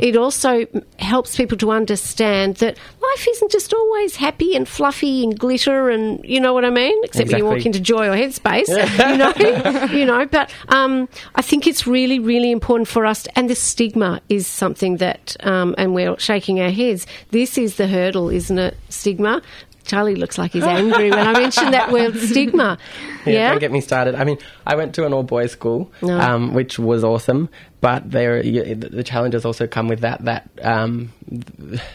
It 0.00 0.16
also 0.16 0.66
helps 0.98 1.36
people 1.36 1.56
to 1.58 1.70
understand 1.70 2.56
that 2.56 2.76
life 3.00 3.26
isn't 3.28 3.50
just 3.50 3.72
always 3.72 4.16
happy 4.16 4.54
and 4.54 4.68
fluffy 4.68 5.24
and 5.24 5.38
glitter 5.38 5.90
and 5.90 6.20
you 6.24 6.40
know 6.40 6.52
what 6.52 6.64
I 6.64 6.70
mean. 6.70 6.98
Except 7.04 7.28
when 7.30 7.38
you 7.38 7.44
walk 7.44 7.64
into 7.66 7.80
Joy 7.80 8.08
or 8.08 8.12
Headspace, 8.14 8.68
you 9.10 9.16
know, 9.16 9.86
you 9.92 10.04
know. 10.04 10.26
But 10.26 10.52
um, 10.68 11.08
I 11.34 11.42
think 11.42 11.66
it's 11.66 11.86
really, 11.86 12.18
really 12.18 12.50
important 12.50 12.88
for 12.88 13.06
us, 13.06 13.26
and 13.36 13.48
the 13.48 13.54
stigma 13.54 14.20
is 14.28 14.46
something 14.46 14.98
that, 14.98 15.36
um, 15.40 15.74
and 15.78 15.94
we're 15.94 16.18
shaking 16.18 16.60
our 16.60 16.70
heads. 16.70 17.06
This 17.30 17.58
is 17.58 17.76
the 17.76 17.86
hurdle, 17.86 18.28
isn't 18.28 18.58
it? 18.58 18.76
Stigma. 18.88 19.42
Charlie 19.84 20.14
looks 20.14 20.38
like 20.38 20.52
he's 20.52 20.64
angry 20.64 21.10
when 21.10 21.26
I 21.26 21.32
mention 21.32 21.70
that 21.72 21.90
word 21.92 22.16
stigma. 22.30 22.78
Yeah, 23.26 23.32
Yeah. 23.32 23.50
don't 23.50 23.60
get 23.60 23.72
me 23.72 23.80
started. 23.80 24.14
I 24.14 24.24
mean, 24.24 24.38
I 24.66 24.76
went 24.76 24.94
to 24.94 25.04
an 25.06 25.12
all 25.12 25.22
boys 25.22 25.50
school, 25.52 25.90
No. 26.02 26.18
um, 26.18 26.54
which 26.54 26.78
was 26.78 27.02
awesome. 27.04 27.48
But 27.80 28.08
there, 28.12 28.40
the 28.44 29.02
challenges 29.04 29.44
also 29.44 29.66
come 29.66 29.88
with 29.88 30.00
that 30.00 30.24
that 30.26 30.48
um, 30.62 31.12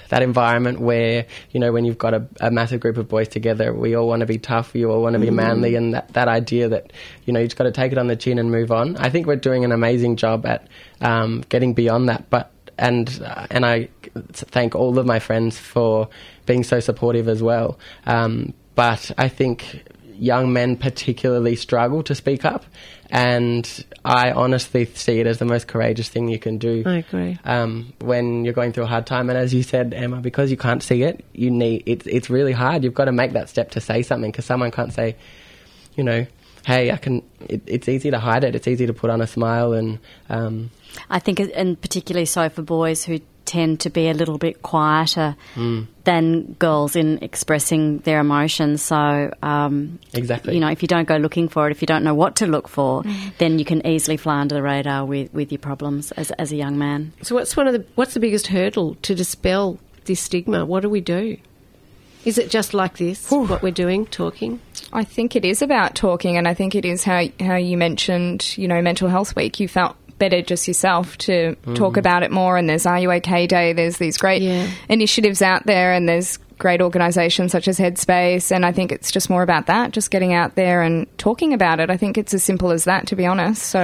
that 0.10 0.22
environment 0.22 0.82
where 0.82 1.26
you 1.52 1.62
know 1.62 1.72
when 1.72 1.86
you've 1.86 1.98
got 1.98 2.14
a, 2.14 2.28
a 2.42 2.52
massive 2.52 2.82
group 2.82 2.98
of 2.98 3.08
boys 3.08 3.30
together, 3.30 3.74
we 3.74 3.96
all 3.96 4.06
want 4.08 4.20
to 4.20 4.26
be 4.26 4.38
tough, 4.38 4.74
we 4.74 4.86
all 4.86 5.02
want 5.02 5.14
to 5.14 5.20
be 5.20 5.30
manly, 5.30 5.76
and 5.76 5.94
that, 5.94 6.10
that 6.14 6.28
idea 6.28 6.68
that 6.68 6.92
you 7.24 7.32
know 7.32 7.40
you 7.40 7.48
just 7.48 7.56
got 7.58 7.64
to 7.64 7.72
take 7.72 7.94
it 7.94 7.98
on 7.98 8.08
the 8.08 8.18
chin 8.18 8.38
and 8.38 8.52
move 8.52 8.70
on. 8.70 8.98
I 8.98 9.10
think 9.10 9.28
we're 9.28 9.38
doing 9.38 9.64
an 9.64 9.72
amazing 9.72 10.18
job 10.18 10.46
at 10.46 10.68
um, 11.00 11.46
getting 11.48 11.74
beyond 11.74 12.10
that, 12.10 12.30
but 12.30 12.52
and 12.78 13.22
uh, 13.24 13.48
and 13.50 13.66
I 13.66 13.88
thank 14.34 14.76
all 14.76 15.00
of 15.00 15.06
my 15.06 15.20
friends 15.20 15.58
for 15.58 16.10
being 16.48 16.64
so 16.64 16.80
supportive 16.80 17.28
as 17.28 17.44
well. 17.44 17.78
Um, 18.08 18.56
but 18.74 19.12
I 19.18 19.28
think 19.28 19.84
young 20.20 20.52
men 20.52 20.78
particularly 20.78 21.56
struggle 21.56 22.02
to 22.04 22.16
speak 22.16 22.44
up, 22.46 22.66
and 23.10 23.86
I 24.04 24.32
honestly 24.32 24.86
see 24.86 25.20
it 25.20 25.28
as 25.28 25.38
the 25.38 25.46
most 25.46 25.68
courageous 25.68 26.10
thing 26.10 26.28
you 26.28 26.40
can 26.40 26.58
do. 26.58 26.84
I 26.86 26.98
agree. 26.98 27.38
Um, 27.44 27.94
when 28.00 28.44
you're 28.44 28.54
going 28.54 28.74
through 28.74 28.86
a 28.86 28.88
hard 28.88 29.06
time, 29.06 29.30
and 29.30 29.38
as 29.38 29.54
you 29.54 29.64
said, 29.64 29.94
Emma, 29.94 30.18
because 30.18 30.50
you 30.50 30.58
can't 30.58 30.82
see 30.82 31.04
it, 31.04 31.24
you 31.34 31.52
need 31.52 31.84
it's 31.86 32.08
it's 32.08 32.30
really 32.30 32.54
hard. 32.54 32.84
You've 32.84 32.96
got 32.96 33.06
to 33.06 33.12
make 33.12 33.34
that 33.34 33.50
step 33.50 33.72
to 33.72 33.82
say 33.82 34.02
something 34.02 34.32
because 34.32 34.46
someone 34.46 34.72
can't 34.72 34.94
say, 34.94 35.16
you 35.96 36.04
know, 36.04 36.26
hey, 36.66 36.92
I 36.92 36.98
can. 36.98 37.24
It, 37.42 37.62
it's 37.66 37.88
easy 37.88 38.12
to 38.12 38.20
hide 38.20 38.44
it. 38.44 38.56
It's 38.56 38.68
easy 38.68 38.88
to 38.88 38.94
put 38.94 39.10
on 39.10 39.22
a 39.22 39.28
smile 39.28 39.74
and. 39.74 40.00
Um, 40.30 40.72
I 41.10 41.20
think, 41.20 41.40
and 41.40 41.80
particularly 41.80 42.26
so 42.26 42.50
for 42.50 42.64
boys 42.64 43.04
who 43.04 43.20
tend 43.48 43.80
to 43.80 43.90
be 43.90 44.10
a 44.10 44.14
little 44.14 44.38
bit 44.38 44.62
quieter 44.62 45.36
than 46.04 46.54
girls 46.54 46.96
in 46.96 47.20
expressing 47.24 48.00
their 48.00 48.20
emotions. 48.20 48.82
So, 48.84 49.34
um, 49.42 50.00
Exactly. 50.14 50.54
you 50.54 50.60
know, 50.60 50.70
if 50.70 50.82
you 50.82 50.88
don't 50.88 51.08
go 51.08 51.18
looking 51.18 51.50
for 51.50 51.68
it, 51.68 51.72
if 51.72 51.82
you 51.82 51.88
don't 51.88 52.04
know 52.04 52.14
what 52.14 52.36
to 52.38 52.46
look 52.46 52.68
for, 52.68 53.04
then 53.40 53.58
you 53.58 53.66
can 53.66 53.86
easily 53.88 54.18
fly 54.18 54.40
under 54.40 54.56
the 54.56 54.62
radar 54.62 55.06
with, 55.06 55.34
with 55.34 55.52
your 55.52 55.60
problems 55.60 56.12
as, 56.12 56.32
as 56.32 56.52
a 56.52 56.56
young 56.56 56.78
man. 56.78 57.14
So 57.24 57.36
what's 57.36 57.58
one 57.58 57.68
of 57.68 57.74
the 57.74 57.86
what's 57.96 58.14
the 58.14 58.20
biggest 58.20 58.48
hurdle 58.48 58.96
to 59.02 59.16
dispel 59.16 59.80
this 60.06 60.20
stigma? 60.20 60.66
What 60.66 60.82
do 60.82 60.90
we 60.90 61.02
do? 61.02 61.38
Is 62.26 62.38
it 62.38 62.50
just 62.50 62.74
like 62.74 62.98
this? 62.98 63.32
What 63.32 63.62
we're 63.64 63.72
doing, 63.72 64.06
talking? 64.06 64.60
I 64.92 65.06
think 65.06 65.36
it 65.36 65.46
is 65.46 65.62
about 65.62 65.96
talking, 65.96 66.36
and 66.36 66.48
I 66.48 66.54
think 66.54 66.76
it 66.76 66.84
is 66.84 67.04
how 67.04 67.24
how 67.40 67.56
you 67.56 67.78
mentioned, 67.78 68.58
you 68.58 68.68
know, 68.68 68.82
Mental 68.82 69.08
Health 69.08 69.36
Week. 69.36 69.60
You 69.62 69.68
felt 69.70 69.96
better 70.20 70.42
just 70.42 70.68
yourself 70.68 71.18
to 71.20 71.56
talk 71.76 71.98
about 71.98 72.24
it 72.24 72.32
more. 72.32 72.58
And 72.58 72.70
there's 72.70 72.86
Are 72.86 73.00
You 73.00 73.12
OK 73.12 73.48
Day. 73.48 73.74
There's 73.74 73.98
these 73.98 74.18
great 74.18 74.42
Yeah. 74.42 74.68
initiatives 74.90 75.42
out 75.42 75.66
there, 75.66 75.94
and 75.94 76.08
there's 76.10 76.38
great 76.58 76.82
organisations 76.82 77.52
such 77.52 77.68
as 77.68 77.78
Headspace. 77.78 78.52
And 78.52 78.66
I 78.66 78.72
think 78.72 78.92
it's 78.92 79.12
just 79.12 79.30
more 79.30 79.44
about 79.44 79.68
that, 79.68 79.92
just 79.92 80.10
getting 80.10 80.34
out 80.34 80.56
there 80.56 80.82
and 80.82 81.06
talking 81.20 81.54
about 81.54 81.80
it. 81.80 81.90
I 81.92 81.98
think 81.98 82.18
it's 82.18 82.34
as 82.34 82.44
simple 82.44 82.72
as 82.72 82.86
that, 82.86 83.06
to 83.08 83.16
be 83.16 83.26
honest. 83.28 83.62
So. 83.62 83.80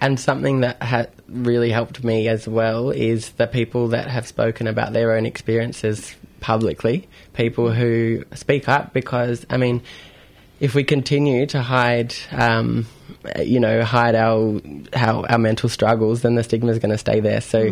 And 0.00 0.20
something 0.20 0.60
that 0.60 0.82
ha- 0.82 1.06
really 1.28 1.70
helped 1.70 2.04
me 2.04 2.28
as 2.28 2.46
well 2.46 2.90
is 2.90 3.30
the 3.30 3.46
people 3.46 3.88
that 3.88 4.08
have 4.08 4.26
spoken 4.26 4.66
about 4.66 4.92
their 4.92 5.16
own 5.16 5.24
experiences 5.24 6.14
publicly, 6.40 7.08
people 7.32 7.72
who 7.72 8.24
speak 8.34 8.68
up 8.68 8.92
because, 8.92 9.46
I 9.48 9.56
mean, 9.56 9.80
if 10.60 10.74
we 10.74 10.84
continue 10.84 11.46
to 11.46 11.62
hide, 11.62 12.14
um, 12.30 12.86
you 13.44 13.60
know, 13.60 13.82
hide 13.82 14.14
our, 14.14 14.60
how, 14.94 15.24
our 15.24 15.38
mental 15.38 15.68
struggles, 15.68 16.22
then 16.22 16.34
the 16.34 16.44
stigma 16.44 16.72
is 16.72 16.78
going 16.78 16.90
to 16.90 16.98
stay 16.98 17.20
there. 17.20 17.40
So, 17.40 17.68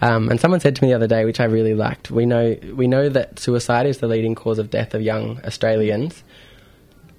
um, 0.00 0.28
and 0.28 0.40
someone 0.40 0.60
said 0.60 0.76
to 0.76 0.82
me 0.82 0.90
the 0.90 0.94
other 0.94 1.06
day, 1.06 1.24
which 1.24 1.40
I 1.40 1.44
really 1.44 1.74
liked, 1.74 2.10
we 2.10 2.26
know, 2.26 2.56
we 2.74 2.86
know 2.86 3.08
that 3.08 3.38
suicide 3.38 3.86
is 3.86 3.98
the 3.98 4.08
leading 4.08 4.34
cause 4.34 4.58
of 4.58 4.70
death 4.70 4.94
of 4.94 5.02
young 5.02 5.40
Australians 5.44 6.22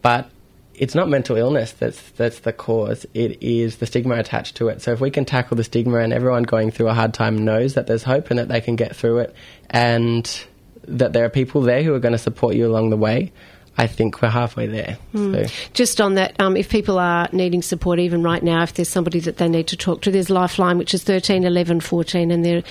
but 0.06 0.30
it's 0.76 0.94
not 0.94 1.10
mental 1.10 1.36
illness 1.36 1.72
that's 1.72 2.12
that's 2.12 2.42
the 2.42 2.54
cause. 2.54 3.08
It 3.16 3.42
is 3.42 3.78
the 3.78 3.88
stigma 3.88 4.18
attached 4.18 4.56
to 4.58 4.68
it. 4.68 4.84
So 4.84 4.92
if 4.92 5.02
we 5.02 5.10
can 5.10 5.26
tackle 5.26 5.58
the 5.58 5.64
stigma 5.64 5.98
and 5.98 6.14
everyone 6.14 6.44
going 6.44 6.70
through 6.70 6.90
a 6.90 6.94
hard 6.94 7.12
time 7.12 7.44
knows 7.44 7.74
that 7.74 7.88
there's 7.88 8.04
hope 8.04 8.30
and 8.30 8.38
that 8.38 8.48
they 8.48 8.62
can 8.62 8.76
get 8.76 8.96
through 8.96 9.18
it 9.18 9.36
and 9.72 10.46
that 10.88 11.14
there 11.14 11.26
are 11.26 11.30
people 11.30 11.62
there 11.62 11.82
who 11.82 11.96
are 11.96 12.00
going 12.00 12.12
to 12.12 12.20
support 12.20 12.54
you 12.54 12.68
along 12.68 12.92
the 12.92 12.98
way, 12.98 13.32
I 13.78 13.88
think 13.88 14.22
we're 14.22 14.30
halfway 14.30 14.68
there. 14.68 14.98
So 15.14 15.46
Just 15.74 16.00
on 16.00 16.16
that, 16.16 16.40
um, 16.40 16.56
if 16.56 16.70
people 16.70 16.98
are 16.98 17.28
needing 17.32 17.62
support 17.62 18.00
even 18.00 18.24
right 18.24 18.42
now, 18.42 18.64
if 18.64 18.74
there's 18.74 18.90
somebody 18.90 19.20
that 19.22 19.38
they 19.38 19.50
need 19.50 19.68
to 19.68 19.78
talk 19.78 20.02
to, 20.04 20.12
there's 20.12 20.30
Lifeline, 20.30 20.78
which 20.78 20.94
is 20.94 21.04
13, 21.04 21.44
11, 21.44 21.82
14, 21.82 22.32
and 22.32 22.46
there, 22.46 22.64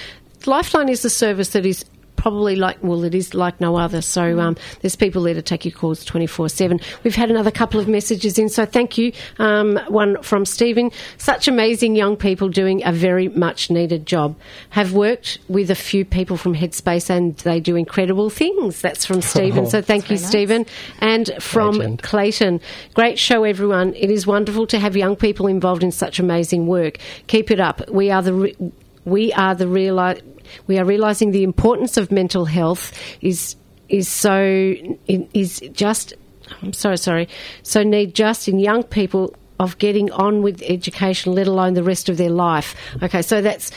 Lifeline 0.47 0.89
is 0.89 1.03
the 1.03 1.11
service 1.11 1.51
that 1.51 1.67
is 1.67 1.85
probably 2.17 2.57
like, 2.57 2.83
well, 2.83 3.05
it 3.05 3.15
is 3.15 3.35
like 3.35 3.61
no 3.61 3.77
other. 3.77 4.01
So 4.03 4.41
um, 4.41 4.57
there's 4.81 4.97
people 4.97 5.23
there 5.23 5.35
to 5.35 5.43
take 5.43 5.65
your 5.65 5.73
calls 5.73 6.05
24 6.05 6.49
7. 6.49 6.81
We've 7.03 7.15
had 7.15 7.31
another 7.31 7.51
couple 7.51 7.81
of 7.81 7.89
messages 7.89 8.39
in, 8.39 8.49
so 8.49 8.65
thank 8.67 8.97
you. 8.99 9.13
Um, 9.39 9.79
one 9.89 10.23
from 10.23 10.45
Stephen. 10.45 10.91
Such 11.19 11.49
amazing 11.49 11.97
young 11.97 12.17
people 12.17 12.49
doing 12.49 12.85
a 12.85 12.93
very 12.93 13.29
much 13.29 13.71
needed 13.71 14.07
job. 14.07 14.37
Have 14.71 14.93
worked 14.93 15.39
with 15.49 15.71
a 15.71 15.75
few 15.75 16.05
people 16.05 16.37
from 16.37 16.55
Headspace 16.55 17.11
and 17.11 17.37
they 17.39 17.61
do 17.61 17.77
incredible 17.77 18.31
things. 18.31 18.81
That's 18.81 19.05
from 19.05 19.23
Stephen. 19.23 19.65
So 19.75 19.83
thank 19.83 20.11
you, 20.11 20.19
Stephen. 20.19 20.67
And 21.01 21.31
from 21.41 21.79
Legend. 21.79 22.03
Clayton. 22.03 22.61
Great 22.93 23.19
show, 23.19 23.45
everyone. 23.45 23.95
It 23.95 24.11
is 24.11 24.27
wonderful 24.27 24.67
to 24.69 24.79
have 24.79 24.97
young 24.97 25.17
people 25.17 25.47
involved 25.47 25.83
in 25.83 25.91
such 25.91 26.19
amazing 26.21 26.67
work. 26.67 26.99
Keep 27.27 27.51
it 27.51 27.61
up. 27.61 27.89
We 27.91 28.11
are 28.11 28.23
the 28.23 28.35
re- 28.35 28.57
we 29.05 29.33
are 29.33 29.55
the 29.55 29.65
reali- 29.65 30.23
we 30.67 30.79
are 30.79 30.85
realizing 30.85 31.31
the 31.31 31.43
importance 31.43 31.97
of 31.97 32.11
mental 32.11 32.45
health 32.45 32.93
is 33.21 33.57
is 33.89 34.09
so 34.09 34.75
is 35.07 35.61
just 35.73 36.15
I'm 36.63 36.73
so 36.73 36.97
sorry 36.97 37.29
so 37.63 37.83
need 37.83 38.15
just 38.15 38.49
in 38.49 38.59
young 38.59 38.83
people 38.83 39.35
of 39.61 39.79
getting 39.79 40.11
on 40.13 40.43
with 40.43 40.63
education, 40.63 41.33
let 41.33 41.47
alone 41.47 41.75
the 41.75 41.83
rest 41.83 42.09
of 42.09 42.17
their 42.17 42.31
life. 42.31 42.75
Okay, 43.03 43.23
so 43.23 43.41
that's 43.41 43.71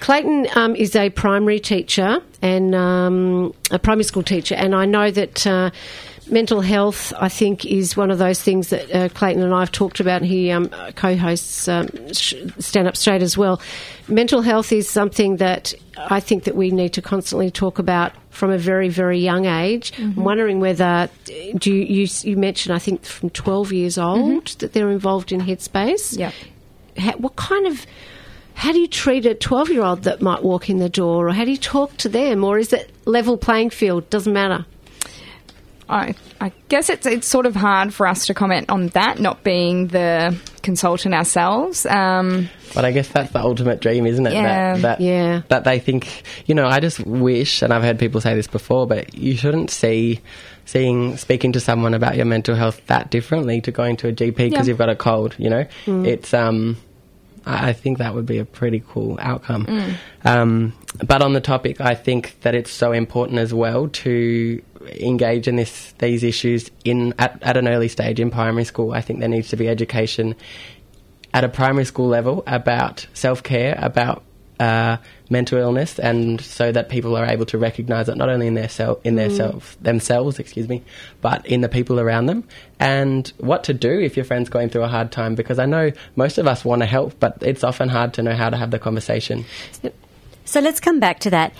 Clayton 0.00 0.46
um, 0.54 0.76
is 0.76 0.94
a 0.96 1.10
primary 1.10 1.60
teacher 1.60 2.20
and 2.42 2.74
um, 2.74 3.54
a 3.70 3.78
primary 3.78 4.04
school 4.04 4.22
teacher, 4.22 4.54
and 4.54 4.74
I 4.74 4.86
know 4.86 5.10
that. 5.10 5.46
Uh, 5.46 5.70
Mental 6.30 6.60
health, 6.60 7.12
I 7.18 7.28
think, 7.28 7.64
is 7.64 7.96
one 7.96 8.10
of 8.10 8.18
those 8.18 8.40
things 8.40 8.68
that 8.68 8.94
uh, 8.94 9.08
Clayton 9.08 9.42
and 9.42 9.54
I 9.54 9.60
have 9.60 9.72
talked 9.72 10.00
about. 10.00 10.22
He 10.22 10.50
um, 10.50 10.68
co-hosts 10.94 11.68
um, 11.68 11.88
Stand 12.12 12.88
Up 12.88 12.96
Straight 12.96 13.22
as 13.22 13.36
well. 13.36 13.60
Mental 14.08 14.40
health 14.40 14.72
is 14.72 14.88
something 14.88 15.36
that 15.36 15.74
I 15.96 16.20
think 16.20 16.44
that 16.44 16.56
we 16.56 16.70
need 16.70 16.92
to 16.94 17.02
constantly 17.02 17.50
talk 17.50 17.78
about 17.78 18.12
from 18.30 18.50
a 18.50 18.58
very, 18.58 18.88
very 18.88 19.18
young 19.18 19.46
age. 19.46 19.92
I'm 19.98 20.24
wondering 20.24 20.60
whether 20.60 21.08
do 21.24 21.74
you, 21.74 21.82
you 21.82 22.08
you 22.22 22.36
mentioned 22.36 22.74
I 22.74 22.78
think 22.78 23.04
from 23.04 23.30
12 23.30 23.72
years 23.72 23.98
old 23.98 24.46
that 24.58 24.72
they're 24.72 24.90
involved 24.90 25.32
in 25.32 25.40
Headspace. 25.40 26.18
Yeah. 26.18 26.32
What 27.16 27.36
kind 27.36 27.66
of 27.66 27.86
how 28.54 28.72
do 28.72 28.78
you 28.78 28.88
treat 28.88 29.24
a 29.26 29.34
12 29.34 29.70
year 29.70 29.82
old 29.82 30.02
that 30.02 30.20
might 30.20 30.42
walk 30.42 30.68
in 30.68 30.78
the 30.78 30.88
door 30.88 31.28
or 31.28 31.32
how 31.32 31.44
do 31.44 31.50
you 31.50 31.56
talk 31.56 31.96
to 31.98 32.08
them 32.08 32.44
or 32.44 32.58
is 32.58 32.72
it 32.72 32.90
level 33.06 33.38
playing 33.38 33.70
field 33.70 34.08
doesn't 34.10 34.32
matter 34.32 34.66
I, 35.90 36.14
I 36.40 36.52
guess 36.68 36.88
it's 36.88 37.06
it's 37.06 37.26
sort 37.26 37.46
of 37.46 37.54
hard 37.54 37.92
for 37.92 38.06
us 38.06 38.26
to 38.26 38.34
comment 38.34 38.70
on 38.70 38.86
that, 38.88 39.18
not 39.18 39.42
being 39.44 39.88
the 39.88 40.36
consultant 40.62 41.14
ourselves. 41.14 41.84
Um, 41.86 42.48
But 42.74 42.84
I 42.84 42.92
guess 42.92 43.08
that's 43.08 43.32
the 43.32 43.40
ultimate 43.40 43.80
dream, 43.80 44.06
isn't 44.06 44.26
it? 44.26 44.32
Yeah. 44.34 44.74
That, 44.74 44.82
that, 44.82 45.00
Yeah. 45.00 45.42
that 45.48 45.64
they 45.64 45.78
think, 45.80 46.22
you 46.46 46.54
know, 46.54 46.66
I 46.66 46.78
just 46.80 47.00
wish, 47.00 47.62
and 47.62 47.72
I've 47.72 47.82
heard 47.82 47.98
people 47.98 48.20
say 48.20 48.34
this 48.34 48.46
before, 48.46 48.86
but 48.86 49.12
you 49.14 49.36
shouldn't 49.36 49.70
see 49.70 50.20
seeing 50.66 51.16
speaking 51.16 51.50
to 51.52 51.60
someone 51.60 51.94
about 51.94 52.14
your 52.16 52.26
mental 52.26 52.54
health 52.54 52.80
that 52.86 53.10
differently 53.10 53.60
to 53.62 53.72
going 53.72 53.96
to 53.96 54.08
a 54.08 54.12
GP 54.12 54.36
because 54.50 54.66
Yeah. 54.66 54.70
you've 54.72 54.78
got 54.78 54.88
a 54.90 54.94
cold. 54.96 55.34
You 55.38 55.50
know, 55.50 55.64
it's 55.86 56.32
um, 56.32 56.76
I 57.44 57.70
I 57.70 57.72
think 57.72 57.98
that 57.98 58.14
would 58.14 58.26
be 58.26 58.38
a 58.38 58.44
pretty 58.44 58.82
cool 58.88 59.18
outcome. 59.20 59.66
Um, 60.24 60.72
but 61.04 61.22
on 61.22 61.32
the 61.32 61.40
topic, 61.40 61.80
I 61.80 61.94
think 61.94 62.36
that 62.42 62.54
it's 62.54 62.70
so 62.70 62.92
important 62.92 63.38
as 63.40 63.52
well 63.54 63.88
to 63.88 64.62
engage 64.90 65.48
in 65.48 65.56
this 65.56 65.92
these 65.98 66.24
issues 66.24 66.70
in 66.84 67.14
at, 67.18 67.42
at 67.42 67.56
an 67.56 67.68
early 67.68 67.88
stage 67.88 68.20
in 68.20 68.30
primary 68.30 68.64
school. 68.64 68.92
I 68.92 69.00
think 69.00 69.20
there 69.20 69.28
needs 69.28 69.48
to 69.48 69.56
be 69.56 69.68
education 69.68 70.34
at 71.32 71.44
a 71.44 71.48
primary 71.48 71.84
school 71.84 72.08
level 72.08 72.42
about 72.46 73.06
self 73.14 73.42
care, 73.42 73.76
about 73.78 74.22
uh, 74.58 74.98
mental 75.30 75.58
illness, 75.58 75.98
and 75.98 76.40
so 76.40 76.70
that 76.70 76.90
people 76.90 77.16
are 77.16 77.24
able 77.24 77.46
to 77.46 77.56
recognise 77.56 78.08
it 78.08 78.16
not 78.16 78.28
only 78.28 78.46
in 78.46 78.54
their 78.54 78.68
self, 78.68 78.98
in 79.04 79.14
their 79.14 79.30
self, 79.30 79.76
themselves, 79.80 80.38
excuse 80.38 80.68
me, 80.68 80.82
but 81.22 81.44
in 81.46 81.62
the 81.62 81.68
people 81.68 81.98
around 81.98 82.26
them, 82.26 82.46
and 82.78 83.32
what 83.38 83.64
to 83.64 83.72
do 83.72 84.00
if 84.00 84.16
your 84.16 84.24
friend's 84.24 84.50
going 84.50 84.68
through 84.68 84.82
a 84.82 84.88
hard 84.88 85.10
time. 85.10 85.34
Because 85.34 85.58
I 85.58 85.66
know 85.66 85.92
most 86.14 86.36
of 86.36 86.46
us 86.46 86.64
want 86.64 86.82
to 86.82 86.86
help, 86.86 87.18
but 87.20 87.38
it's 87.40 87.64
often 87.64 87.88
hard 87.88 88.12
to 88.14 88.22
know 88.22 88.34
how 88.34 88.50
to 88.50 88.56
have 88.56 88.70
the 88.70 88.78
conversation. 88.78 89.44
So 90.44 90.60
let's 90.60 90.80
come 90.80 91.00
back 91.00 91.20
to 91.20 91.30
that. 91.30 91.54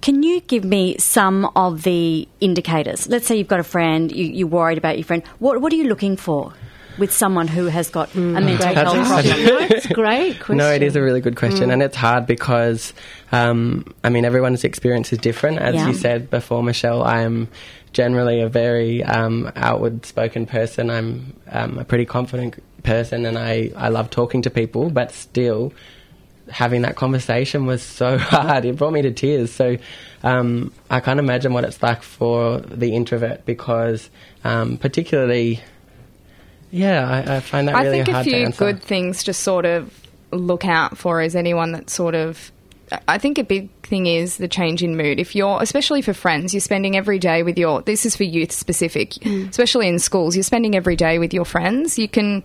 Can 0.00 0.22
you 0.22 0.40
give 0.40 0.64
me 0.64 0.96
some 0.98 1.50
of 1.56 1.82
the 1.82 2.26
indicators? 2.40 3.08
Let's 3.08 3.26
say 3.26 3.36
you've 3.36 3.48
got 3.48 3.60
a 3.60 3.64
friend, 3.64 4.10
you, 4.10 4.24
you're 4.24 4.48
worried 4.48 4.78
about 4.78 4.96
your 4.96 5.04
friend. 5.04 5.22
What, 5.38 5.60
what 5.60 5.72
are 5.72 5.76
you 5.76 5.88
looking 5.88 6.16
for 6.16 6.52
with 6.98 7.12
someone 7.12 7.48
who 7.48 7.66
has 7.66 7.88
got 7.90 8.14
a 8.14 8.18
mental 8.18 8.56
That's 8.58 8.74
health 8.74 9.06
hard. 9.06 9.24
problem? 9.26 9.68
That's 9.68 9.86
a 9.86 9.94
great 9.94 10.36
question. 10.40 10.56
No, 10.56 10.70
it 10.72 10.82
is 10.82 10.96
a 10.96 11.02
really 11.02 11.20
good 11.20 11.36
question, 11.36 11.70
and 11.70 11.82
it's 11.82 11.96
hard 11.96 12.26
because, 12.26 12.92
um, 13.32 13.84
I 14.02 14.08
mean, 14.08 14.24
everyone's 14.24 14.64
experience 14.64 15.12
is 15.12 15.18
different. 15.18 15.58
As 15.58 15.74
Yeah. 15.74 15.88
you 15.88 15.94
said 15.94 16.30
before, 16.30 16.62
Michelle, 16.62 17.02
I 17.02 17.20
am 17.22 17.48
generally 17.92 18.40
a 18.40 18.48
very 18.48 19.02
um, 19.04 19.50
outward 19.56 20.06
spoken 20.06 20.46
person. 20.46 20.90
I'm 20.90 21.34
um, 21.50 21.78
a 21.78 21.84
pretty 21.84 22.06
confident 22.06 22.62
person, 22.84 23.26
and 23.26 23.36
I, 23.38 23.70
I 23.76 23.88
love 23.90 24.10
talking 24.10 24.42
to 24.42 24.50
people, 24.50 24.90
but 24.90 25.12
still, 25.12 25.72
having 26.50 26.82
that 26.82 26.96
conversation 26.96 27.66
was 27.66 27.82
so 27.82 28.18
hard. 28.18 28.64
It 28.64 28.76
brought 28.76 28.92
me 28.92 29.02
to 29.02 29.10
tears. 29.10 29.52
So 29.52 29.76
um, 30.22 30.72
I 30.90 31.00
can't 31.00 31.20
imagine 31.20 31.52
what 31.52 31.64
it's 31.64 31.82
like 31.82 32.02
for 32.02 32.60
the 32.60 32.94
introvert 32.94 33.46
because, 33.46 34.10
um, 34.44 34.76
particularly, 34.76 35.60
yeah, 36.70 37.08
I, 37.08 37.36
I 37.36 37.40
find 37.40 37.68
that 37.68 37.74
I 37.74 37.84
really 37.84 37.96
think 37.98 38.08
a 38.08 38.12
hard 38.12 38.24
few 38.24 38.50
good 38.50 38.82
things 38.82 39.24
to 39.24 39.32
sort 39.32 39.64
of 39.64 39.92
look 40.30 40.64
out 40.64 40.96
for 40.98 41.20
is 41.20 41.34
anyone 41.34 41.72
that 41.72 41.90
sort 41.90 42.14
of. 42.14 42.52
I 43.06 43.18
think 43.18 43.38
a 43.38 43.44
big 43.44 43.70
thing 43.82 44.06
is 44.06 44.38
the 44.38 44.48
change 44.48 44.82
in 44.82 44.96
mood. 44.96 45.20
If 45.20 45.36
you're, 45.36 45.62
especially 45.62 46.02
for 46.02 46.12
friends, 46.12 46.52
you're 46.52 46.60
spending 46.60 46.96
every 46.96 47.20
day 47.20 47.44
with 47.44 47.56
your. 47.56 47.82
This 47.82 48.04
is 48.04 48.16
for 48.16 48.24
youth 48.24 48.50
specific, 48.50 49.24
especially 49.24 49.86
in 49.86 50.00
schools. 50.00 50.34
You're 50.34 50.42
spending 50.42 50.74
every 50.74 50.96
day 50.96 51.20
with 51.20 51.32
your 51.32 51.44
friends. 51.44 52.00
You 52.00 52.08
can. 52.08 52.42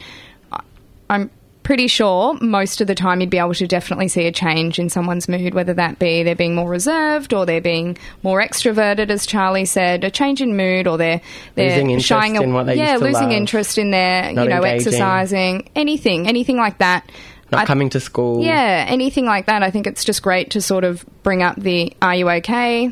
I'm 1.10 1.32
pretty 1.66 1.88
sure 1.88 2.38
most 2.42 2.80
of 2.80 2.86
the 2.88 2.96
time 2.96 3.20
you'd 3.20 3.30
be 3.30 3.40
able 3.40 3.54
to 3.56 3.66
definitely 3.68 4.08
see 4.08 4.26
a 4.28 4.32
change 4.32 4.80
in 4.80 4.88
someone's 4.88 5.28
mood, 5.28 5.54
whether 5.54 5.74
that 5.74 6.00
be 6.00 6.24
they're 6.24 6.36
being 6.36 6.56
more 6.56 6.70
reserved 6.70 7.34
or 7.34 7.46
they're 7.46 7.60
being 7.60 7.98
more 8.24 8.40
extroverted, 8.42 9.10
as 9.10 9.26
Charlie 9.26 9.66
said, 9.66 10.04
a 10.06 10.12
change 10.12 10.42
in 10.42 10.56
mood, 10.56 10.88
or 10.88 10.98
they're 10.98 11.20
they're 11.56 11.72
Losing 11.72 11.90
interest 11.90 12.08
shying 12.08 12.36
in 12.36 12.54
what 12.54 12.68
they 12.68 12.76
yeah, 12.78 12.98
losing 12.98 13.24
love. 13.24 13.32
interest 13.32 13.78
in 13.78 13.92
their 13.92 14.32
Not 14.32 14.44
you 14.44 14.50
know 14.52 14.64
engaging. 14.64 14.88
exercising, 14.88 15.70
anything, 15.76 16.28
anything 16.30 16.58
like 16.58 16.78
that. 16.78 17.12
Not 17.52 17.62
I- 17.62 17.66
coming 17.66 17.90
to 17.90 18.00
school. 18.00 18.44
Yeah, 18.44 18.86
anything 18.88 19.26
like 19.26 19.48
that. 19.48 19.62
I 19.64 19.72
think 19.72 19.88
it's 19.88 20.06
just 20.06 20.22
great 20.22 20.52
to 20.52 20.62
sort 20.62 20.84
of 20.84 21.04
bring 21.24 21.42
up 21.44 21.56
the 21.58 21.94
"Are 22.02 22.16
you 22.16 22.30
okay?" 22.30 22.92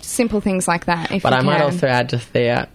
Simple 0.00 0.40
things 0.40 0.66
like 0.66 0.86
that. 0.86 1.12
If 1.12 1.22
But 1.22 1.34
I 1.34 1.42
might 1.42 1.60
also 1.60 1.86
add 1.86 2.08
just 2.08 2.32
there, 2.32 2.66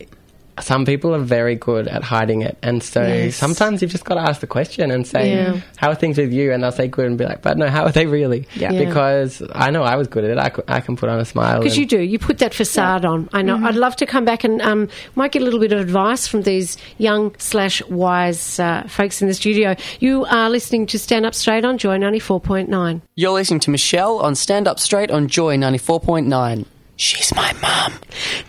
some 0.61 0.85
people 0.85 1.13
are 1.13 1.19
very 1.19 1.55
good 1.55 1.87
at 1.87 2.03
hiding 2.03 2.41
it. 2.41 2.57
And 2.63 2.81
so 2.81 3.01
Yes. 3.01 3.35
sometimes 3.35 3.81
you've 3.81 3.91
just 3.91 4.05
got 4.05 4.15
to 4.15 4.21
ask 4.21 4.39
the 4.41 4.47
question 4.47 4.89
and 4.91 5.05
say, 5.05 5.31
Yeah. 5.35 5.59
how 5.77 5.89
are 5.89 5.95
things 5.95 6.17
with 6.17 6.31
you? 6.31 6.51
And 6.53 6.63
they'll 6.63 6.71
say 6.71 6.87
good 6.87 7.05
and 7.07 7.17
be 7.17 7.25
like, 7.25 7.41
but 7.41 7.57
no, 7.57 7.67
how 7.69 7.83
are 7.83 7.91
they 7.91 8.05
really? 8.05 8.47
Yeah. 8.55 8.71
Yeah. 8.71 8.85
Because 8.85 9.41
I 9.53 9.69
know 9.71 9.83
I 9.83 9.95
was 9.95 10.07
good 10.07 10.23
at 10.23 10.31
it. 10.31 10.37
I, 10.37 10.75
I 10.77 10.79
can 10.81 10.95
put 10.95 11.09
on 11.09 11.19
a 11.19 11.25
smile. 11.25 11.59
Because 11.59 11.77
you 11.77 11.85
do, 11.85 11.99
you 11.99 12.17
put 12.19 12.37
that 12.39 12.53
facade 12.53 13.03
on. 13.05 13.29
I 13.33 13.41
know. 13.41 13.57
I'd 13.57 13.75
love 13.75 13.95
to 13.97 14.05
come 14.05 14.23
back 14.25 14.43
and 14.43 14.61
um, 14.61 14.87
might 15.15 15.31
get 15.31 15.41
a 15.41 15.45
little 15.45 15.59
bit 15.59 15.73
of 15.73 15.79
advice 15.79 16.27
from 16.27 16.43
these 16.43 16.77
young 16.97 17.35
slash 17.37 17.83
wise 17.87 18.59
uh, 18.59 18.83
folks 18.87 19.21
in 19.21 19.27
the 19.27 19.33
studio. 19.33 19.75
You 19.99 20.25
are 20.25 20.49
listening 20.49 20.85
to 20.87 20.99
Stand 20.99 21.25
Up 21.25 21.35
Straight 21.35 21.65
on 21.65 21.77
Joy 21.77 21.97
ninety 21.97 22.19
four 22.19 22.39
point 22.39 22.69
nine. 22.69 23.01
You're 23.15 23.33
listening 23.33 23.59
to 23.61 23.71
Michelle 23.71 24.19
on 24.19 24.35
Stand 24.35 24.67
Up 24.67 24.79
Straight 24.79 25.11
on 25.11 25.27
Joy 25.27 25.57
94.9. 25.57 26.65
She's 26.97 27.33
my 27.35 27.51
mum. 27.61 27.99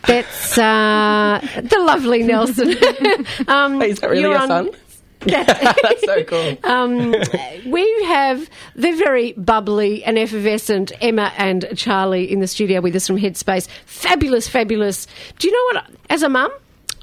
That's 0.06 0.56
uh, 0.56 1.40
the 1.62 1.78
lovely 1.80 2.22
Nelson. 2.22 2.76
um, 3.48 3.78
Wait, 3.78 3.90
is 3.90 4.00
that 4.00 4.10
really 4.10 4.22
your 4.22 4.38
on- 4.38 4.48
son? 4.48 4.70
That's- 5.20 5.76
That's 5.82 6.04
so 6.04 6.22
cool. 6.24 6.56
um, 6.70 7.10
we 7.66 8.02
have 8.04 8.48
the 8.76 8.92
very 8.92 9.32
bubbly 9.32 10.04
and 10.04 10.16
effervescent 10.18 10.92
Emma 11.00 11.32
and 11.36 11.66
Charlie 11.74 12.30
in 12.30 12.38
the 12.38 12.46
studio 12.46 12.80
with 12.80 12.94
us 12.94 13.06
from 13.08 13.16
Headspace. 13.18 13.66
Fabulous, 13.86 14.46
fabulous. 14.46 15.08
Do 15.40 15.48
you 15.48 15.52
know 15.52 15.80
what? 15.80 15.90
As 16.10 16.22
a 16.22 16.28
mum, 16.28 16.52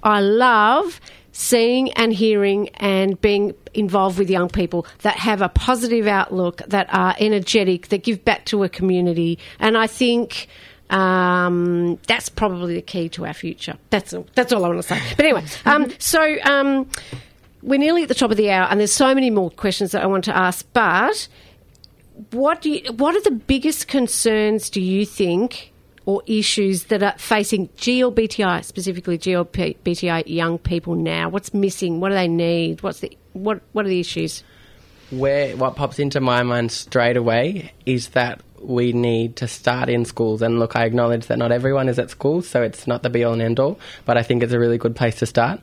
I 0.03 0.21
love 0.21 1.01
seeing 1.33 1.91
and 1.93 2.13
hearing 2.13 2.69
and 2.75 3.19
being 3.19 3.53
involved 3.73 4.17
with 4.19 4.29
young 4.29 4.47
people 4.47 4.85
that 5.01 5.15
have 5.17 5.41
a 5.41 5.49
positive 5.49 6.07
outlook, 6.07 6.61
that 6.67 6.87
are 6.93 7.15
energetic, 7.19 7.87
that 7.89 8.03
give 8.03 8.23
back 8.23 8.45
to 8.45 8.63
a 8.63 8.69
community. 8.69 9.39
And 9.59 9.75
I 9.77 9.87
think 9.87 10.47
um, 10.89 11.99
that's 12.07 12.29
probably 12.29 12.75
the 12.75 12.81
key 12.81 13.09
to 13.09 13.25
our 13.25 13.33
future. 13.33 13.77
That's 13.89 14.13
all, 14.13 14.27
that's 14.35 14.51
all 14.51 14.63
I 14.65 14.69
want 14.69 14.81
to 14.81 14.87
say. 14.87 15.01
But 15.15 15.25
anyway, 15.25 15.45
um, 15.65 15.91
so 15.99 16.37
um, 16.43 16.89
we're 17.61 17.79
nearly 17.79 18.03
at 18.03 18.09
the 18.09 18.15
top 18.15 18.31
of 18.31 18.37
the 18.37 18.51
hour, 18.51 18.67
and 18.69 18.79
there's 18.79 18.93
so 18.93 19.13
many 19.15 19.29
more 19.29 19.49
questions 19.49 19.91
that 19.91 20.03
I 20.03 20.05
want 20.07 20.23
to 20.25 20.35
ask. 20.35 20.65
But 20.73 21.27
what 22.31 22.61
do 22.61 22.69
you, 22.69 22.93
what 22.93 23.15
are 23.15 23.21
the 23.21 23.31
biggest 23.31 23.87
concerns? 23.87 24.69
Do 24.69 24.81
you 24.81 25.05
think? 25.05 25.71
Or 26.05 26.21
issues 26.25 26.85
that 26.85 27.01
are 27.01 27.17
facing 27.17 27.69
GLBTI, 27.77 28.65
specifically 28.65 29.17
GLBTI 29.17 30.23
young 30.25 30.57
people 30.57 30.95
now. 30.95 31.29
What's 31.29 31.53
missing? 31.53 32.01
What 32.01 32.09
do 32.09 32.15
they 32.15 32.27
need? 32.27 32.83
What's 32.83 32.99
the 32.99 33.17
what? 33.31 33.61
What 33.71 33.85
are 33.85 33.87
the 33.87 34.01
issues? 34.01 34.43
where 35.19 35.55
what 35.57 35.75
pops 35.75 35.99
into 35.99 36.19
my 36.19 36.43
mind 36.43 36.71
straight 36.71 37.17
away 37.17 37.71
is 37.85 38.09
that 38.09 38.41
we 38.65 38.93
need 38.93 39.35
to 39.37 39.47
start 39.47 39.89
in 39.89 40.05
schools. 40.05 40.41
And 40.41 40.59
look, 40.59 40.75
I 40.75 40.85
acknowledge 40.85 41.27
that 41.27 41.37
not 41.37 41.51
everyone 41.51 41.89
is 41.89 41.99
at 41.99 42.09
school, 42.09 42.41
so 42.41 42.61
it's 42.61 42.87
not 42.87 43.03
the 43.03 43.09
be 43.09 43.23
all 43.23 43.33
and 43.33 43.41
end 43.41 43.59
all, 43.59 43.79
but 44.05 44.17
I 44.17 44.23
think 44.23 44.43
it's 44.43 44.53
a 44.53 44.59
really 44.59 44.77
good 44.77 44.95
place 44.95 45.15
to 45.15 45.25
start. 45.25 45.59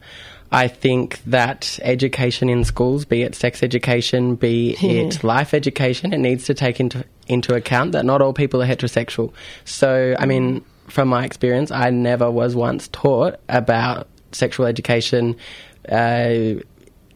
I 0.53 0.67
think 0.67 1.21
that 1.27 1.79
education 1.83 2.49
in 2.49 2.65
schools, 2.65 3.05
be 3.05 3.23
it 3.23 3.35
sex 3.35 3.63
education, 3.63 4.35
be 4.35 4.77
it 4.83 5.23
life 5.23 5.55
education, 5.55 6.13
it 6.13 6.19
needs 6.19 6.45
to 6.45 6.55
take 6.55 6.81
into 6.81 7.05
into 7.29 7.55
account 7.55 7.93
that 7.93 8.05
not 8.05 8.21
all 8.21 8.33
people 8.33 8.61
are 8.61 8.67
heterosexual. 8.67 9.33
So, 9.65 10.17
I 10.19 10.27
mean, 10.27 10.65
from 10.89 11.09
my 11.09 11.25
experience, 11.25 11.71
I 11.71 11.91
never 11.91 12.31
was 12.31 12.57
once 12.57 12.89
taught 12.89 13.39
about 13.49 14.09
sexual 14.33 14.67
education 14.67 15.37
uh, 15.89 16.55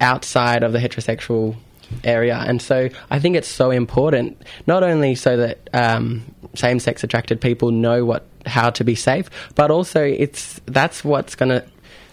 outside 0.00 0.62
of 0.62 0.72
the 0.72 0.78
heterosexual 0.78 1.56
area. 2.02 2.36
And 2.46 2.60
so 2.60 2.88
I 3.10 3.18
think 3.18 3.36
it's 3.36 3.48
so 3.48 3.70
important, 3.70 4.42
not 4.66 4.82
only 4.82 5.14
so 5.14 5.36
that 5.36 5.68
um, 5.72 6.22
same 6.54 6.80
sex 6.80 7.04
attracted 7.04 7.40
people 7.40 7.70
know 7.70 8.04
what 8.04 8.24
how 8.46 8.70
to 8.70 8.84
be 8.84 8.94
safe, 8.94 9.30
but 9.54 9.70
also 9.70 10.02
it's 10.02 10.60
that's 10.66 11.04
what's 11.04 11.34
going 11.34 11.48
to 11.50 11.64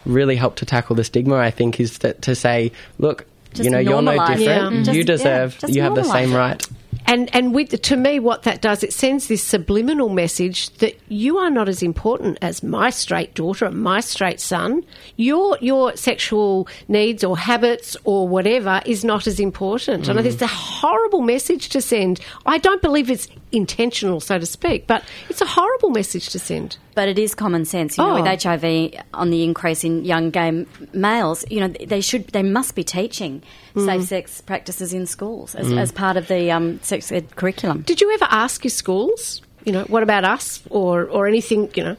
really 0.06 0.36
help 0.36 0.56
to 0.58 0.66
tackle 0.66 0.96
the 0.96 1.04
stigma. 1.04 1.36
I 1.36 1.52
think 1.52 1.80
is 1.80 2.00
that 2.00 2.22
to 2.24 2.36
say, 2.36 2.72
look, 2.98 3.26
Just 3.54 3.64
you 3.66 3.70
know, 3.70 3.80
you're 3.80 4.02
no 4.02 4.14
different. 4.28 4.42
Yeah. 4.42 4.70
Just- 4.84 4.92
you 4.94 5.00
yeah, 5.00 5.04
deserve. 5.06 5.58
just 5.60 5.74
you 5.74 5.82
have 5.82 5.96
the 5.96 6.04
same 6.04 6.34
right. 6.34 6.66
And 7.06 7.34
and 7.36 7.54
with 7.54 7.82
to 7.82 7.96
me, 7.96 8.20
what 8.20 8.44
that 8.44 8.62
does, 8.62 8.84
it 8.84 8.94
sends 8.94 9.28
this 9.28 9.44
subliminal 9.44 10.10
message 10.10 10.70
that 10.78 10.98
you 11.10 11.38
are 11.38 11.50
not 11.50 11.68
as 11.68 11.84
important 11.84 12.38
as 12.42 12.64
my 12.64 12.90
straight 12.90 13.34
daughter, 13.34 13.66
or 13.66 13.72
my 13.72 14.00
straight 14.00 14.40
son. 14.40 14.84
Your 15.18 15.58
your 15.62 15.96
sexual 15.98 16.68
needs 16.88 17.24
or 17.24 17.38
habits 17.38 17.98
or 18.06 18.28
whatever 18.28 18.82
is 18.86 19.04
not 19.04 19.28
as 19.28 19.40
important. 19.40 20.08
And 20.08 20.18
mm-hmm. 20.18 20.28
it's 20.28 20.42
a 20.42 20.48
horrible 20.48 21.22
message 21.22 21.70
to 21.70 21.82
send. 21.82 22.22
I 22.46 22.58
don't 22.58 22.82
believe 22.82 23.10
it's 23.10 23.28
intentional, 23.52 24.20
so 24.20 24.40
to 24.40 24.46
speak, 24.46 24.88
but 24.88 25.04
it's 25.30 25.42
a 25.42 25.46
horrible 25.46 25.90
message 25.90 26.30
to 26.30 26.40
send. 26.40 26.78
But 26.94 27.08
it 27.08 27.18
is 27.18 27.36
common 27.36 27.66
sense, 27.66 27.98
you 27.98 28.04
know, 28.04 28.18
Oh. 28.18 28.22
with 28.22 28.44
HIV 28.44 28.94
on 29.14 29.30
the 29.30 29.44
increase 29.44 29.84
in 29.84 30.04
young 30.04 30.30
gay 30.30 30.66
males. 30.94 31.46
You 31.50 31.62
know, 31.62 31.68
they 31.68 32.02
should, 32.02 32.28
they 32.30 32.44
must 32.44 32.76
be 32.76 32.84
teaching 32.84 33.44
Mm. 33.74 33.86
safe 33.86 34.04
sex 34.08 34.42
practices 34.42 34.94
in 34.94 35.06
schools 35.06 35.56
as, 35.56 35.72
as 35.72 35.92
part 35.92 36.18
of 36.18 36.28
the 36.28 36.52
um, 36.52 36.80
sex 36.82 37.12
ed 37.12 37.36
curriculum. 37.36 37.82
Did 37.84 38.02
you 38.02 38.12
ever 38.14 38.28
ask 38.30 38.64
your 38.64 38.72
schools? 38.72 39.42
You 39.66 39.72
know, 39.72 39.84
what 39.86 40.04
about 40.04 40.24
us 40.26 40.62
or 40.70 41.06
or 41.06 41.28
anything? 41.28 41.70
You 41.76 41.84
know. 41.84 41.96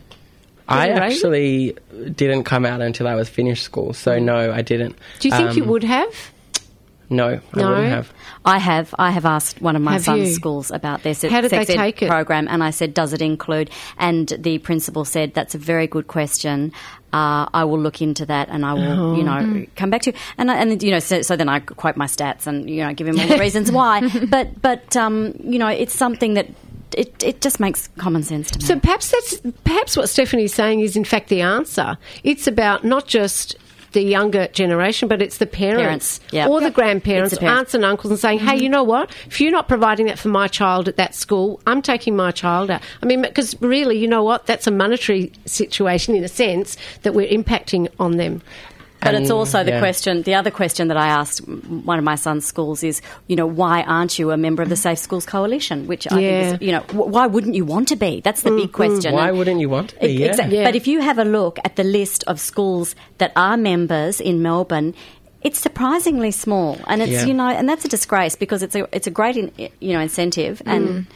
I 0.69 0.87
Didn't 0.87 1.01
raise 1.03 1.13
it? 1.13 1.17
actually 1.17 1.77
didn't 2.15 2.45
come 2.45 2.65
out 2.65 2.81
until 2.81 3.09
I 3.09 3.15
was 3.15 3.29
finished 3.29 3.63
school, 3.65 3.93
so 3.93 4.19
no, 4.19 4.53
I 4.53 4.63
didn't. 4.63 4.97
Do 5.21 5.29
you 5.29 5.35
think 5.35 5.57
you 5.57 5.65
Um, 5.65 5.69
would 5.71 5.85
have? 5.85 6.15
No, 7.13 7.29
I 7.29 7.41
No? 7.61 7.69
wouldn't 7.71 7.89
have. 7.89 8.13
I 8.45 8.59
have. 8.59 8.95
I 8.99 9.11
have 9.13 9.25
asked 9.27 9.61
one 9.63 9.77
of 9.77 9.83
my 9.83 9.93
Have 9.93 10.05
son's 10.05 10.29
you? 10.31 10.35
schools 10.35 10.71
about 10.73 11.03
their 11.05 11.15
se- 11.15 11.29
How 11.29 11.41
did 11.41 11.51
sex 11.51 11.67
they 11.69 11.75
ed 11.75 11.77
take 11.77 12.03
it? 12.03 12.09
program, 12.09 12.49
and 12.49 12.65
I 12.65 12.71
said, 12.71 12.95
"Does 12.95 13.13
it 13.13 13.23
include?" 13.23 13.71
And 13.99 14.29
the 14.39 14.59
principal 14.59 15.05
said, 15.05 15.35
"That's 15.35 15.55
a 15.55 15.59
very 15.59 15.87
good 15.87 16.07
question. 16.09 16.73
Uh, 17.13 17.47
I 17.53 17.65
will 17.65 17.79
look 17.79 18.01
into 18.03 18.25
that, 18.27 18.49
and 18.49 18.65
I 18.65 18.73
will, 18.73 19.17
you 19.19 19.23
know, 19.23 19.67
come 19.77 19.91
back 19.91 20.03
to 20.03 20.11
you." 20.13 20.17
And 20.39 20.51
I- 20.51 20.57
and 20.57 20.83
you 20.83 20.91
know, 20.91 20.99
so, 20.99 21.23
so 21.23 21.37
then 21.37 21.49
I 21.49 21.61
quote 21.61 21.97
my 21.97 22.07
stats 22.07 22.47
and 22.47 22.69
you 22.69 22.83
know 22.85 22.93
give 22.95 23.07
him 23.07 23.21
all 23.21 23.27
the 23.29 23.39
reasons 23.39 23.71
why. 23.71 24.01
But 24.31 24.61
but 24.63 24.97
um, 24.97 25.35
you 25.45 25.59
know, 25.59 25.69
it's 25.69 25.95
something 25.95 26.35
that 26.35 26.49
it 26.97 27.23
it 27.23 27.41
just 27.41 27.61
makes 27.61 27.89
common 27.99 28.23
sense 28.23 28.51
to 28.53 28.59
me. 28.59 28.65
So 28.65 28.79
perhaps 28.81 29.11
that's 29.11 29.41
perhaps 29.65 29.97
what 29.97 30.09
Stephanie's 30.09 30.55
saying 30.55 30.81
is 30.81 30.97
in 30.97 31.05
fact 31.05 31.29
the 31.29 31.43
answer. 31.43 31.97
It's 32.25 32.47
about 32.47 32.83
not 32.85 33.07
just 33.07 33.57
the 33.93 34.03
younger 34.03 34.49
generation, 34.49 35.09
but 35.09 35.23
it's 35.23 35.39
the 35.39 35.47
parents, 35.47 36.19
Parents, 36.19 36.21
yeah. 36.31 36.49
or 36.49 36.61
the 36.61 36.71
grandparents, 36.71 37.35
the 37.35 37.41
parents. 37.41 37.59
aunts 37.59 37.75
and 37.75 37.85
uncles, 37.85 38.11
and 38.11 38.19
saying, 38.21 38.39
"Hey, 38.41 38.57
you 38.63 38.69
know 38.69 38.83
what? 38.83 39.11
If 39.27 39.41
you're 39.41 39.53
not 39.53 39.69
providing 39.69 40.07
that 40.07 40.19
for 40.19 40.29
my 40.29 40.49
child 40.49 40.89
at 40.89 40.97
that 40.97 41.15
school, 41.15 41.61
I'm 41.67 41.83
taking 41.83 42.17
my 42.17 42.31
child 42.31 42.71
out." 42.71 42.83
I 43.03 43.07
mean, 43.07 43.23
because 43.23 43.61
really, 43.61 43.99
you 43.99 44.09
know 44.09 44.23
what? 44.23 44.47
That's 44.47 44.67
a 44.67 44.71
monetary 44.71 45.33
situation 45.47 46.15
in 46.15 46.25
a 46.25 46.29
sense 46.29 46.77
that 47.03 47.15
we're 47.15 47.29
impacting 47.29 47.89
on 47.99 48.17
them. 48.17 48.43
But 49.03 49.15
it's 49.15 49.31
also 49.31 49.65
the 49.65 49.73
yeah. 49.73 49.79
question. 49.81 50.23
The 50.23 50.35
other 50.35 50.51
question 50.51 50.89
that 50.89 50.97
I 50.97 51.09
asked 51.09 51.39
one 51.49 51.99
of 51.99 52.05
my 52.05 52.15
son's 52.15 52.47
schools 52.47 52.83
is, 52.83 53.03
you 53.27 53.37
know, 53.37 53.47
why 53.47 53.83
aren't 53.83 54.19
you 54.19 54.31
a 54.31 54.37
member 54.37 54.63
of 54.63 54.69
the 54.69 54.77
Safe 54.77 54.99
Schools 54.99 55.27
Coalition? 55.27 55.87
Which 55.87 56.11
I 56.11 56.21
Yeah. 56.21 56.51
think 56.51 56.63
is, 56.63 56.67
you 56.67 56.73
know, 56.73 56.81
why 56.93 57.27
wouldn't 57.27 57.55
you 57.55 57.65
want 57.65 57.89
to 57.89 57.97
be? 57.97 58.21
That's 58.21 58.43
the 58.43 58.51
big 58.51 58.71
mm-hmm. 58.71 58.73
question. 58.73 59.15
Why 59.15 59.29
And- 59.29 59.39
wouldn't 59.39 59.61
you 59.61 59.69
want 59.69 59.91
to 59.91 60.01
be? 60.01 60.13
Yeah. 60.13 60.29
exact- 60.29 60.53
Yeah. 60.53 60.65
But 60.65 60.77
if 60.77 60.87
you 60.87 61.01
have 61.01 61.19
a 61.19 61.25
look 61.25 61.59
at 61.65 61.77
the 61.77 61.85
list 61.85 62.25
of 62.27 62.39
schools 62.41 62.95
that 63.19 63.33
are 63.37 63.57
members 63.57 64.21
in 64.21 64.43
Melbourne. 64.43 64.95
It's 65.45 65.59
surprisingly 65.59 66.31
small, 66.31 66.79
and 66.87 67.03
it's 67.03 67.11
Yeah. 67.11 67.25
you 67.25 67.35
know, 67.35 67.49
and 67.49 67.69
that's 67.69 67.85
a 67.85 67.89
disgrace 67.89 68.37
because 68.37 68.63
it's 68.63 68.77
a 68.77 68.87
it's 68.93 69.09
a 69.09 69.11
great 69.11 69.37
in, 69.37 69.51
you 69.81 69.93
know 69.93 69.99
incentive, 69.99 70.63
and 70.65 70.89
mm. 70.89 71.07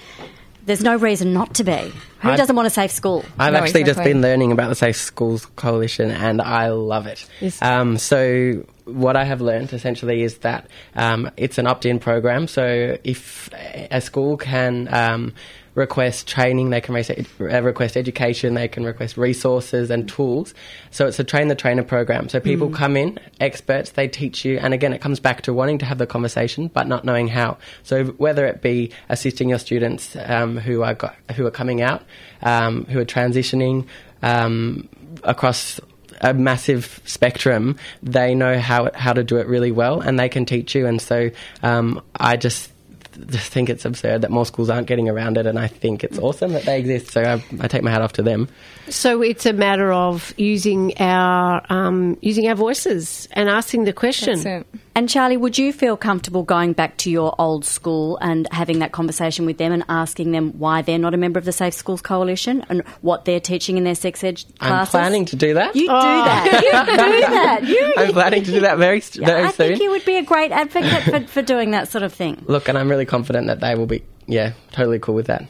There's 0.66 0.82
no 0.82 0.96
reason 0.96 1.32
not 1.32 1.54
to 1.54 1.64
be. 1.64 1.92
Who 2.20 2.28
I've- 2.28 2.36
doesn't 2.36 2.54
want 2.56 2.66
a 2.66 2.70
safe 2.70 2.90
school? 2.90 3.24
I've 3.38 3.52
No, 3.52 3.60
actually 3.60 3.84
just 3.84 4.02
been 4.02 4.20
learning 4.20 4.52
about 4.52 4.68
the 4.68 4.74
Safe 4.74 4.96
Schools 4.96 5.46
Coalition 5.56 6.10
and 6.10 6.42
I 6.42 6.68
love 6.68 7.06
it. 7.06 7.24
Yes. 7.40 7.60
Um, 7.62 7.96
so, 7.98 8.64
what 8.86 9.16
I 9.16 9.24
have 9.24 9.40
learned 9.40 9.72
essentially 9.72 10.22
is 10.22 10.38
that 10.38 10.68
um, 10.94 11.30
it's 11.36 11.58
an 11.58 11.66
opt 11.66 11.84
in 11.84 11.98
program. 11.98 12.46
So, 12.46 12.96
if 13.02 13.50
a 13.90 14.00
school 14.00 14.36
can 14.36 14.88
um, 14.94 15.34
request 15.74 16.28
training, 16.28 16.70
they 16.70 16.80
can 16.80 16.94
uh, 16.94 17.62
request 17.62 17.96
education, 17.96 18.54
they 18.54 18.68
can 18.68 18.84
request 18.84 19.16
resources 19.16 19.90
and 19.90 20.08
tools. 20.08 20.54
So, 20.92 21.06
it's 21.06 21.18
a 21.18 21.24
train 21.24 21.48
the 21.48 21.56
trainer 21.56 21.82
program. 21.82 22.28
So, 22.28 22.38
people 22.38 22.70
come 22.70 22.96
in, 22.96 23.18
experts, 23.40 23.90
they 23.90 24.06
teach 24.06 24.44
you. 24.44 24.58
And 24.58 24.72
again, 24.72 24.92
it 24.92 25.00
comes 25.00 25.18
back 25.18 25.42
to 25.42 25.52
wanting 25.52 25.78
to 25.78 25.84
have 25.84 25.98
the 25.98 26.06
conversation 26.06 26.68
but 26.68 26.86
not 26.86 27.04
knowing 27.04 27.26
how. 27.26 27.58
So, 27.82 28.04
whether 28.04 28.46
it 28.46 28.62
be 28.62 28.92
assisting 29.08 29.48
your 29.48 29.58
students 29.58 30.16
um, 30.24 30.58
who, 30.58 30.82
are 30.82 30.94
got, 30.94 31.16
who 31.34 31.44
are 31.44 31.50
coming 31.50 31.82
out, 31.82 32.04
um, 32.42 32.84
who 32.84 33.00
are 33.00 33.04
transitioning 33.04 33.86
um, 34.22 34.88
across 35.24 35.80
a 36.20 36.34
massive 36.34 37.00
spectrum, 37.04 37.76
they 38.02 38.34
know 38.34 38.58
how 38.58 38.90
how 38.94 39.12
to 39.12 39.24
do 39.24 39.36
it 39.36 39.46
really 39.46 39.72
well, 39.72 40.00
and 40.00 40.18
they 40.18 40.28
can 40.28 40.44
teach 40.44 40.74
you. 40.74 40.86
And 40.86 41.00
so, 41.00 41.30
um, 41.62 42.02
I 42.14 42.36
just 42.36 42.70
just 43.16 43.52
think 43.52 43.68
it's 43.70 43.84
absurd 43.84 44.22
that 44.22 44.30
more 44.30 44.46
schools 44.46 44.70
aren't 44.70 44.86
getting 44.86 45.08
around 45.08 45.36
it, 45.38 45.46
and 45.46 45.58
I 45.58 45.66
think 45.66 46.04
it's 46.04 46.18
awesome 46.18 46.52
that 46.52 46.64
they 46.64 46.78
exist. 46.78 47.12
So 47.12 47.22
I, 47.22 47.42
I 47.60 47.68
take 47.68 47.82
my 47.82 47.90
hat 47.90 48.02
off 48.02 48.12
to 48.14 48.22
them. 48.22 48.48
So 48.88 49.22
it's 49.22 49.46
a 49.46 49.52
matter 49.52 49.92
of 49.92 50.32
using 50.36 50.96
our 50.98 51.62
um, 51.70 52.16
using 52.20 52.48
our 52.48 52.54
voices 52.54 53.28
and 53.32 53.48
asking 53.48 53.84
the 53.84 53.92
question. 53.92 54.40
That's 54.40 54.66
it. 54.72 54.80
And 54.94 55.10
Charlie, 55.10 55.36
would 55.36 55.58
you 55.58 55.74
feel 55.74 55.94
comfortable 55.94 56.42
going 56.42 56.72
back 56.72 56.96
to 56.98 57.10
your 57.10 57.34
old 57.38 57.66
school 57.66 58.16
and 58.22 58.48
having 58.50 58.78
that 58.78 58.92
conversation 58.92 59.44
with 59.44 59.58
them 59.58 59.70
and 59.70 59.84
asking 59.90 60.30
them 60.32 60.52
why 60.58 60.80
they're 60.80 60.98
not 60.98 61.12
a 61.12 61.18
member 61.18 61.38
of 61.38 61.44
the 61.44 61.52
Safe 61.52 61.74
Schools 61.74 62.00
Coalition 62.00 62.64
and 62.70 62.80
what 63.02 63.26
they're 63.26 63.38
teaching 63.40 63.76
in 63.76 63.84
their 63.84 63.94
sex 63.94 64.24
ed 64.24 64.42
classes? 64.58 64.94
I'm 64.94 65.00
planning 65.00 65.24
to 65.26 65.36
do 65.36 65.52
that. 65.52 65.76
You 65.76 65.82
do 65.82 65.86
that. 65.88 66.46
You 66.62 66.94
do 66.94 67.20
that. 67.20 67.64
You, 67.64 67.94
I'm 67.98 68.12
planning 68.14 68.44
to 68.44 68.50
do 68.52 68.60
that 68.60 68.78
very 68.78 68.98
s- 68.98 69.16
very 69.16 69.42
I 69.42 69.50
soon. 69.50 69.68
think 69.68 69.82
you 69.82 69.90
would 69.90 70.04
be 70.06 70.16
a 70.16 70.22
great 70.22 70.50
advocate 70.52 71.02
for, 71.02 71.20
for 71.26 71.42
doing 71.42 71.72
that 71.72 71.88
sort 71.88 72.02
of 72.02 72.14
thing. 72.14 72.42
Look, 72.46 72.68
and 72.68 72.78
I'm 72.78 72.88
really 72.88 73.05
confident 73.06 73.46
that 73.46 73.60
they 73.60 73.74
will 73.74 73.86
be 73.86 74.04
yeah 74.26 74.52
totally 74.72 74.98
cool 74.98 75.14
with 75.14 75.26
that. 75.26 75.46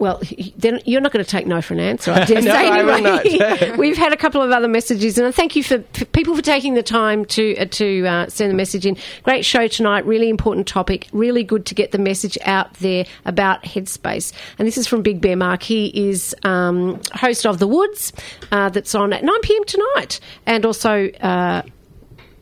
Well, 0.00 0.18
then 0.56 0.80
you're 0.86 1.02
not 1.02 1.12
going 1.12 1.22
to 1.22 1.30
take 1.30 1.46
no 1.46 1.60
for 1.60 1.74
an 1.74 1.80
answer. 1.80 2.10
I 2.10 2.24
dare 2.24 2.40
No, 2.40 2.52
say 2.52 2.70
I 2.70 2.78
anyway. 2.78 3.76
We've 3.76 3.98
had 3.98 4.14
a 4.14 4.16
couple 4.24 4.40
of 4.40 4.50
other 4.50 4.66
messages, 4.66 5.18
and 5.18 5.32
thank 5.34 5.54
you 5.54 5.62
for, 5.62 5.84
for 5.92 6.06
people 6.06 6.34
for 6.34 6.40
taking 6.40 6.72
the 6.72 6.82
time 6.82 7.26
to 7.26 7.54
uh, 7.58 7.66
to 7.66 8.06
uh, 8.06 8.28
send 8.28 8.50
the 8.50 8.56
message 8.56 8.86
in. 8.86 8.96
Great 9.24 9.44
show 9.44 9.68
tonight. 9.68 10.06
Really 10.06 10.30
important 10.30 10.66
topic. 10.66 11.06
Really 11.12 11.44
good 11.44 11.66
to 11.66 11.74
get 11.74 11.92
the 11.92 11.98
message 11.98 12.38
out 12.46 12.72
there 12.74 13.04
about 13.26 13.62
Headspace. 13.62 14.32
And 14.58 14.66
this 14.66 14.78
is 14.78 14.86
from 14.86 15.02
Big 15.02 15.20
Bear 15.20 15.36
Mark. 15.36 15.62
He 15.62 15.88
is 16.08 16.34
um, 16.44 16.98
host 17.12 17.44
of 17.44 17.58
The 17.58 17.68
Woods, 17.68 18.14
uh, 18.52 18.70
that's 18.70 18.94
on 18.94 19.12
at 19.12 19.22
9 19.22 19.40
p.m. 19.42 19.64
tonight, 19.66 20.18
and 20.46 20.64
also. 20.64 21.10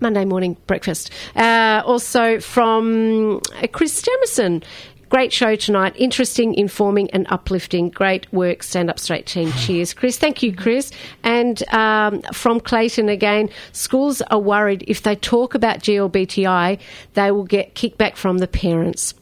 Monday 0.00 0.24
morning 0.24 0.56
breakfast. 0.66 1.10
Uh, 1.36 1.82
also 1.84 2.40
from 2.40 3.40
uh, 3.62 3.66
Chris 3.72 4.02
Jamison. 4.02 4.62
Great 5.08 5.32
show 5.32 5.56
tonight. 5.56 5.94
Interesting, 5.96 6.54
informing, 6.54 7.10
and 7.12 7.26
uplifting. 7.30 7.88
Great 7.88 8.30
work, 8.30 8.62
Stand 8.62 8.90
Up 8.90 8.98
Straight 8.98 9.26
team. 9.26 9.50
Cheers, 9.58 9.94
Chris. 9.94 10.18
Thank 10.18 10.42
you, 10.42 10.54
Chris. 10.54 10.90
And 11.22 11.66
um, 11.72 12.20
from 12.34 12.60
Clayton 12.60 13.08
again, 13.08 13.48
schools 13.72 14.20
are 14.22 14.38
worried 14.38 14.84
if 14.86 15.02
they 15.02 15.16
talk 15.16 15.54
about 15.54 15.78
GLBTI, 15.78 16.78
they 17.14 17.30
will 17.30 17.44
get 17.44 17.74
kickback 17.74 18.16
from 18.16 18.38
the 18.38 18.48
parents. 18.48 19.14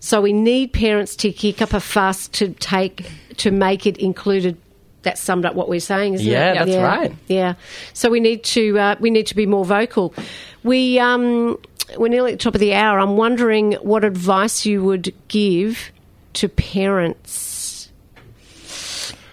So 0.00 0.22
we 0.22 0.32
need 0.32 0.72
parents 0.72 1.16
to 1.16 1.32
kick 1.32 1.60
up 1.60 1.74
a 1.74 1.80
fuss 1.80 2.28
to 2.28 2.50
take 2.52 3.10
to 3.38 3.50
make 3.50 3.86
it 3.86 3.98
included. 3.98 4.56
That 5.06 5.18
summed 5.18 5.46
up 5.46 5.54
what 5.54 5.68
we're 5.68 5.80
saying, 5.80 6.14
isn't 6.14 6.26
Yeah, 6.26 6.50
it? 6.50 6.54
that's 6.56 6.70
yeah. 6.70 6.82
right. 6.82 7.14
Yeah. 7.28 7.54
So 7.94 8.10
we 8.10 8.20
need 8.20 8.42
to 8.44 8.78
uh, 8.78 8.96
we 9.00 9.10
need 9.10 9.28
to 9.28 9.34
be 9.36 9.46
more 9.46 9.64
vocal. 9.64 10.12
We 10.62 10.98
um, 10.98 11.58
we're 11.96 12.08
nearly 12.08 12.32
at 12.32 12.38
the 12.40 12.42
top 12.42 12.54
of 12.54 12.60
the 12.60 12.74
hour. 12.74 12.98
I'm 12.98 13.16
wondering 13.16 13.72
what 13.74 14.04
advice 14.04 14.66
you 14.66 14.82
would 14.84 15.14
give 15.28 15.90
to 16.34 16.48
parents. 16.48 17.88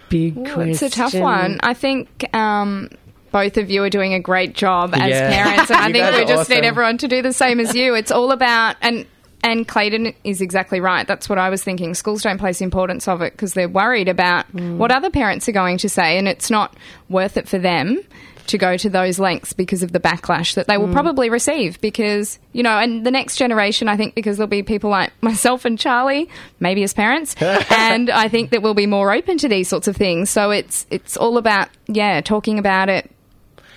Big 0.08 0.36
Ooh, 0.38 0.42
question. 0.44 0.68
It's 0.70 0.82
a 0.82 0.90
tough 0.90 1.14
one. 1.14 1.58
I 1.62 1.74
think 1.74 2.32
um, 2.34 2.88
both 3.32 3.56
of 3.56 3.68
you 3.70 3.82
are 3.82 3.90
doing 3.90 4.14
a 4.14 4.20
great 4.20 4.54
job 4.54 4.94
as 4.94 5.10
Yeah. 5.10 5.28
parents, 5.30 5.70
and 5.70 5.80
I 5.80 5.92
think 5.92 6.16
we 6.16 6.22
are 6.22 6.24
just 6.26 6.48
need 6.50 6.64
everyone 6.64 6.98
to 6.98 7.08
do 7.08 7.20
the 7.20 7.32
same 7.32 7.58
as 7.58 7.74
you. 7.74 7.94
It's 7.94 8.10
all 8.10 8.30
about 8.32 8.76
and. 8.80 9.06
And 9.44 9.68
Clayton 9.68 10.14
is 10.24 10.40
exactly 10.40 10.80
right. 10.80 11.06
That's 11.06 11.28
what 11.28 11.38
I 11.38 11.50
was 11.50 11.62
thinking. 11.62 11.92
Schools 11.92 12.22
don't 12.22 12.38
place 12.38 12.62
importance 12.62 13.06
of 13.06 13.20
it 13.20 13.34
because 13.34 13.52
they're 13.52 13.68
worried 13.68 14.08
about 14.08 14.46
what 14.54 14.90
other 14.90 15.10
parents 15.10 15.46
are 15.50 15.52
going 15.52 15.76
to 15.78 15.88
say, 15.88 16.16
and 16.16 16.26
it's 16.26 16.50
not 16.50 16.74
worth 17.10 17.36
it 17.36 17.46
for 17.46 17.58
them 17.58 18.02
to 18.46 18.58
go 18.58 18.76
to 18.76 18.88
those 18.88 19.18
lengths 19.18 19.52
because 19.52 19.82
of 19.82 19.92
the 19.92 20.00
backlash 20.00 20.54
that 20.54 20.66
they 20.66 20.76
will 20.76 20.88
mm. 20.88 20.92
probably 20.92 21.30
receive. 21.30 21.80
Because, 21.80 22.38
you 22.52 22.62
know, 22.62 22.78
and 22.78 23.04
the 23.04 23.10
next 23.10 23.36
generation, 23.36 23.86
I 23.88 23.96
think, 23.96 24.14
because 24.14 24.38
there'll 24.38 24.48
be 24.48 24.62
people 24.62 24.90
like 24.90 25.12
myself 25.22 25.64
and 25.64 25.78
Charlie, 25.78 26.28
maybe 26.60 26.82
as 26.82 26.94
parents, 26.94 27.34
and 27.42 28.10
I 28.10 28.28
think 28.28 28.50
that 28.50 28.62
we'll 28.62 28.74
be 28.74 28.86
more 28.86 29.12
open 29.12 29.38
to 29.38 29.48
these 29.48 29.68
sorts 29.68 29.88
of 29.88 29.96
things. 29.96 30.30
So 30.30 30.50
it's 30.50 30.86
it's 30.90 31.16
all 31.16 31.36
about, 31.36 31.68
yeah, 31.86 32.20
talking 32.20 32.58
about 32.58 32.88
it, 32.88 33.10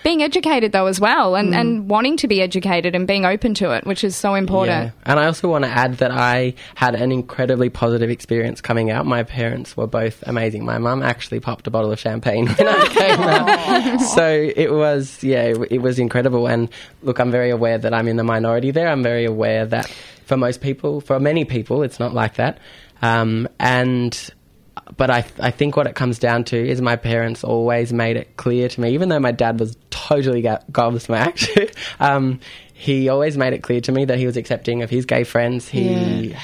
being 0.04 0.24
educated 0.24 0.72
though 0.72 0.86
as 0.86 1.00
well, 1.00 1.36
and, 1.36 1.54
and 1.54 1.90
wanting 1.90 2.18
to 2.18 2.28
be 2.28 2.42
educated 2.42 2.96
and 2.96 3.08
being 3.08 3.26
open 3.26 3.54
to 3.56 3.72
it, 3.72 3.86
which 3.86 4.04
is 4.04 4.16
so 4.16 4.36
important. 4.36 4.86
Yeah. 4.86 4.92
And 5.06 5.20
I 5.20 5.26
also 5.26 5.50
want 5.50 5.66
to 5.66 5.70
add 5.70 5.98
that 5.98 6.12
I 6.12 6.54
had 6.76 6.96
an 6.96 7.12
incredibly 7.12 7.70
positive 7.70 8.10
experience 8.10 8.62
coming 8.62 8.92
out. 8.92 9.06
My 9.06 9.24
parents 9.24 9.76
were 9.76 9.88
both 9.88 10.24
amazing. 10.26 10.66
My 10.66 10.78
mum 10.78 11.04
actually 11.04 11.40
popped 11.40 11.68
a 11.68 11.72
bottle 11.72 11.92
of 11.92 12.00
champagne 12.00 12.48
when 12.48 12.68
I 12.68 12.88
came 12.88 13.20
out. 13.20 14.02
So 14.18 14.28
it 14.56 14.72
was, 14.72 15.24
yeah, 15.24 15.44
it, 15.44 15.72
it 15.72 15.78
was 15.80 16.00
incredible. 16.00 16.48
And 16.48 16.70
look, 17.02 17.20
I'm 17.20 17.32
very 17.32 17.50
aware 17.50 17.78
that 17.78 17.94
I'm 17.94 18.08
in 18.08 18.16
the 18.16 18.24
minority 18.24 18.72
there. 18.72 18.88
I'm 18.88 19.04
very 19.04 19.26
aware 19.26 19.66
that 19.66 19.92
for 20.26 20.38
most 20.38 20.62
people, 20.62 21.02
for 21.02 21.20
many 21.20 21.46
people, 21.46 21.84
it's 21.84 22.00
not 22.00 22.14
like 22.14 22.36
that. 22.36 22.60
Um, 23.02 23.48
and 23.60 24.32
but 24.96 25.10
I, 25.10 25.26
I 25.40 25.52
think 25.52 25.76
what 25.76 25.88
it 25.88 25.96
comes 25.96 26.20
down 26.20 26.46
to 26.46 26.58
is 26.58 26.82
my 26.82 26.96
parents 26.96 27.44
always 27.44 27.92
made 27.92 28.16
it 28.18 28.38
clear 28.38 28.70
to 28.70 28.82
me, 28.82 28.94
even 28.94 29.10
though 29.10 29.20
my 29.20 29.32
dad 29.32 29.60
was 29.60 29.76
totally 30.08 30.42
ga- 30.42 30.60
gobsmacked, 30.72 31.74
um, 32.00 32.40
he 32.74 33.10
always 33.10 33.38
made 33.38 33.54
it 33.54 33.64
clear 33.64 33.82
to 33.82 33.92
me 33.92 34.06
that 34.06 34.18
he 34.18 34.26
was 34.26 34.38
accepting 34.38 34.84
of 34.84 34.90
his 34.90 35.06
gay 35.06 35.24
friends. 35.24 35.68
He, 35.68 36.36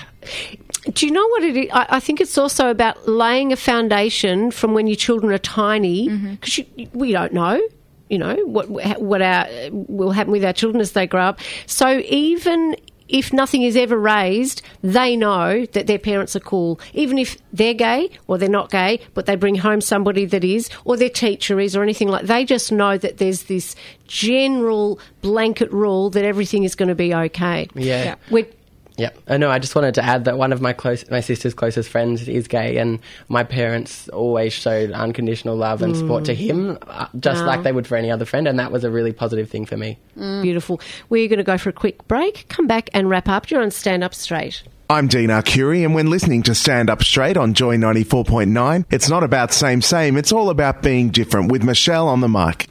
Do 0.94 1.06
you 1.06 1.12
know 1.12 1.28
what 1.28 1.44
it 1.44 1.56
is? 1.56 1.70
I, 1.72 1.86
I 1.92 2.00
think 2.00 2.20
it's 2.20 2.38
also 2.38 2.70
about 2.70 3.08
laying 3.08 3.54
a 3.54 3.56
foundation 3.56 4.52
from 4.52 4.74
when 4.74 4.88
your 4.88 4.96
children 4.98 5.32
are 5.32 5.38
tiny, 5.38 6.10
because 6.10 6.60
we 6.94 7.12
don't 7.12 7.34
know. 7.34 7.62
You 8.10 8.20
know 8.20 8.36
what 8.46 8.70
what 9.02 9.22
our 9.22 9.48
will 9.72 10.12
happen 10.12 10.32
with 10.32 10.44
our 10.46 10.54
children 10.54 10.82
as 10.82 10.92
they 10.92 11.08
grow 11.08 11.22
up. 11.24 11.40
So 11.66 12.00
even 12.06 12.76
if 13.14 13.32
nothing 13.32 13.62
is 13.62 13.78
ever 13.78 13.98
raised, 13.98 14.64
they 14.82 15.16
know 15.16 15.66
that 15.68 15.86
their 15.86 16.00
parents 16.00 16.36
are 16.36 16.42
cool. 16.42 16.80
Even 16.94 17.20
if 17.20 17.38
they're 17.54 17.76
gay 17.76 18.10
or 18.28 18.40
they're 18.40 18.50
not 18.50 18.72
gay, 18.72 19.00
but 19.14 19.28
they 19.28 19.36
bring 19.36 19.56
home 19.56 19.82
somebody 19.82 20.26
that 20.26 20.44
is, 20.44 20.68
or 20.84 20.98
their 20.98 21.10
teacher 21.10 21.60
is, 21.60 21.76
or 21.76 21.84
anything 21.84 22.10
like. 22.10 22.26
They 22.26 22.44
just 22.44 22.72
know 22.72 22.98
that 22.98 23.20
there's 23.20 23.44
this 23.44 23.76
general 24.08 25.00
blanket 25.22 25.72
rule 25.72 26.10
that 26.10 26.26
everything 26.26 26.64
is 26.64 26.74
going 26.74 26.90
to 26.90 26.96
be 26.96 27.14
okay. 27.14 27.70
yeah. 27.76 28.04
Yeah. 28.04 28.16
We're, 28.32 28.48
Yeah, 28.96 29.10
I 29.28 29.38
know. 29.38 29.50
I 29.50 29.58
just 29.58 29.74
wanted 29.74 29.96
to 29.96 30.04
add 30.06 30.26
that 30.26 30.38
one 30.38 30.54
of 30.54 30.62
my 30.62 30.72
close, 30.72 31.04
my 31.10 31.20
sister's 31.20 31.56
closest 31.56 31.90
friends 31.90 32.28
is 32.28 32.48
gay, 32.48 32.78
and 32.78 33.00
my 33.28 33.44
parents 33.44 34.08
always 34.10 34.54
showed 34.54 34.92
unconditional 34.92 35.56
love 35.56 35.82
and 35.82 35.98
support 35.98 36.26
to 36.26 36.36
him, 36.36 36.78
uh, 36.88 37.08
just 37.20 37.42
Wow. 37.42 37.48
like 37.48 37.64
they 37.64 37.72
would 37.72 37.88
for 37.88 37.96
any 37.96 38.12
other 38.12 38.26
friend, 38.26 38.48
and 38.48 38.60
that 38.60 38.72
was 38.72 38.84
a 38.84 38.92
really 38.92 39.12
positive 39.12 39.50
thing 39.50 39.66
for 39.66 39.78
me. 39.78 39.98
Beautiful. 40.16 40.80
We're 41.10 41.28
going 41.28 41.38
to 41.38 41.44
go 41.44 41.58
for 41.58 41.70
a 41.70 41.74
quick 41.74 42.08
break, 42.08 42.46
come 42.50 42.68
back 42.68 42.92
and 42.94 43.10
wrap 43.10 43.28
up. 43.28 43.50
You're 43.50 43.64
on 43.64 43.72
Stand 43.72 44.04
Up 44.04 44.14
Straight. 44.14 44.62
I'm 44.92 45.08
Dean 45.08 45.30
Arcuri, 45.30 45.84
and 45.84 45.96
when 45.96 46.12
listening 46.12 46.44
to 46.44 46.54
Stand 46.54 46.90
Up 46.92 47.04
Straight 47.04 47.36
on 47.36 47.56
Joy 47.56 47.78
94.9, 47.78 48.86
it's 48.92 49.10
not 49.10 49.24
about 49.24 49.52
same 49.52 49.82
same, 49.82 50.18
it's 50.18 50.32
all 50.32 50.52
about 50.52 50.84
being 50.84 51.10
different 51.10 51.52
with 51.52 51.64
Michelle 51.64 52.08
on 52.08 52.20
the 52.22 52.30
mic. 52.30 52.68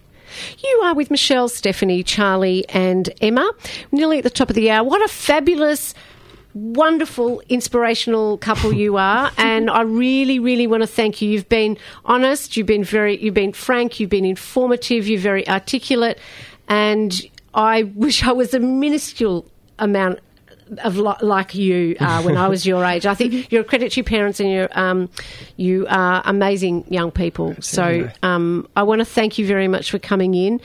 You 0.58 0.80
are 0.84 0.94
with 0.94 1.10
Michelle, 1.10 1.48
Stephanie, 1.48 2.02
Charlie, 2.02 2.64
and 2.70 3.10
Emma. 3.20 3.50
Nearly 3.90 4.18
at 4.18 4.24
the 4.24 4.30
top 4.30 4.48
of 4.48 4.56
the 4.56 4.70
hour. 4.70 4.82
What 4.82 5.02
a 5.04 5.08
fabulous, 5.12 5.94
wonderful, 6.54 7.42
inspirational 7.48 8.38
couple 8.38 8.72
you 8.72 8.96
are, 8.96 9.30
and 9.38 9.70
I 9.70 9.82
really, 9.82 10.38
really 10.38 10.66
want 10.66 10.82
to 10.82 10.86
thank 10.86 11.22
you. 11.22 11.28
You've 11.28 11.48
been 11.48 11.78
honest. 12.04 12.56
You've 12.56 12.66
been 12.66 12.84
very. 12.84 13.22
You've 13.22 13.34
been 13.34 13.52
frank. 13.52 14.00
You've 14.00 14.10
been 14.10 14.24
informative. 14.24 15.08
You're 15.08 15.20
very 15.20 15.46
articulate, 15.48 16.18
and 16.68 17.20
I 17.54 17.84
wish 17.84 18.24
I 18.24 18.32
was 18.32 18.54
a 18.54 18.60
minuscule 18.60 19.46
amount 19.78 20.20
of 20.78 20.96
li- 20.96 21.14
like 21.20 21.54
you 21.54 21.96
uh, 22.00 22.22
when 22.22 22.36
I 22.36 22.48
was 22.48 22.66
your 22.66 22.84
age. 22.84 23.06
I 23.06 23.14
think 23.14 23.50
you're 23.52 23.62
a 23.62 23.64
credit 23.64 23.92
to 23.92 24.00
your 24.00 24.04
parents 24.04 24.40
and 24.40 24.50
you're, 24.50 24.68
um, 24.78 25.08
you 25.56 25.86
are 25.88 26.22
amazing 26.24 26.84
young 26.88 27.10
people. 27.10 27.54
So 27.60 28.10
um, 28.22 28.68
I 28.76 28.82
want 28.82 29.00
to 29.00 29.04
thank 29.04 29.38
you 29.38 29.46
very 29.46 29.68
much 29.68 29.90
for 29.90 29.98
coming 29.98 30.34
in. 30.34 30.60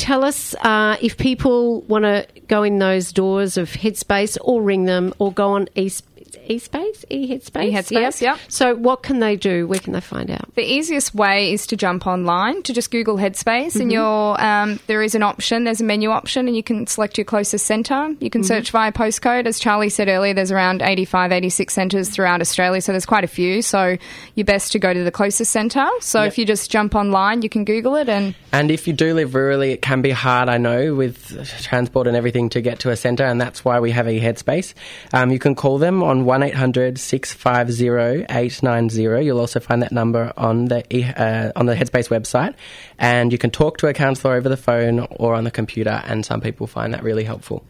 Tell 0.00 0.24
us 0.24 0.54
uh, 0.62 0.96
if 1.02 1.18
people 1.18 1.82
want 1.82 2.04
to 2.04 2.26
go 2.48 2.62
in 2.62 2.78
those 2.78 3.12
doors 3.12 3.58
of 3.58 3.68
Headspace 3.70 4.38
or 4.40 4.62
ring 4.62 4.86
them 4.86 5.12
or 5.18 5.30
go 5.30 5.50
on 5.50 5.66
eSpace. 5.76 6.00
eSpace, 6.48 7.04
eHeadspace, 7.10 7.72
eHeadspace, 7.72 8.20
yeah. 8.20 8.36
So, 8.48 8.74
what 8.74 9.02
can 9.02 9.20
they 9.20 9.36
do? 9.36 9.66
Where 9.66 9.78
can 9.78 9.92
they 9.92 10.00
find 10.00 10.30
out? 10.30 10.54
The 10.54 10.62
easiest 10.64 11.14
way 11.14 11.52
is 11.52 11.66
to 11.68 11.76
jump 11.76 12.06
online 12.06 12.62
to 12.64 12.72
just 12.72 12.90
Google 12.90 13.16
Headspace, 13.16 13.40
Mm-hmm. 13.70 13.80
and 13.82 13.92
your 13.92 14.40
um, 14.40 14.80
there 14.86 15.02
is 15.02 15.14
an 15.14 15.22
option. 15.22 15.64
There's 15.64 15.80
a 15.80 15.84
menu 15.84 16.10
option, 16.10 16.46
and 16.46 16.56
you 16.56 16.62
can 16.62 16.86
select 16.86 17.18
your 17.18 17.24
closest 17.24 17.66
centre. 17.66 17.94
You 18.08 18.14
Mm-hmm. 18.16 18.26
can 18.28 18.44
search 18.44 18.70
via 18.70 18.92
postcode. 18.92 19.46
As 19.46 19.58
Charlie 19.58 19.88
said 19.90 20.08
earlier, 20.08 20.34
there's 20.34 20.50
around 20.52 20.82
85, 20.82 21.32
86 21.32 21.72
centres 21.74 22.08
throughout 22.08 22.40
Australia, 22.40 22.80
so 22.80 22.92
there's 22.92 23.06
quite 23.06 23.24
a 23.24 23.28
few. 23.28 23.62
So 23.62 23.96
you're 24.34 24.44
best 24.44 24.72
to 24.72 24.78
go 24.78 24.92
to 24.94 25.02
the 25.04 25.10
closest 25.10 25.50
centre. 25.52 25.86
So 26.00 26.22
if 26.22 26.38
you 26.38 26.44
just 26.46 26.70
jump 26.70 26.94
online, 26.94 27.42
you 27.42 27.48
can 27.48 27.64
Google 27.64 27.96
it, 27.96 28.08
and 28.08 28.34
And 28.52 28.70
if 28.70 28.86
you 28.86 28.92
do 28.92 29.14
live 29.14 29.30
rurally, 29.30 29.72
it 29.72 29.82
can 29.82 30.02
be 30.02 30.10
hard, 30.10 30.48
I 30.48 30.58
know, 30.58 30.94
with 30.94 31.18
transport 31.62 32.06
and 32.06 32.16
everything 32.16 32.48
to 32.50 32.60
get 32.60 32.78
to 32.80 32.90
a 32.90 32.96
centre, 32.96 33.24
and 33.24 33.40
that's 33.40 33.64
why 33.64 33.80
we 33.80 33.90
have 33.92 34.06
a 34.06 34.18
headspace. 34.20 34.74
Um, 35.12 35.30
you 35.30 35.38
can 35.38 35.54
call 35.54 35.78
them 35.78 36.02
on 36.02 36.19
1800 36.24 36.98
650 36.98 38.26
890. 38.28 39.24
You'll 39.24 39.40
also 39.40 39.60
find 39.60 39.82
that 39.82 39.92
number 39.92 40.32
on 40.36 40.66
the, 40.66 40.82
uh, 41.16 41.52
on 41.56 41.66
the 41.66 41.74
Headspace 41.74 42.08
website, 42.08 42.54
and 42.98 43.32
you 43.32 43.38
can 43.38 43.50
talk 43.50 43.78
to 43.78 43.86
a 43.86 43.92
counsellor 43.92 44.34
over 44.34 44.48
the 44.48 44.56
phone 44.56 45.06
or 45.10 45.34
on 45.34 45.44
the 45.44 45.50
computer, 45.50 46.02
and 46.04 46.24
some 46.24 46.40
people 46.40 46.66
find 46.66 46.94
that 46.94 47.02
really 47.02 47.24
helpful. 47.24 47.64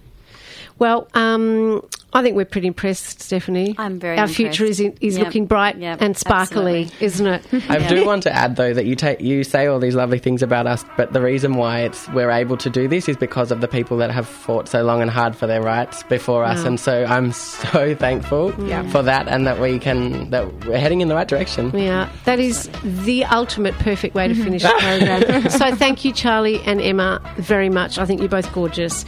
Well, 0.79 1.09
um, 1.13 1.87
I 2.13 2.23
think 2.23 2.37
we're 2.37 2.45
pretty 2.45 2.67
impressed, 2.67 3.21
Stephanie. 3.23 3.75
I'm 3.79 3.99
very 4.01 4.19
Our 4.19 4.27
future 4.29 4.65
is 4.65 4.81
impressed. 4.81 5.03
is 5.03 5.17
Yep. 5.17 5.27
looking 5.27 5.47
bright 5.47 5.77
Yep, 5.79 6.01
and 6.01 6.17
sparkly, 6.17 6.83
absolutely. 6.83 7.07
isn't 7.07 7.27
it? 7.27 7.43
I 7.71 7.87
do 7.89 8.05
want 8.05 8.23
to 8.25 8.33
add 8.35 8.57
though 8.57 8.75
that 8.75 8.85
you 8.87 8.95
take 8.97 9.21
you 9.21 9.45
say 9.45 9.67
all 9.67 9.79
these 9.79 9.95
lovely 9.95 10.19
things 10.19 10.43
about 10.43 10.67
us, 10.67 10.85
but 10.97 11.13
the 11.13 11.21
reason 11.21 11.55
why 11.55 11.81
it's 11.81 12.09
we're 12.11 12.31
able 12.31 12.57
to 12.59 12.71
do 12.71 12.89
this 12.89 13.09
is 13.09 13.17
because 13.17 13.51
of 13.53 13.61
the 13.61 13.69
people 13.69 13.97
that 13.99 14.11
have 14.11 14.27
fought 14.27 14.69
so 14.69 14.83
long 14.83 15.03
and 15.03 15.11
hard 15.11 15.37
for 15.37 15.47
their 15.47 15.63
rights 15.63 16.03
before 16.05 16.45
us, 16.45 16.61
Wow. 16.63 16.67
and 16.67 16.81
so 16.81 17.05
I'm 17.05 17.33
so 17.33 17.95
thankful 17.95 18.53
for 18.91 19.03
that, 19.03 19.29
and 19.29 19.47
that 19.47 19.61
we 19.61 19.79
can 19.79 20.31
that 20.31 20.67
we're 20.67 20.79
heading 20.79 21.01
in 21.01 21.09
the 21.09 21.15
right 21.15 21.29
direction. 21.29 21.71
Yeah, 21.77 22.09
that 22.25 22.41
is 22.41 22.69
the 22.83 23.25
ultimate 23.27 23.75
perfect 23.75 24.15
way 24.15 24.27
to 24.29 24.35
mm-hmm. 24.35 24.43
finish 24.45 24.63
the 24.63 24.69
program. 25.21 25.51
so 25.51 25.75
thank 25.77 26.05
you, 26.05 26.13
Charlie 26.13 26.61
and 26.67 26.81
Emma, 26.81 27.21
very 27.37 27.69
much. 27.69 27.99
I 27.99 28.05
think 28.07 28.21
you're 28.21 28.29
both 28.29 28.53
gorgeous. 28.53 29.05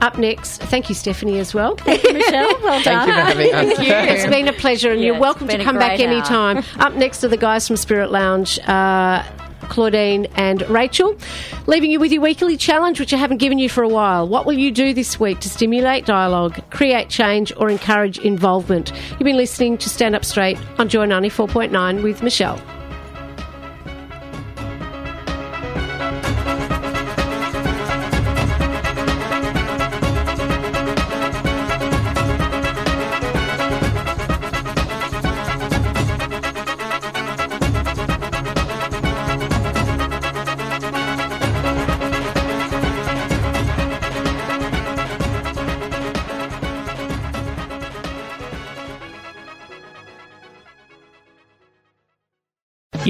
Up 0.00 0.16
next, 0.18 0.62
thank 0.64 0.88
you, 0.88 0.94
Stephanie, 0.94 1.38
as 1.38 1.52
well. 1.54 1.76
Thank 1.76 2.02
you, 2.04 2.12
Michelle. 2.12 2.48
Well 2.62 2.82
done. 2.82 3.06
Thank 3.08 3.08
you 3.08 3.14
for 3.14 3.20
having 3.20 3.54
us. 3.54 3.78
It's 4.24 4.26
been 4.26 4.48
a 4.48 4.52
pleasure, 4.52 4.92
and 4.92 5.00
Yeah, 5.00 5.06
you're 5.08 5.18
welcome 5.20 5.48
to 5.48 5.58
come 5.64 5.76
back 5.78 5.96
great 5.98 6.06
hour. 6.06 6.12
anytime. 6.14 6.64
Up 6.78 6.94
next 6.94 7.24
are 7.24 7.28
the 7.28 7.36
guys 7.36 7.66
from 7.66 7.76
Spirit 7.76 8.10
Lounge. 8.10 8.58
Uh, 8.60 9.24
Claudine 9.62 10.26
and 10.36 10.62
Rachel, 10.70 11.14
leaving 11.66 11.90
you 11.90 12.00
with 12.00 12.10
your 12.10 12.22
weekly 12.22 12.56
challenge, 12.56 12.98
which 13.00 13.12
I 13.12 13.18
haven't 13.18 13.36
given 13.36 13.58
you 13.58 13.68
for 13.68 13.82
a 13.82 13.88
while. 13.88 14.26
What 14.26 14.46
will 14.46 14.54
you 14.54 14.70
do 14.70 14.94
this 14.94 15.20
week 15.20 15.40
to 15.40 15.50
stimulate 15.50 16.06
dialogue, 16.06 16.58
create 16.70 17.10
change, 17.10 17.52
or 17.56 17.68
encourage 17.68 18.18
involvement? 18.18 18.92
You've 19.10 19.18
been 19.24 19.36
listening 19.36 19.76
to 19.78 19.90
Stand 19.90 20.14
Up 20.14 20.24
Straight 20.24 20.56
on 20.78 20.88
Joy 20.88 21.06
94.9 21.06 22.02
with 22.02 22.22
Michelle. 22.22 22.58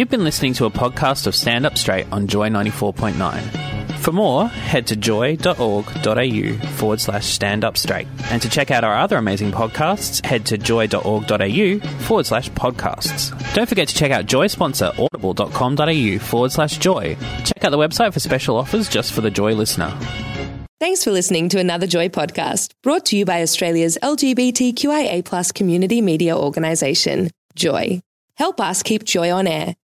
You've 0.08 0.20
been 0.20 0.24
listening 0.24 0.54
to 0.54 0.64
a 0.64 0.70
podcast 0.70 1.26
of 1.26 1.34
Stand 1.34 1.66
Up 1.66 1.76
Straight 1.76 2.06
on 2.10 2.28
Joy 2.28 2.48
94.9. 2.48 3.98
For 3.98 4.10
more, 4.10 4.48
head 4.48 4.86
to 4.86 4.96
joy.org.au 4.96 6.66
forward 6.78 7.00
slash 7.02 7.26
stand 7.26 7.62
up 7.62 7.76
straight. 7.76 8.08
And 8.30 8.40
to 8.40 8.48
check 8.48 8.70
out 8.70 8.84
our 8.84 8.96
other 8.96 9.18
amazing 9.18 9.52
podcasts, 9.52 10.24
head 10.24 10.46
to 10.46 10.56
joy.org.au 10.56 11.78
forward 12.06 12.24
slash 12.24 12.48
podcasts. 12.52 13.52
Don't 13.52 13.68
forget 13.68 13.88
to 13.88 13.94
check 13.94 14.10
out 14.10 14.24
Joy 14.24 14.46
sponsor 14.46 14.92
audible.com.au 14.98 16.18
forward 16.20 16.52
slash 16.52 16.78
joy. 16.78 17.14
Check 17.44 17.62
out 17.64 17.70
the 17.70 17.76
website 17.76 18.14
for 18.14 18.20
special 18.20 18.56
offers 18.56 18.88
just 18.88 19.12
for 19.12 19.20
the 19.20 19.30
Joy 19.30 19.52
listener. 19.52 19.94
Thanks 20.80 21.04
for 21.04 21.10
listening 21.10 21.50
to 21.50 21.58
another 21.58 21.86
Joy 21.86 22.08
podcast 22.08 22.70
brought 22.82 23.04
to 23.06 23.16
you 23.18 23.26
by 23.26 23.42
Australia's 23.42 23.98
LGBTQIA 24.02 25.22
plus 25.26 25.52
community 25.52 26.00
media 26.00 26.34
organisation, 26.34 27.30
Joy. 27.54 28.00
Help 28.36 28.58
us 28.58 28.82
keep 28.82 29.04
Joy 29.04 29.30
on 29.30 29.46
air. 29.46 29.74